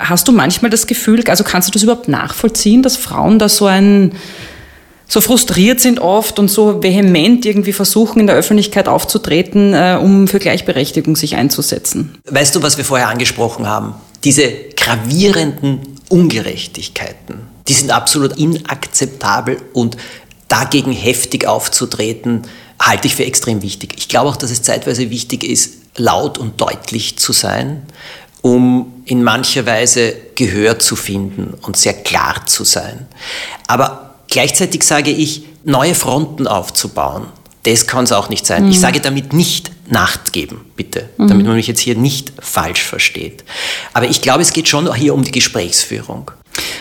Hast 0.00 0.28
du 0.28 0.32
manchmal 0.32 0.70
das 0.70 0.86
Gefühl, 0.86 1.22
also 1.28 1.44
kannst 1.44 1.68
du 1.68 1.72
das 1.72 1.82
überhaupt 1.82 2.08
nachvollziehen, 2.08 2.82
dass 2.82 2.98
Frauen 2.98 3.38
da 3.38 3.48
so 3.48 3.64
ein 3.64 4.12
so 5.08 5.22
frustriert 5.22 5.80
sind 5.80 6.00
oft 6.00 6.38
und 6.38 6.48
so 6.48 6.82
vehement 6.82 7.46
irgendwie 7.46 7.72
versuchen, 7.72 8.20
in 8.20 8.26
der 8.26 8.36
Öffentlichkeit 8.36 8.88
aufzutreten, 8.88 9.72
äh, 9.72 9.98
um 10.00 10.28
für 10.28 10.38
Gleichberechtigung 10.38 11.16
sich 11.16 11.34
einzusetzen. 11.34 12.14
Weißt 12.26 12.54
du, 12.54 12.62
was 12.62 12.76
wir 12.76 12.84
vorher 12.84 13.08
angesprochen 13.08 13.66
haben? 13.66 13.94
Diese 14.22 14.52
gravierenden 14.76 15.80
Ungerechtigkeiten, 16.10 17.40
die 17.68 17.72
sind 17.72 17.90
absolut 17.90 18.36
inakzeptabel 18.36 19.56
und 19.72 19.96
dagegen 20.48 20.92
heftig 20.92 21.46
aufzutreten, 21.46 22.42
halte 22.80 23.06
ich 23.06 23.14
für 23.14 23.24
extrem 23.24 23.62
wichtig. 23.62 23.94
Ich 23.96 24.08
glaube 24.08 24.28
auch, 24.28 24.36
dass 24.36 24.50
es 24.50 24.62
zeitweise 24.62 25.10
wichtig 25.10 25.42
ist, 25.42 25.74
laut 25.96 26.38
und 26.38 26.60
deutlich 26.60 27.18
zu 27.18 27.32
sein, 27.32 27.82
um 28.42 29.02
in 29.04 29.22
mancher 29.22 29.66
Weise 29.66 30.14
Gehör 30.34 30.78
zu 30.78 30.96
finden 30.96 31.54
und 31.62 31.76
sehr 31.76 31.94
klar 31.94 32.46
zu 32.46 32.64
sein. 32.64 33.06
Aber 33.66 34.07
Gleichzeitig 34.28 34.82
sage 34.82 35.10
ich, 35.10 35.42
neue 35.64 35.94
Fronten 35.94 36.46
aufzubauen. 36.46 37.26
Das 37.64 37.86
kann 37.86 38.04
es 38.04 38.12
auch 38.12 38.28
nicht 38.28 38.46
sein. 38.46 38.64
Mhm. 38.64 38.70
Ich 38.70 38.80
sage 38.80 39.00
damit 39.00 39.32
nicht 39.32 39.72
Nacht 39.90 40.32
geben, 40.32 40.60
bitte, 40.76 41.08
mhm. 41.16 41.28
damit 41.28 41.46
man 41.46 41.56
mich 41.56 41.66
jetzt 41.66 41.80
hier 41.80 41.96
nicht 41.96 42.32
falsch 42.38 42.82
versteht. 42.82 43.44
Aber 43.94 44.06
ich 44.06 44.20
glaube, 44.20 44.42
es 44.42 44.52
geht 44.52 44.68
schon 44.68 44.92
hier 44.94 45.14
um 45.14 45.24
die 45.24 45.32
Gesprächsführung. 45.32 46.30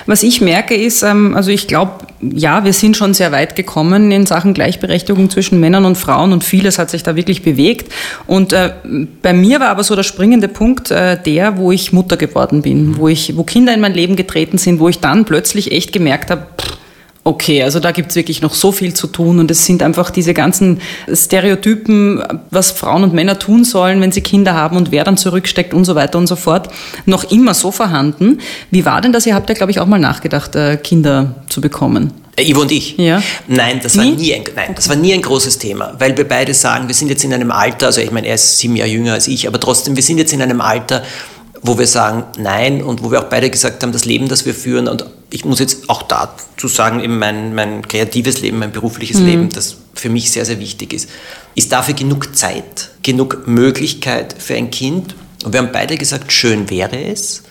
Was 0.05 0.23
ich 0.23 0.41
merke 0.41 0.75
ist, 0.75 1.03
ähm, 1.03 1.35
also 1.35 1.51
ich 1.51 1.67
glaube, 1.67 2.07
ja, 2.21 2.63
wir 2.63 2.73
sind 2.73 2.97
schon 2.97 3.13
sehr 3.13 3.31
weit 3.31 3.55
gekommen 3.55 4.11
in 4.11 4.25
Sachen 4.25 4.53
Gleichberechtigung 4.53 5.29
zwischen 5.29 5.59
Männern 5.59 5.85
und 5.85 5.97
Frauen 5.97 6.33
und 6.33 6.43
vieles 6.43 6.79
hat 6.79 6.89
sich 6.89 7.03
da 7.03 7.15
wirklich 7.15 7.43
bewegt. 7.43 7.91
Und 8.25 8.53
äh, 8.53 8.73
bei 9.21 9.33
mir 9.33 9.59
war 9.59 9.69
aber 9.69 9.83
so 9.83 9.95
der 9.95 10.03
springende 10.03 10.47
Punkt 10.47 10.91
äh, 10.91 11.21
der, 11.21 11.57
wo 11.57 11.71
ich 11.71 11.93
Mutter 11.93 12.17
geworden 12.17 12.61
bin, 12.61 12.97
wo 12.97 13.07
ich, 13.07 13.35
wo 13.37 13.43
Kinder 13.43 13.73
in 13.73 13.81
mein 13.81 13.93
Leben 13.93 14.15
getreten 14.15 14.57
sind, 14.57 14.79
wo 14.79 14.89
ich 14.89 14.99
dann 14.99 15.25
plötzlich 15.25 15.71
echt 15.71 15.91
gemerkt 15.91 16.31
habe, 16.31 16.47
Okay, 17.27 17.61
also 17.61 17.81
da 17.81 17.91
gibt's 17.91 18.15
wirklich 18.15 18.41
noch 18.41 18.53
so 18.53 18.71
viel 18.71 18.93
zu 18.93 19.05
tun 19.05 19.39
und 19.39 19.51
es 19.51 19.65
sind 19.65 19.83
einfach 19.83 20.11
diese 20.11 20.33
ganzen 20.33 20.79
Stereotypen, 21.13 22.23
was 22.51 22.71
Frauen 22.71 23.03
und 23.03 23.13
Männer 23.13 23.37
tun 23.37 23.65
sollen, 23.65 23.99
wenn 23.99 24.13
sie 24.13 24.21
Kinder 24.21 24.53
haben 24.53 24.77
und 24.77 24.91
wer 24.91 25.03
dann 25.03 25.17
zurücksteckt 25.17 25.73
und 25.73 25.83
so 25.83 25.93
weiter 25.93 26.19
und 26.19 26.27
so 26.27 26.37
fort, 26.37 26.69
noch 27.05 27.29
immer 27.29 27.53
so 27.53 27.71
vorhanden. 27.71 28.39
Wie 28.71 28.85
war 28.85 29.01
denn 29.01 29.11
das? 29.11 29.25
Ihr 29.25 29.35
habt 29.35 29.49
ja, 29.49 29.55
glaube 29.55 29.73
ich, 29.73 29.81
auch 29.81 29.87
mal 29.87 29.99
nachgedacht, 29.99 30.55
äh, 30.55 30.77
Kinder 30.77 31.35
zu 31.49 31.59
bekommen. 31.59 32.13
Äh, 32.37 32.49
Ivo 32.49 32.61
und 32.61 32.71
ich? 32.71 32.95
Ja. 32.95 33.21
Nein, 33.49 33.81
das 33.83 33.97
war 33.97 34.05
nie, 34.05 34.11
nie 34.11 34.33
ein, 34.33 34.43
nein, 34.55 34.71
das 34.73 34.87
war 34.87 34.95
nie 34.95 35.13
ein 35.13 35.21
großes 35.21 35.57
Thema, 35.57 35.95
weil 35.99 36.15
wir 36.15 36.25
beide 36.25 36.53
sagen, 36.53 36.87
wir 36.87 36.95
sind 36.95 37.09
jetzt 37.09 37.25
in 37.25 37.33
einem 37.33 37.51
Alter, 37.51 37.87
also 37.87 37.99
ich 37.99 38.11
meine, 38.11 38.27
er 38.27 38.35
ist 38.35 38.57
sieben 38.57 38.77
Jahre 38.77 38.89
jünger 38.89 39.11
als 39.11 39.27
ich, 39.27 39.49
aber 39.49 39.59
trotzdem, 39.59 39.97
wir 39.97 40.03
sind 40.03 40.17
jetzt 40.17 40.31
in 40.31 40.41
einem 40.41 40.61
Alter, 40.61 41.03
wo 41.61 41.77
wir 41.77 41.87
sagen 41.87 42.23
Nein 42.37 42.81
und 42.81 43.03
wo 43.03 43.11
wir 43.11 43.19
auch 43.19 43.29
beide 43.29 43.49
gesagt 43.49 43.83
haben, 43.83 43.91
das 43.91 44.05
Leben, 44.05 44.29
das 44.29 44.45
wir 44.45 44.53
führen, 44.53 44.87
und 44.87 45.05
ich 45.29 45.45
muss 45.45 45.59
jetzt 45.59 45.89
auch 45.89 46.03
dazu 46.03 46.67
sagen, 46.67 47.01
eben 47.01 47.19
mein, 47.19 47.53
mein 47.53 47.87
kreatives 47.87 48.41
Leben, 48.41 48.59
mein 48.59 48.71
berufliches 48.71 49.19
mhm. 49.19 49.25
Leben, 49.25 49.49
das 49.49 49.77
für 49.93 50.09
mich 50.09 50.31
sehr, 50.31 50.45
sehr 50.45 50.59
wichtig 50.59 50.93
ist, 50.93 51.09
ist 51.55 51.71
dafür 51.71 51.93
genug 51.93 52.35
Zeit, 52.35 52.91
genug 53.03 53.47
Möglichkeit 53.47 54.35
für 54.37 54.55
ein 54.55 54.71
Kind. 54.71 55.15
Und 55.43 55.53
wir 55.53 55.59
haben 55.59 55.71
beide 55.71 55.97
gesagt, 55.97 56.31
schön 56.31 56.69
wäre 56.69 57.03
es, 57.03 57.43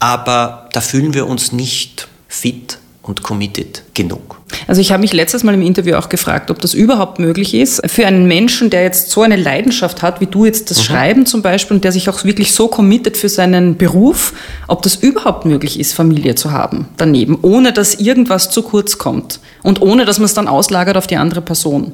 aber 0.00 0.68
da 0.72 0.80
fühlen 0.80 1.14
wir 1.14 1.26
uns 1.26 1.52
nicht 1.52 2.08
fit 2.28 2.78
und 3.06 3.22
committed 3.22 3.82
genug. 3.92 4.40
Also 4.66 4.80
ich 4.80 4.92
habe 4.92 5.02
mich 5.02 5.12
letztes 5.12 5.44
Mal 5.44 5.54
im 5.54 5.62
Interview 5.62 5.96
auch 5.96 6.08
gefragt, 6.08 6.50
ob 6.50 6.60
das 6.60 6.74
überhaupt 6.74 7.18
möglich 7.18 7.54
ist 7.54 7.82
für 7.90 8.06
einen 8.06 8.26
Menschen, 8.26 8.70
der 8.70 8.82
jetzt 8.82 9.10
so 9.10 9.22
eine 9.22 9.36
Leidenschaft 9.36 10.02
hat, 10.02 10.20
wie 10.20 10.26
du 10.26 10.44
jetzt 10.44 10.70
das 10.70 10.78
mhm. 10.78 10.82
Schreiben 10.82 11.26
zum 11.26 11.42
Beispiel, 11.42 11.76
und 11.76 11.84
der 11.84 11.92
sich 11.92 12.08
auch 12.08 12.24
wirklich 12.24 12.52
so 12.52 12.68
committet 12.68 13.16
für 13.16 13.28
seinen 13.28 13.76
Beruf, 13.76 14.32
ob 14.68 14.82
das 14.82 14.96
überhaupt 14.96 15.44
möglich 15.44 15.78
ist, 15.78 15.92
Familie 15.92 16.34
zu 16.34 16.50
haben 16.50 16.88
daneben, 16.96 17.38
ohne 17.42 17.72
dass 17.72 17.94
irgendwas 17.94 18.50
zu 18.50 18.62
kurz 18.62 18.98
kommt 18.98 19.40
und 19.62 19.82
ohne 19.82 20.04
dass 20.04 20.18
man 20.18 20.26
es 20.26 20.34
dann 20.34 20.48
auslagert 20.48 20.96
auf 20.96 21.06
die 21.06 21.16
andere 21.16 21.42
Person. 21.42 21.92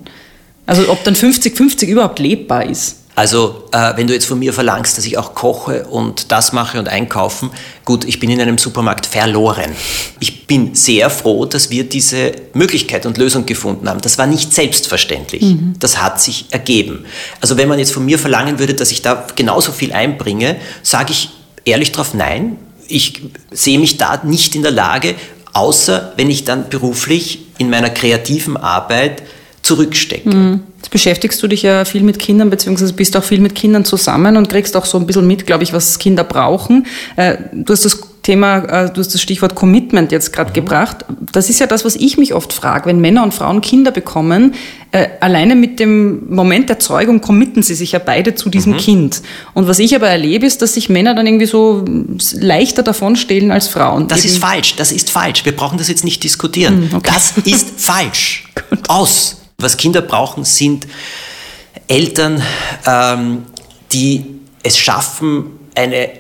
Also 0.67 0.89
ob 0.89 1.03
dann 1.03 1.15
50-50 1.15 1.87
überhaupt 1.87 2.21
lebbar 2.21 2.67
ist. 2.67 2.99
Also 3.21 3.65
äh, 3.73 3.99
wenn 3.99 4.07
du 4.07 4.15
jetzt 4.15 4.25
von 4.25 4.39
mir 4.39 4.55
verlangst, 4.55 4.97
dass 4.97 5.05
ich 5.05 5.19
auch 5.19 5.35
koche 5.35 5.85
und 5.85 6.33
das 6.33 6.55
mache 6.55 6.79
und 6.79 6.89
einkaufen, 6.89 7.51
gut, 7.85 8.07
ich 8.07 8.19
bin 8.19 8.31
in 8.31 8.41
einem 8.41 8.57
Supermarkt 8.57 9.05
verloren. 9.05 9.73
Ich 10.21 10.47
bin 10.47 10.75
sehr 10.75 11.11
froh, 11.11 11.45
dass 11.45 11.69
wir 11.69 11.87
diese 11.87 12.33
Möglichkeit 12.55 13.05
und 13.05 13.19
Lösung 13.19 13.45
gefunden 13.45 13.91
haben. 13.91 14.01
Das 14.01 14.17
war 14.17 14.27
nicht 14.27 14.55
selbstverständlich. 14.55 15.43
Mhm. 15.43 15.75
Das 15.79 16.01
hat 16.01 16.19
sich 16.19 16.47
ergeben. 16.51 17.05
Also 17.43 17.59
wenn 17.59 17.69
man 17.69 17.79
jetzt 17.79 17.93
von 17.93 18.07
mir 18.07 18.19
verlangen 18.19 18.59
würde, 18.59 18.73
dass 18.73 18.91
ich 18.91 19.03
da 19.03 19.27
genauso 19.37 19.71
viel 19.71 19.93
einbringe, 19.93 20.57
sage 20.83 21.13
ich 21.13 21.29
ehrlich 21.67 21.93
drauf 21.93 22.15
nein. 22.15 22.57
Ich 22.89 23.21
sehe 23.51 23.79
mich 23.79 23.99
da 23.99 24.23
nicht 24.25 24.55
in 24.55 24.63
der 24.63 24.73
Lage, 24.73 25.15
außer 25.53 26.15
wenn 26.17 26.31
ich 26.31 26.45
dann 26.45 26.71
beruflich 26.71 27.41
in 27.59 27.69
meiner 27.69 27.91
kreativen 27.91 28.57
Arbeit 28.57 29.23
zurückstecke. 29.71 30.29
Mhm. 30.29 30.61
Jetzt 30.79 30.91
beschäftigst 30.91 31.41
du 31.41 31.47
dich 31.47 31.63
ja 31.63 31.85
viel 31.85 32.03
mit 32.03 32.19
Kindern, 32.19 32.51
beziehungsweise 32.51 32.93
bist 32.93 33.17
auch 33.17 33.23
viel 33.23 33.41
mit 33.41 33.55
Kindern 33.55 33.85
zusammen 33.85 34.37
und 34.37 34.49
kriegst 34.49 34.77
auch 34.77 34.85
so 34.85 34.99
ein 34.99 35.07
bisschen 35.07 35.29
mit, 35.29 35.47
glaube 35.47 35.63
ich, 35.63 35.73
was 35.73 36.01
Kinder 36.01 36.25
brauchen. 36.25 36.87
Äh, 37.15 37.37
du 37.53 37.73
hast 37.73 37.85
das 37.85 38.01
Thema, 38.23 38.59
äh, 38.65 38.93
du 38.93 38.99
hast 39.01 39.15
das 39.15 39.23
Stichwort 39.23 39.55
Commitment 39.55 40.11
jetzt 40.11 40.33
gerade 40.33 40.51
mhm. 40.51 40.55
gebracht. 40.55 41.05
Das 41.31 41.49
ist 41.49 41.61
ja 41.61 41.67
das, 41.67 41.85
was 41.85 41.95
ich 41.95 42.19
mich 42.19 42.35
oft 42.35 42.53
frage. 42.53 42.87
Wenn 42.87 43.01
Männer 43.01 43.23
und 43.23 43.33
Frauen 43.33 43.61
Kinder 43.61 43.93
bekommen, 43.93 44.55
äh, 44.91 45.07
alleine 45.21 45.55
mit 45.55 45.79
dem 45.79 46.29
Moment 46.35 46.69
der 46.69 46.81
Zeugung 46.81 47.21
committen 47.21 47.63
sie 47.63 47.77
sich 47.77 47.93
ja 47.93 48.01
beide 48.01 48.35
zu 48.35 48.51
diesem 48.51 48.73
mhm. 48.73 48.79
Kind. 48.79 49.23
Und 49.55 49.69
was 49.69 49.79
ich 49.79 49.95
aber 49.95 50.09
erlebe, 50.09 50.47
ist, 50.47 50.63
dass 50.63 50.75
sich 50.75 50.89
Männer 50.89 51.15
dann 51.15 51.29
irgendwie 51.29 51.47
so 51.47 51.85
leichter 52.33 52.83
davonstehlen 52.83 53.53
als 53.53 53.69
Frauen. 53.69 54.09
Das 54.09 54.25
Eben. 54.25 54.35
ist 54.35 54.39
falsch, 54.39 54.75
das 54.75 54.91
ist 54.91 55.11
falsch. 55.11 55.45
Wir 55.45 55.55
brauchen 55.55 55.79
das 55.79 55.87
jetzt 55.87 56.03
nicht 56.03 56.25
diskutieren. 56.25 56.89
Mhm, 56.89 56.97
okay. 56.97 57.11
Das 57.15 57.35
ist 57.45 57.69
falsch. 57.77 58.49
Aus. 58.89 59.40
Was 59.63 59.77
Kinder 59.77 60.03
brauchen, 60.03 60.45
sind 60.45 60.87
Eltern, 61.87 62.43
ähm, 62.87 63.47
die 63.93 64.25
es 64.63 64.79
schaffen, 64.79 65.59
eine 65.75 66.11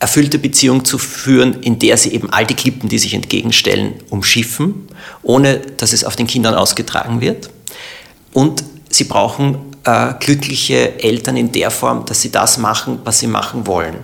erfüllte 0.00 0.38
Beziehung 0.38 0.84
zu 0.84 0.98
führen, 0.98 1.62
in 1.62 1.78
der 1.78 1.96
sie 1.96 2.12
eben 2.12 2.30
all 2.30 2.46
die 2.46 2.54
Klippen, 2.54 2.88
die 2.88 2.98
sich 2.98 3.14
entgegenstellen, 3.14 3.94
umschiffen, 4.10 4.88
ohne 5.22 5.58
dass 5.58 5.92
es 5.92 6.04
auf 6.04 6.16
den 6.16 6.26
Kindern 6.26 6.54
ausgetragen 6.54 7.20
wird. 7.20 7.50
Und 8.32 8.62
sie 8.88 9.04
brauchen 9.04 9.58
äh, 9.84 10.14
glückliche 10.20 11.02
Eltern 11.02 11.36
in 11.36 11.50
der 11.50 11.70
Form, 11.70 12.04
dass 12.04 12.22
sie 12.22 12.30
das 12.30 12.58
machen, 12.58 13.00
was 13.04 13.18
sie 13.18 13.26
machen 13.26 13.66
wollen. 13.66 13.96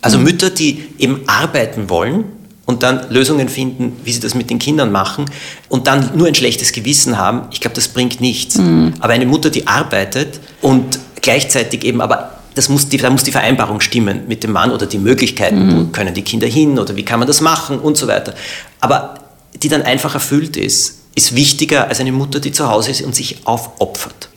Also 0.00 0.18
mhm. 0.18 0.24
Mütter, 0.24 0.50
die 0.50 0.84
eben 0.98 1.22
arbeiten 1.26 1.90
wollen, 1.90 2.24
und 2.66 2.82
dann 2.82 3.10
Lösungen 3.10 3.48
finden, 3.48 3.96
wie 4.04 4.12
sie 4.12 4.20
das 4.20 4.34
mit 4.34 4.50
den 4.50 4.58
Kindern 4.58 4.90
machen 4.90 5.26
und 5.68 5.86
dann 5.86 6.10
nur 6.16 6.26
ein 6.26 6.34
schlechtes 6.34 6.72
Gewissen 6.72 7.18
haben, 7.18 7.48
ich 7.50 7.60
glaube, 7.60 7.74
das 7.74 7.88
bringt 7.88 8.20
nichts. 8.20 8.56
Mhm. 8.56 8.94
Aber 9.00 9.12
eine 9.12 9.26
Mutter, 9.26 9.50
die 9.50 9.66
arbeitet 9.66 10.40
und 10.62 10.98
gleichzeitig 11.20 11.84
eben 11.84 12.00
aber 12.00 12.30
das 12.54 12.68
muss 12.68 12.88
die, 12.88 12.98
da 12.98 13.10
muss 13.10 13.24
die 13.24 13.32
Vereinbarung 13.32 13.80
stimmen 13.80 14.22
mit 14.28 14.44
dem 14.44 14.52
Mann 14.52 14.70
oder 14.70 14.86
die 14.86 14.98
Möglichkeiten, 14.98 15.66
mhm. 15.66 15.76
wo 15.76 15.84
können 15.90 16.14
die 16.14 16.22
Kinder 16.22 16.46
hin 16.46 16.78
oder 16.78 16.94
wie 16.96 17.04
kann 17.04 17.18
man 17.18 17.26
das 17.26 17.40
machen 17.40 17.80
und 17.80 17.96
so 17.96 18.06
weiter. 18.06 18.34
Aber 18.80 19.14
die 19.60 19.68
dann 19.68 19.82
einfach 19.82 20.14
erfüllt 20.14 20.56
ist, 20.56 21.00
ist 21.16 21.34
wichtiger 21.34 21.88
als 21.88 22.00
eine 22.00 22.12
Mutter, 22.12 22.40
die 22.40 22.52
zu 22.52 22.68
Hause 22.68 22.90
ist 22.90 23.02
und 23.02 23.14
sich 23.14 23.38
aufopfert. 23.44 24.28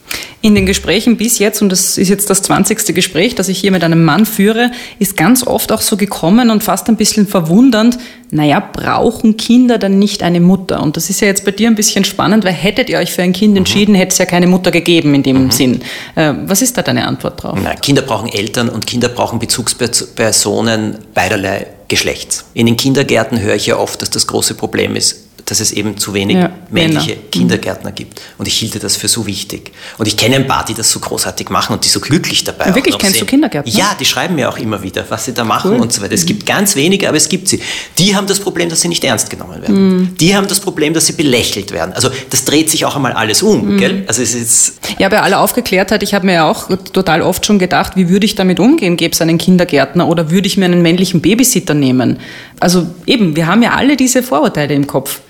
In 0.42 0.56
den 0.56 0.66
Gesprächen 0.66 1.18
bis 1.18 1.40
jetzt, 1.40 1.62
und 1.62 1.70
das 1.70 1.98
ist 1.98 2.10
jetzt 2.10 2.30
das 2.30 2.42
20. 2.44 2.96
Gespräch, 2.96 3.36
das 3.36 3.50
ich 3.50 3.60
hier 3.60 3.72
mit 3.72 3.84
einem 3.84 4.04
Mann 4.04 4.26
führe, 4.26 4.72
ist 5.00 5.18
ganz 5.18 5.46
oft 5.46 5.72
auch 5.72 5.82
so 5.82 5.98
gekommen 5.98 6.50
und 6.50 6.64
fast 6.64 6.88
ein 6.88 6.96
bisschen 6.96 7.28
verwundernd, 7.28 7.98
naja, 8.30 8.60
brauchen 8.60 9.38
Kinder 9.38 9.78
dann 9.78 10.00
nicht 10.00 10.22
eine 10.22 10.40
Mutter? 10.40 10.82
Und 10.82 10.98
das 10.98 11.10
ist 11.10 11.22
ja 11.22 11.28
jetzt 11.28 11.46
bei 11.46 11.52
dir 11.52 11.68
ein 11.68 11.76
bisschen 11.76 12.04
spannend, 12.04 12.44
weil 12.44 12.54
hättet 12.54 12.90
ihr 12.90 13.00
euch 13.00 13.14
für 13.14 13.22
ein 13.22 13.34
Kind 13.34 13.52
mhm. 13.52 13.58
entschieden, 13.58 13.96
hätte 13.96 14.12
es 14.12 14.18
ja 14.18 14.26
keine 14.26 14.48
Mutter 14.48 14.72
gegeben 14.72 15.14
in 15.14 15.24
dem 15.24 15.46
mhm. 15.46 15.52
Sinn. 15.52 15.82
Äh, 16.16 16.34
was 16.46 16.62
ist 16.62 16.78
da 16.78 16.82
deine 16.82 17.08
Antwort 17.08 17.42
drauf? 17.42 17.58
Na, 17.62 17.76
Kinder 17.76 18.02
brauchen 18.02 18.30
Eltern 18.30 18.70
und 18.70 18.86
Kinder 18.86 19.10
brauchen 19.10 19.40
Bezugspersonen 19.40 20.98
beiderlei 21.14 21.68
Geschlechts. 21.88 22.46
In 22.54 22.66
den 22.66 22.76
Kindergärten 22.76 23.40
höre 23.40 23.56
ich 23.56 23.66
ja 23.66 23.78
oft, 23.78 24.02
dass 24.02 24.10
das 24.10 24.28
große 24.28 24.56
Problem 24.56 24.96
ist, 24.98 25.27
dass 25.48 25.62
es 25.62 25.72
eben 25.72 25.98
zu 25.98 26.14
wenig 26.14 26.38
ja, 26.38 26.52
männliche 26.70 27.12
Männer. 27.12 27.22
Kindergärtner 27.32 27.92
gibt. 27.94 28.22
Und 28.38 28.48
ich 28.48 28.54
hielte 28.56 28.80
das 28.80 28.98
für 28.98 29.08
so 29.08 29.26
wichtig. 29.26 29.72
Und 29.98 30.08
ich 30.08 30.18
kenne 30.18 30.36
ein 30.36 30.46
paar, 30.46 30.66
die 30.66 30.74
das 30.74 30.92
so 30.92 31.00
großartig 31.00 31.50
machen 31.50 31.74
und 31.74 31.86
die 31.86 31.90
so 31.90 32.02
glücklich 32.02 32.44
dabei 32.44 32.68
ja, 32.68 32.76
Wirklich, 32.76 32.98
kennst 32.98 33.16
sehen. 33.16 33.26
du 33.26 33.30
Kindergärtner? 33.30 33.72
Ja, 33.72 33.96
die 34.00 34.06
schreiben 34.06 34.36
mir 34.36 34.50
auch 34.50 34.58
immer 34.58 34.84
wieder, 34.84 35.06
was 35.08 35.26
sie 35.26 35.34
da 35.34 35.46
machen 35.46 35.72
cool. 35.72 35.80
und 35.80 35.94
so 35.94 36.02
weiter. 36.02 36.14
Es 36.14 36.26
gibt 36.26 36.46
ganz 36.46 36.76
wenige, 36.76 37.08
aber 37.08 37.18
es 37.18 37.30
gibt 37.30 37.48
sie. 37.48 37.62
Die 37.98 38.16
haben 38.16 38.28
das 38.28 38.42
Problem, 38.42 38.68
dass 38.68 38.82
sie 38.82 38.90
nicht 38.90 39.04
ernst 39.06 39.30
genommen 39.30 39.62
werden. 39.62 39.98
Mhm. 39.98 40.18
Die 40.18 40.36
haben 40.36 40.48
das 40.48 40.60
Problem, 40.60 40.94
dass 40.94 41.08
sie 41.08 41.14
belächelt 41.14 41.72
werden. 41.72 41.94
Also 41.94 42.10
das 42.30 42.44
dreht 42.44 42.70
sich 42.70 42.84
auch 42.84 42.98
einmal 42.98 43.14
alles 43.14 43.42
um, 43.42 43.74
mhm. 43.74 43.78
gell? 43.78 44.04
Also 44.08 44.22
es 44.22 44.36
ist 44.36 44.80
ja, 44.98 45.08
bei 45.10 45.22
aller 45.22 45.40
Aufgeklärtheit, 45.40 46.04
ich 46.04 46.14
habe 46.14 46.26
mir 46.26 46.34
ja 46.34 46.50
auch 46.50 46.68
total 46.92 47.22
oft 47.22 47.46
schon 47.46 47.60
gedacht, 47.60 47.96
wie 47.96 48.10
würde 48.10 48.26
ich 48.26 48.36
damit 48.36 48.60
umgehen, 48.60 48.98
gäbe 48.98 49.14
es 49.14 49.22
einen 49.22 49.38
Kindergärtner 49.38 50.08
oder 50.08 50.30
würde 50.30 50.48
ich 50.48 50.58
mir 50.58 50.66
einen 50.66 50.82
männlichen 50.82 51.22
Babysitter 51.22 51.74
nehmen? 51.74 52.20
Also 52.60 52.88
eben, 53.06 53.36
wir 53.36 53.48
haben 53.48 53.62
ja 53.62 53.76
alle 53.76 53.96
diese 53.96 54.24
Vorurteile 54.24 54.74
im 54.74 54.88
Kopf. 54.88 55.22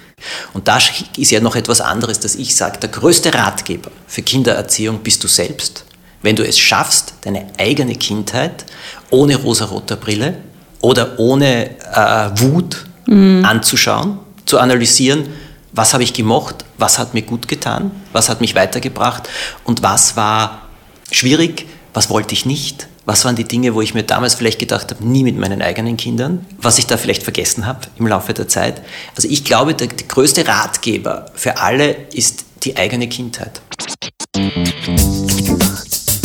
Und 0.53 0.67
da 0.67 0.79
ist 1.17 1.31
ja 1.31 1.39
noch 1.39 1.55
etwas 1.55 1.81
anderes, 1.81 2.19
dass 2.19 2.35
ich 2.35 2.55
sage, 2.55 2.79
der 2.79 2.89
größte 2.89 3.33
Ratgeber 3.33 3.91
für 4.07 4.21
Kindererziehung 4.21 4.99
bist 4.99 5.23
du 5.23 5.27
selbst. 5.27 5.85
Wenn 6.21 6.35
du 6.35 6.43
es 6.43 6.57
schaffst, 6.57 7.13
deine 7.21 7.47
eigene 7.59 7.95
Kindheit 7.95 8.65
ohne 9.11 9.35
rosaroter 9.35 9.95
Brille 9.95 10.39
oder 10.81 11.19
ohne 11.19 11.69
äh, 11.93 12.41
Wut 12.41 12.87
mhm. 13.05 13.45
anzuschauen, 13.45 14.19
zu 14.45 14.57
analysieren, 14.59 15.27
was 15.73 15.93
habe 15.93 16.03
ich 16.03 16.13
gemocht, 16.13 16.65
was 16.79 16.97
hat 16.97 17.13
mir 17.13 17.21
gut 17.21 17.47
getan, 17.47 17.91
was 18.13 18.29
hat 18.29 18.41
mich 18.41 18.55
weitergebracht 18.55 19.29
und 19.63 19.83
was 19.83 20.15
war 20.15 20.63
schwierig, 21.11 21.67
was 21.93 22.09
wollte 22.09 22.33
ich 22.33 22.47
nicht 22.47 22.87
was 23.07 23.23
waren 23.23 23.37
die 23.37 23.45
Dinge, 23.45 23.73
wo 23.73 23.81
ich 23.81 23.93
mir 23.93 24.03
damals 24.03 24.35
vielleicht 24.35 24.59
gedacht 24.59 24.91
habe, 24.91 25.03
nie 25.07 25.23
mit 25.23 25.37
meinen 25.37 25.61
eigenen 25.61 25.95
Kindern, 25.95 26.45
was 26.57 26.77
ich 26.77 26.87
da 26.87 26.97
vielleicht 26.97 27.23
vergessen 27.23 27.65
habe 27.65 27.79
im 27.97 28.05
Laufe 28.05 28.33
der 28.33 28.49
Zeit. 28.49 28.81
Also 29.15 29.29
ich 29.29 29.45
glaube, 29.45 29.73
der, 29.73 29.87
der 29.87 30.07
größte 30.07 30.45
Ratgeber 30.45 31.31
für 31.33 31.57
alle 31.57 31.95
ist 32.13 32.43
die 32.63 32.75
eigene 32.75 33.07
Kindheit. 33.07 33.61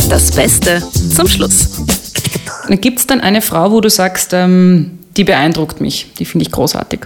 Das 0.09 0.31
Beste 0.31 0.83
zum 1.15 1.25
Schluss. 1.29 1.69
Gibt 2.67 2.99
es 2.99 3.07
dann 3.07 3.21
eine 3.21 3.41
Frau, 3.41 3.71
wo 3.71 3.79
du 3.79 3.89
sagst, 3.89 4.33
ähm, 4.33 4.99
die 5.15 5.23
beeindruckt 5.23 5.79
mich, 5.79 6.11
die 6.19 6.25
finde 6.25 6.45
ich 6.45 6.51
großartig? 6.51 7.05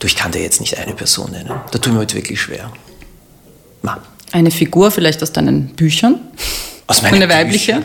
Du, 0.00 0.06
ich 0.06 0.16
kann 0.16 0.32
dir 0.32 0.40
jetzt 0.40 0.60
nicht 0.60 0.78
eine 0.78 0.94
Person 0.94 1.30
nennen. 1.32 1.52
Da 1.70 1.78
tut 1.78 1.92
mir 1.92 1.98
heute 1.98 2.14
wirklich 2.14 2.40
schwer. 2.40 2.72
Ma. 3.82 3.98
Eine 4.32 4.50
Figur 4.50 4.90
vielleicht 4.90 5.22
aus 5.22 5.32
deinen 5.32 5.74
Büchern? 5.74 6.20
Aus 6.92 7.00
meinen 7.00 7.22
Eine 7.22 7.28
weibliche? 7.30 7.82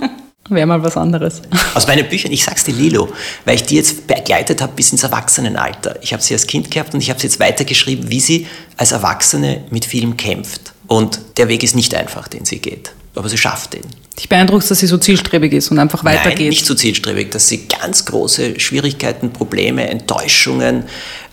Wäre 0.48 0.66
mal 0.66 0.82
was 0.82 0.96
anderes. 0.96 1.42
Aus 1.74 1.86
meinen 1.86 2.08
Büchern, 2.08 2.32
ich 2.32 2.42
sag's 2.42 2.64
dir 2.64 2.72
Lilo, 2.72 3.12
weil 3.44 3.56
ich 3.56 3.64
die 3.64 3.74
jetzt 3.76 4.06
begleitet 4.06 4.62
habe 4.62 4.72
bis 4.74 4.92
ins 4.92 5.02
Erwachsenenalter. 5.02 5.98
Ich 6.00 6.14
habe 6.14 6.22
sie 6.22 6.32
als 6.32 6.46
Kind 6.46 6.70
gehabt 6.70 6.94
und 6.94 7.02
ich 7.02 7.10
habe 7.10 7.20
sie 7.20 7.26
jetzt 7.26 7.38
weitergeschrieben, 7.38 8.08
wie 8.10 8.20
sie 8.20 8.46
als 8.78 8.92
Erwachsene 8.92 9.64
mit 9.68 9.84
Film 9.84 10.16
kämpft. 10.16 10.72
Und 10.86 11.20
der 11.36 11.48
Weg 11.48 11.64
ist 11.64 11.76
nicht 11.76 11.94
einfach, 11.94 12.28
den 12.28 12.46
sie 12.46 12.58
geht. 12.58 12.92
Aber 13.14 13.28
sie 13.28 13.36
schafft 13.36 13.74
den. 13.74 13.82
Dich 14.18 14.30
beeindruckt, 14.30 14.70
dass 14.70 14.78
sie 14.78 14.86
so 14.86 14.96
zielstrebig 14.96 15.52
ist 15.52 15.70
und 15.70 15.78
einfach 15.78 16.02
weitergeht. 16.02 16.38
Nein, 16.38 16.48
nicht 16.48 16.64
so 16.64 16.74
zielstrebig, 16.74 17.32
dass 17.32 17.48
sie 17.48 17.66
ganz 17.66 18.06
große 18.06 18.58
Schwierigkeiten, 18.58 19.34
Probleme, 19.34 19.86
Enttäuschungen, 19.90 20.84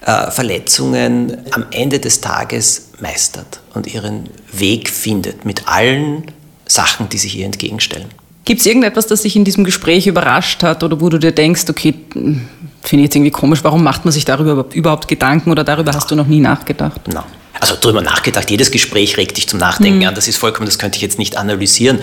äh, 0.05 0.29
Verletzungen 0.29 1.37
am 1.51 1.67
Ende 1.71 1.99
des 1.99 2.19
Tages 2.19 2.89
meistert 2.99 3.61
und 3.73 3.87
ihren 3.87 4.29
Weg 4.51 4.89
findet 4.89 5.45
mit 5.45 5.69
allen 5.69 6.25
Sachen, 6.73 7.09
die 7.09 7.17
sich 7.17 7.37
ihr 7.37 7.45
entgegenstellen. 7.45 8.07
Gibt 8.45 8.59
es 8.59 8.65
irgendetwas, 8.65 9.07
das 9.07 9.21
dich 9.21 9.35
in 9.35 9.45
diesem 9.45 9.63
Gespräch 9.63 10.07
überrascht 10.07 10.63
hat 10.63 10.83
oder 10.83 10.99
wo 10.99 11.07
du 11.09 11.17
dir 11.17 11.31
denkst, 11.31 11.63
okay, 11.69 11.93
finde 12.13 12.43
ich 12.81 13.01
jetzt 13.01 13.15
irgendwie 13.15 13.31
komisch, 13.31 13.63
warum 13.63 13.83
macht 13.83 14.03
man 14.03 14.11
sich 14.11 14.25
darüber 14.25 14.65
überhaupt 14.73 15.07
Gedanken 15.07 15.51
oder 15.51 15.63
darüber 15.63 15.93
hast 15.93 16.11
du 16.11 16.15
noch 16.15 16.27
nie 16.27 16.41
nachgedacht? 16.41 17.01
Nein. 17.07 17.23
Also 17.59 17.75
darüber 17.79 18.01
nachgedacht, 18.01 18.49
jedes 18.49 18.71
Gespräch 18.71 19.15
regt 19.15 19.37
dich 19.37 19.47
zum 19.47 19.59
Nachdenken 19.59 19.99
mhm. 19.99 20.07
an, 20.07 20.15
das 20.15 20.27
ist 20.27 20.37
vollkommen, 20.37 20.65
das 20.65 20.79
könnte 20.79 20.97
ich 20.97 21.01
jetzt 21.01 21.19
nicht 21.19 21.37
analysieren. 21.37 21.99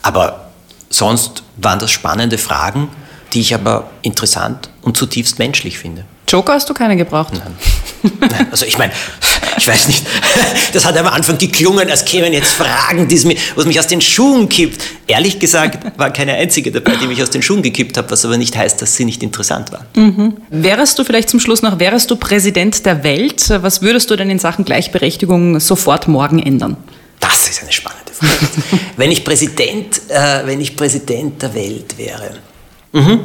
Aber 0.00 0.50
sonst 0.88 1.42
waren 1.58 1.78
das 1.78 1.90
spannende 1.90 2.38
Fragen, 2.38 2.88
die 3.34 3.40
ich 3.40 3.54
aber 3.54 3.90
interessant 4.00 4.70
und 4.80 4.96
zutiefst 4.96 5.38
menschlich 5.38 5.78
finde. 5.78 6.04
Joker 6.32 6.54
hast 6.54 6.68
du 6.70 6.74
keine 6.74 6.96
gebraucht? 6.96 7.34
Nein. 7.34 7.54
Nein. 8.20 8.46
Also 8.50 8.64
ich 8.64 8.78
meine, 8.78 8.92
ich 9.58 9.68
weiß 9.68 9.86
nicht, 9.86 10.04
das 10.72 10.84
hat 10.84 10.96
am 10.96 11.06
Anfang 11.06 11.36
geklungen, 11.38 11.90
als 11.90 12.04
kämen 12.04 12.32
jetzt 12.32 12.54
Fragen, 12.54 13.06
mich, 13.06 13.38
was 13.54 13.66
mich 13.66 13.78
aus 13.78 13.86
den 13.86 14.00
Schuhen 14.00 14.48
kippt. 14.48 14.82
Ehrlich 15.06 15.38
gesagt 15.38 15.98
war 15.98 16.10
keine 16.10 16.32
einzige 16.34 16.72
dabei, 16.72 16.96
die 16.96 17.06
mich 17.06 17.22
aus 17.22 17.30
den 17.30 17.42
Schuhen 17.42 17.62
gekippt 17.62 17.96
hat, 17.98 18.10
was 18.10 18.24
aber 18.24 18.38
nicht 18.38 18.56
heißt, 18.56 18.80
dass 18.80 18.96
sie 18.96 19.04
nicht 19.04 19.22
interessant 19.22 19.72
war. 19.72 19.84
Mhm. 19.94 20.38
Wärst 20.48 20.98
du 20.98 21.04
vielleicht 21.04 21.28
zum 21.28 21.38
Schluss 21.38 21.62
noch, 21.62 21.78
wärst 21.78 22.10
du 22.10 22.16
Präsident 22.16 22.86
der 22.86 23.04
Welt, 23.04 23.44
was 23.48 23.82
würdest 23.82 24.10
du 24.10 24.16
denn 24.16 24.30
in 24.30 24.38
Sachen 24.38 24.64
Gleichberechtigung 24.64 25.60
sofort 25.60 26.08
morgen 26.08 26.42
ändern? 26.42 26.76
Das 27.20 27.48
ist 27.48 27.62
eine 27.62 27.72
spannende 27.72 28.12
Frage. 28.12 28.80
wenn, 28.96 29.10
ich 29.10 29.22
Präsident, 29.22 30.00
äh, 30.08 30.46
wenn 30.46 30.60
ich 30.60 30.76
Präsident 30.76 31.42
der 31.42 31.54
Welt 31.54 31.96
wäre, 31.98 32.30
Mhm. 32.92 33.20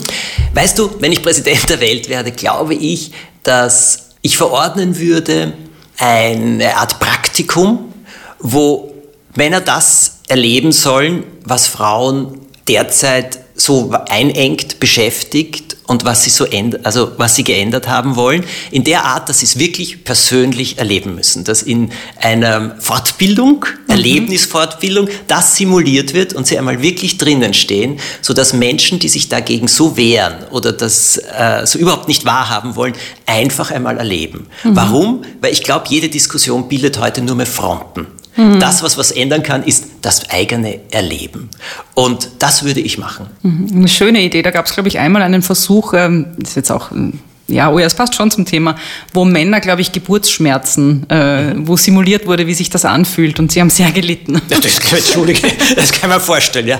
Weißt 0.53 0.79
du, 0.79 0.89
wenn 0.99 1.11
ich 1.11 1.21
Präsident 1.21 1.69
der 1.69 1.79
Welt 1.81 2.09
werde, 2.09 2.31
glaube 2.31 2.73
ich, 2.73 3.11
dass 3.43 4.09
ich 4.21 4.37
verordnen 4.37 4.97
würde 4.97 5.53
eine 5.97 6.77
Art 6.77 6.99
Praktikum, 6.99 7.93
wo 8.39 8.93
Männer 9.35 9.61
das 9.61 10.19
erleben 10.27 10.71
sollen, 10.71 11.23
was 11.43 11.67
Frauen 11.67 12.39
derzeit 12.67 13.39
so 13.57 13.91
einengt 14.07 14.79
beschäftigt 14.79 15.77
und 15.87 16.05
was 16.05 16.23
sie 16.23 16.29
so 16.29 16.45
also 16.83 17.11
was 17.17 17.35
sie 17.35 17.43
geändert 17.43 17.87
haben 17.87 18.15
wollen, 18.15 18.43
in 18.71 18.83
der 18.83 19.05
Art, 19.05 19.29
dass 19.29 19.39
sie 19.39 19.45
es 19.45 19.57
wirklich 19.57 20.03
persönlich 20.03 20.77
erleben 20.77 21.15
müssen, 21.15 21.43
dass 21.43 21.63
in 21.63 21.91
einer 22.21 22.75
Fortbildung, 22.79 23.65
mhm. 23.65 23.91
Erlebnisfortbildung, 23.91 25.07
das 25.27 25.55
simuliert 25.55 26.13
wird 26.13 26.33
und 26.33 26.45
sie 26.45 26.57
einmal 26.57 26.81
wirklich 26.81 27.17
drinnen 27.17 27.53
stehen, 27.53 27.99
so 28.21 28.33
dass 28.33 28.53
Menschen, 28.53 28.99
die 28.99 29.09
sich 29.09 29.29
dagegen 29.29 29.67
so 29.67 29.97
wehren 29.97 30.45
oder 30.51 30.73
das 30.73 31.17
äh, 31.17 31.65
so 31.65 31.79
überhaupt 31.79 32.07
nicht 32.07 32.25
wahrhaben 32.25 32.75
wollen, 32.75 32.93
einfach 33.25 33.71
einmal 33.71 33.97
erleben. 33.97 34.47
Mhm. 34.63 34.75
Warum? 34.75 35.21
Weil 35.41 35.53
ich 35.53 35.63
glaube, 35.63 35.85
jede 35.89 36.09
Diskussion 36.09 36.67
bildet 36.67 36.99
heute 36.99 37.21
nur 37.21 37.35
mehr 37.35 37.47
Fronten. 37.47 38.07
Mhm. 38.37 38.59
Das, 38.59 38.83
was 38.83 38.97
was 38.97 39.11
ändern 39.11 39.43
kann, 39.43 39.63
ist 39.63 39.85
das 40.01 40.29
eigene 40.29 40.79
Erleben. 40.91 41.49
Und 41.95 42.29
das 42.39 42.63
würde 42.63 42.79
ich 42.79 42.97
machen. 42.97 43.27
Mhm. 43.41 43.69
Eine 43.73 43.87
schöne 43.87 44.21
Idee. 44.21 44.41
Da 44.41 44.51
gab 44.51 44.65
es, 44.67 44.73
glaube 44.73 44.87
ich, 44.87 44.99
einmal 44.99 45.21
einen 45.23 45.41
Versuch, 45.41 45.93
ähm, 45.93 46.27
das 46.37 46.51
ist 46.51 46.55
jetzt 46.55 46.71
auch 46.71 46.91
ähm, 46.91 47.19
ja, 47.47 47.71
oh 47.71 47.79
ja, 47.79 47.85
es 47.85 47.95
passt 47.95 48.15
schon 48.15 48.29
zum 48.29 48.45
Thema, 48.45 48.75
wo 49.13 49.23
Männer, 49.23 49.61
glaube 49.61 49.81
ich, 49.81 49.91
Geburtsschmerzen, 49.93 51.09
äh, 51.09 51.53
wo 51.57 51.77
simuliert 51.77 52.27
wurde, 52.27 52.45
wie 52.45 52.53
sich 52.53 52.69
das 52.69 52.83
anfühlt 52.83 53.39
und 53.39 53.51
sie 53.51 53.61
haben 53.61 53.69
sehr 53.69 53.91
gelitten. 53.91 54.41
Ja, 54.49 54.57
das, 54.59 54.79
Entschuldige, 54.91 55.47
das 55.75 55.91
kann 55.91 56.09
man 56.09 56.19
vorstellen, 56.19 56.67
ja. 56.67 56.79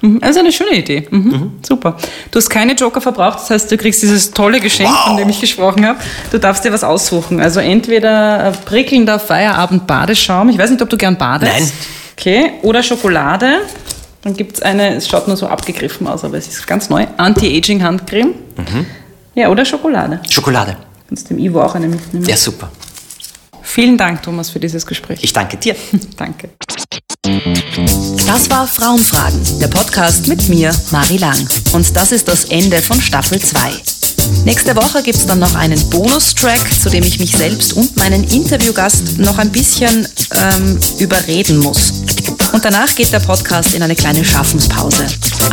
Mhm, 0.00 0.18
also 0.22 0.40
eine 0.40 0.52
schöne 0.52 0.76
Idee. 0.76 1.06
Mhm, 1.10 1.18
mhm. 1.18 1.52
Super. 1.62 1.96
Du 2.30 2.38
hast 2.38 2.48
keine 2.48 2.72
Joker 2.74 3.00
verbraucht, 3.00 3.40
das 3.40 3.50
heißt, 3.50 3.70
du 3.72 3.76
kriegst 3.76 4.02
dieses 4.02 4.30
tolle 4.30 4.60
Geschenk, 4.60 4.88
wow. 4.88 5.08
von 5.08 5.16
dem 5.18 5.28
ich 5.28 5.40
gesprochen 5.40 5.86
habe. 5.86 5.98
Du 6.30 6.38
darfst 6.38 6.64
dir 6.64 6.72
was 6.72 6.82
aussuchen. 6.82 7.40
Also 7.40 7.60
entweder 7.60 8.48
äh, 8.48 8.52
prickelnder 8.52 9.18
Feierabend-Badeschaum, 9.18 10.48
ich 10.48 10.58
weiß 10.58 10.70
nicht, 10.70 10.80
ob 10.80 10.88
du 10.88 10.96
gern 10.96 11.18
badest. 11.18 11.52
Nein. 11.52 11.70
Okay, 12.16 12.52
oder 12.62 12.82
Schokolade. 12.82 13.60
Dann 14.22 14.36
gibt 14.36 14.56
es 14.56 14.62
eine, 14.62 14.96
es 14.96 15.08
schaut 15.08 15.28
nur 15.28 15.36
so 15.36 15.46
abgegriffen 15.46 16.06
aus, 16.06 16.24
aber 16.24 16.36
es 16.36 16.46
ist 16.46 16.66
ganz 16.66 16.90
neu, 16.90 17.06
Anti-Aging-Handcreme. 17.16 18.34
Mhm. 18.56 18.86
Ja, 19.34 19.48
oder 19.48 19.64
Schokolade. 19.64 20.20
Schokolade. 20.28 20.76
Kannst 21.08 21.30
dem 21.30 21.38
Ivo 21.38 21.62
auch 21.62 21.74
eine 21.74 21.88
mitnehmen. 21.88 22.26
Ja, 22.26 22.36
super. 22.36 22.70
Vielen 23.62 23.96
Dank, 23.96 24.22
Thomas, 24.22 24.50
für 24.50 24.58
dieses 24.58 24.84
Gespräch. 24.84 25.20
Ich 25.22 25.32
danke 25.32 25.56
dir. 25.56 25.76
danke. 26.16 26.50
Das 28.26 28.50
war 28.50 28.66
Frauenfragen, 28.66 29.40
der 29.60 29.68
Podcast 29.68 30.26
mit 30.26 30.48
mir, 30.48 30.72
Mari 30.90 31.18
Lang. 31.18 31.48
Und 31.72 31.94
das 31.94 32.12
ist 32.12 32.26
das 32.26 32.46
Ende 32.46 32.82
von 32.82 33.00
Staffel 33.00 33.40
2. 33.40 33.99
Nächste 34.44 34.74
Woche 34.76 35.02
gibt 35.02 35.18
es 35.18 35.26
dann 35.26 35.38
noch 35.38 35.54
einen 35.54 35.78
Bonustrack, 35.90 36.60
zu 36.82 36.88
dem 36.88 37.04
ich 37.04 37.18
mich 37.18 37.36
selbst 37.36 37.72
und 37.74 37.96
meinen 37.96 38.24
Interviewgast 38.24 39.18
noch 39.18 39.38
ein 39.38 39.50
bisschen 39.50 40.06
ähm, 40.34 40.78
überreden 40.98 41.58
muss. 41.58 41.92
Und 42.52 42.64
danach 42.64 42.94
geht 42.94 43.12
der 43.12 43.20
Podcast 43.20 43.74
in 43.74 43.82
eine 43.82 43.94
kleine 43.94 44.24
Schaffenspause. 44.24 45.06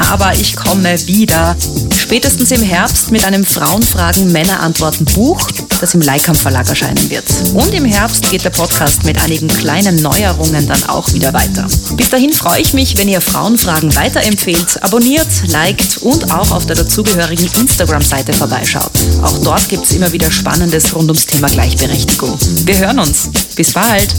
Aber 0.10 0.34
ich 0.34 0.56
komme 0.56 0.98
wieder. 1.08 1.56
Spätestens 1.98 2.52
im 2.52 2.62
Herbst 2.62 3.12
mit 3.12 3.26
einem 3.26 3.46
Frauenfragen 3.46 4.32
Männer 4.32 4.62
antworten 4.62 5.06
Buch, 5.06 5.48
das 5.82 5.94
im 5.94 6.02
Leikam 6.02 6.36
Verlag 6.36 6.68
erscheinen 6.70 7.10
wird. 7.10 7.26
Und 7.54 7.74
im 7.74 7.86
Herbst 7.86 8.30
geht 8.32 8.46
der 8.46 8.50
Podcast 8.50 9.04
mit 9.04 9.22
einigen 9.22 9.48
kleinen 9.48 10.02
Neuerungen 10.02 10.68
dann 10.68 10.84
auch 10.86 11.14
wieder 11.14 11.34
weiter. 11.34 11.68
Bis 11.98 12.10
dahin 12.10 12.32
freue 12.32 12.62
ich 12.62 12.74
mich, 12.74 12.98
wenn 12.98 13.10
ihr 13.10 13.22
Frauenfragen 13.22 13.96
weiterempfehlt, 13.96 14.82
abonniert, 14.84 15.28
liked 15.48 15.98
und 15.98 16.32
auch 16.32 16.52
auf 16.52 16.66
der 16.66 16.78
dazugehörigen 16.78 17.50
Instagram-Seite 17.60 18.34
vorbeischaut. 18.58 18.92
Auch 19.22 19.38
dort 19.44 19.70
gibt 19.70 19.86
es 19.86 19.92
immer 19.92 20.12
wieder 20.12 20.32
Spannendes 20.32 20.94
rund 20.96 21.10
ums 21.10 21.26
Thema 21.26 21.48
Gleichberechtigung. 21.48 22.38
Wir 22.66 22.78
hören 22.80 23.00
uns. 23.00 23.30
Bis 23.56 23.72
bald. 23.74 24.14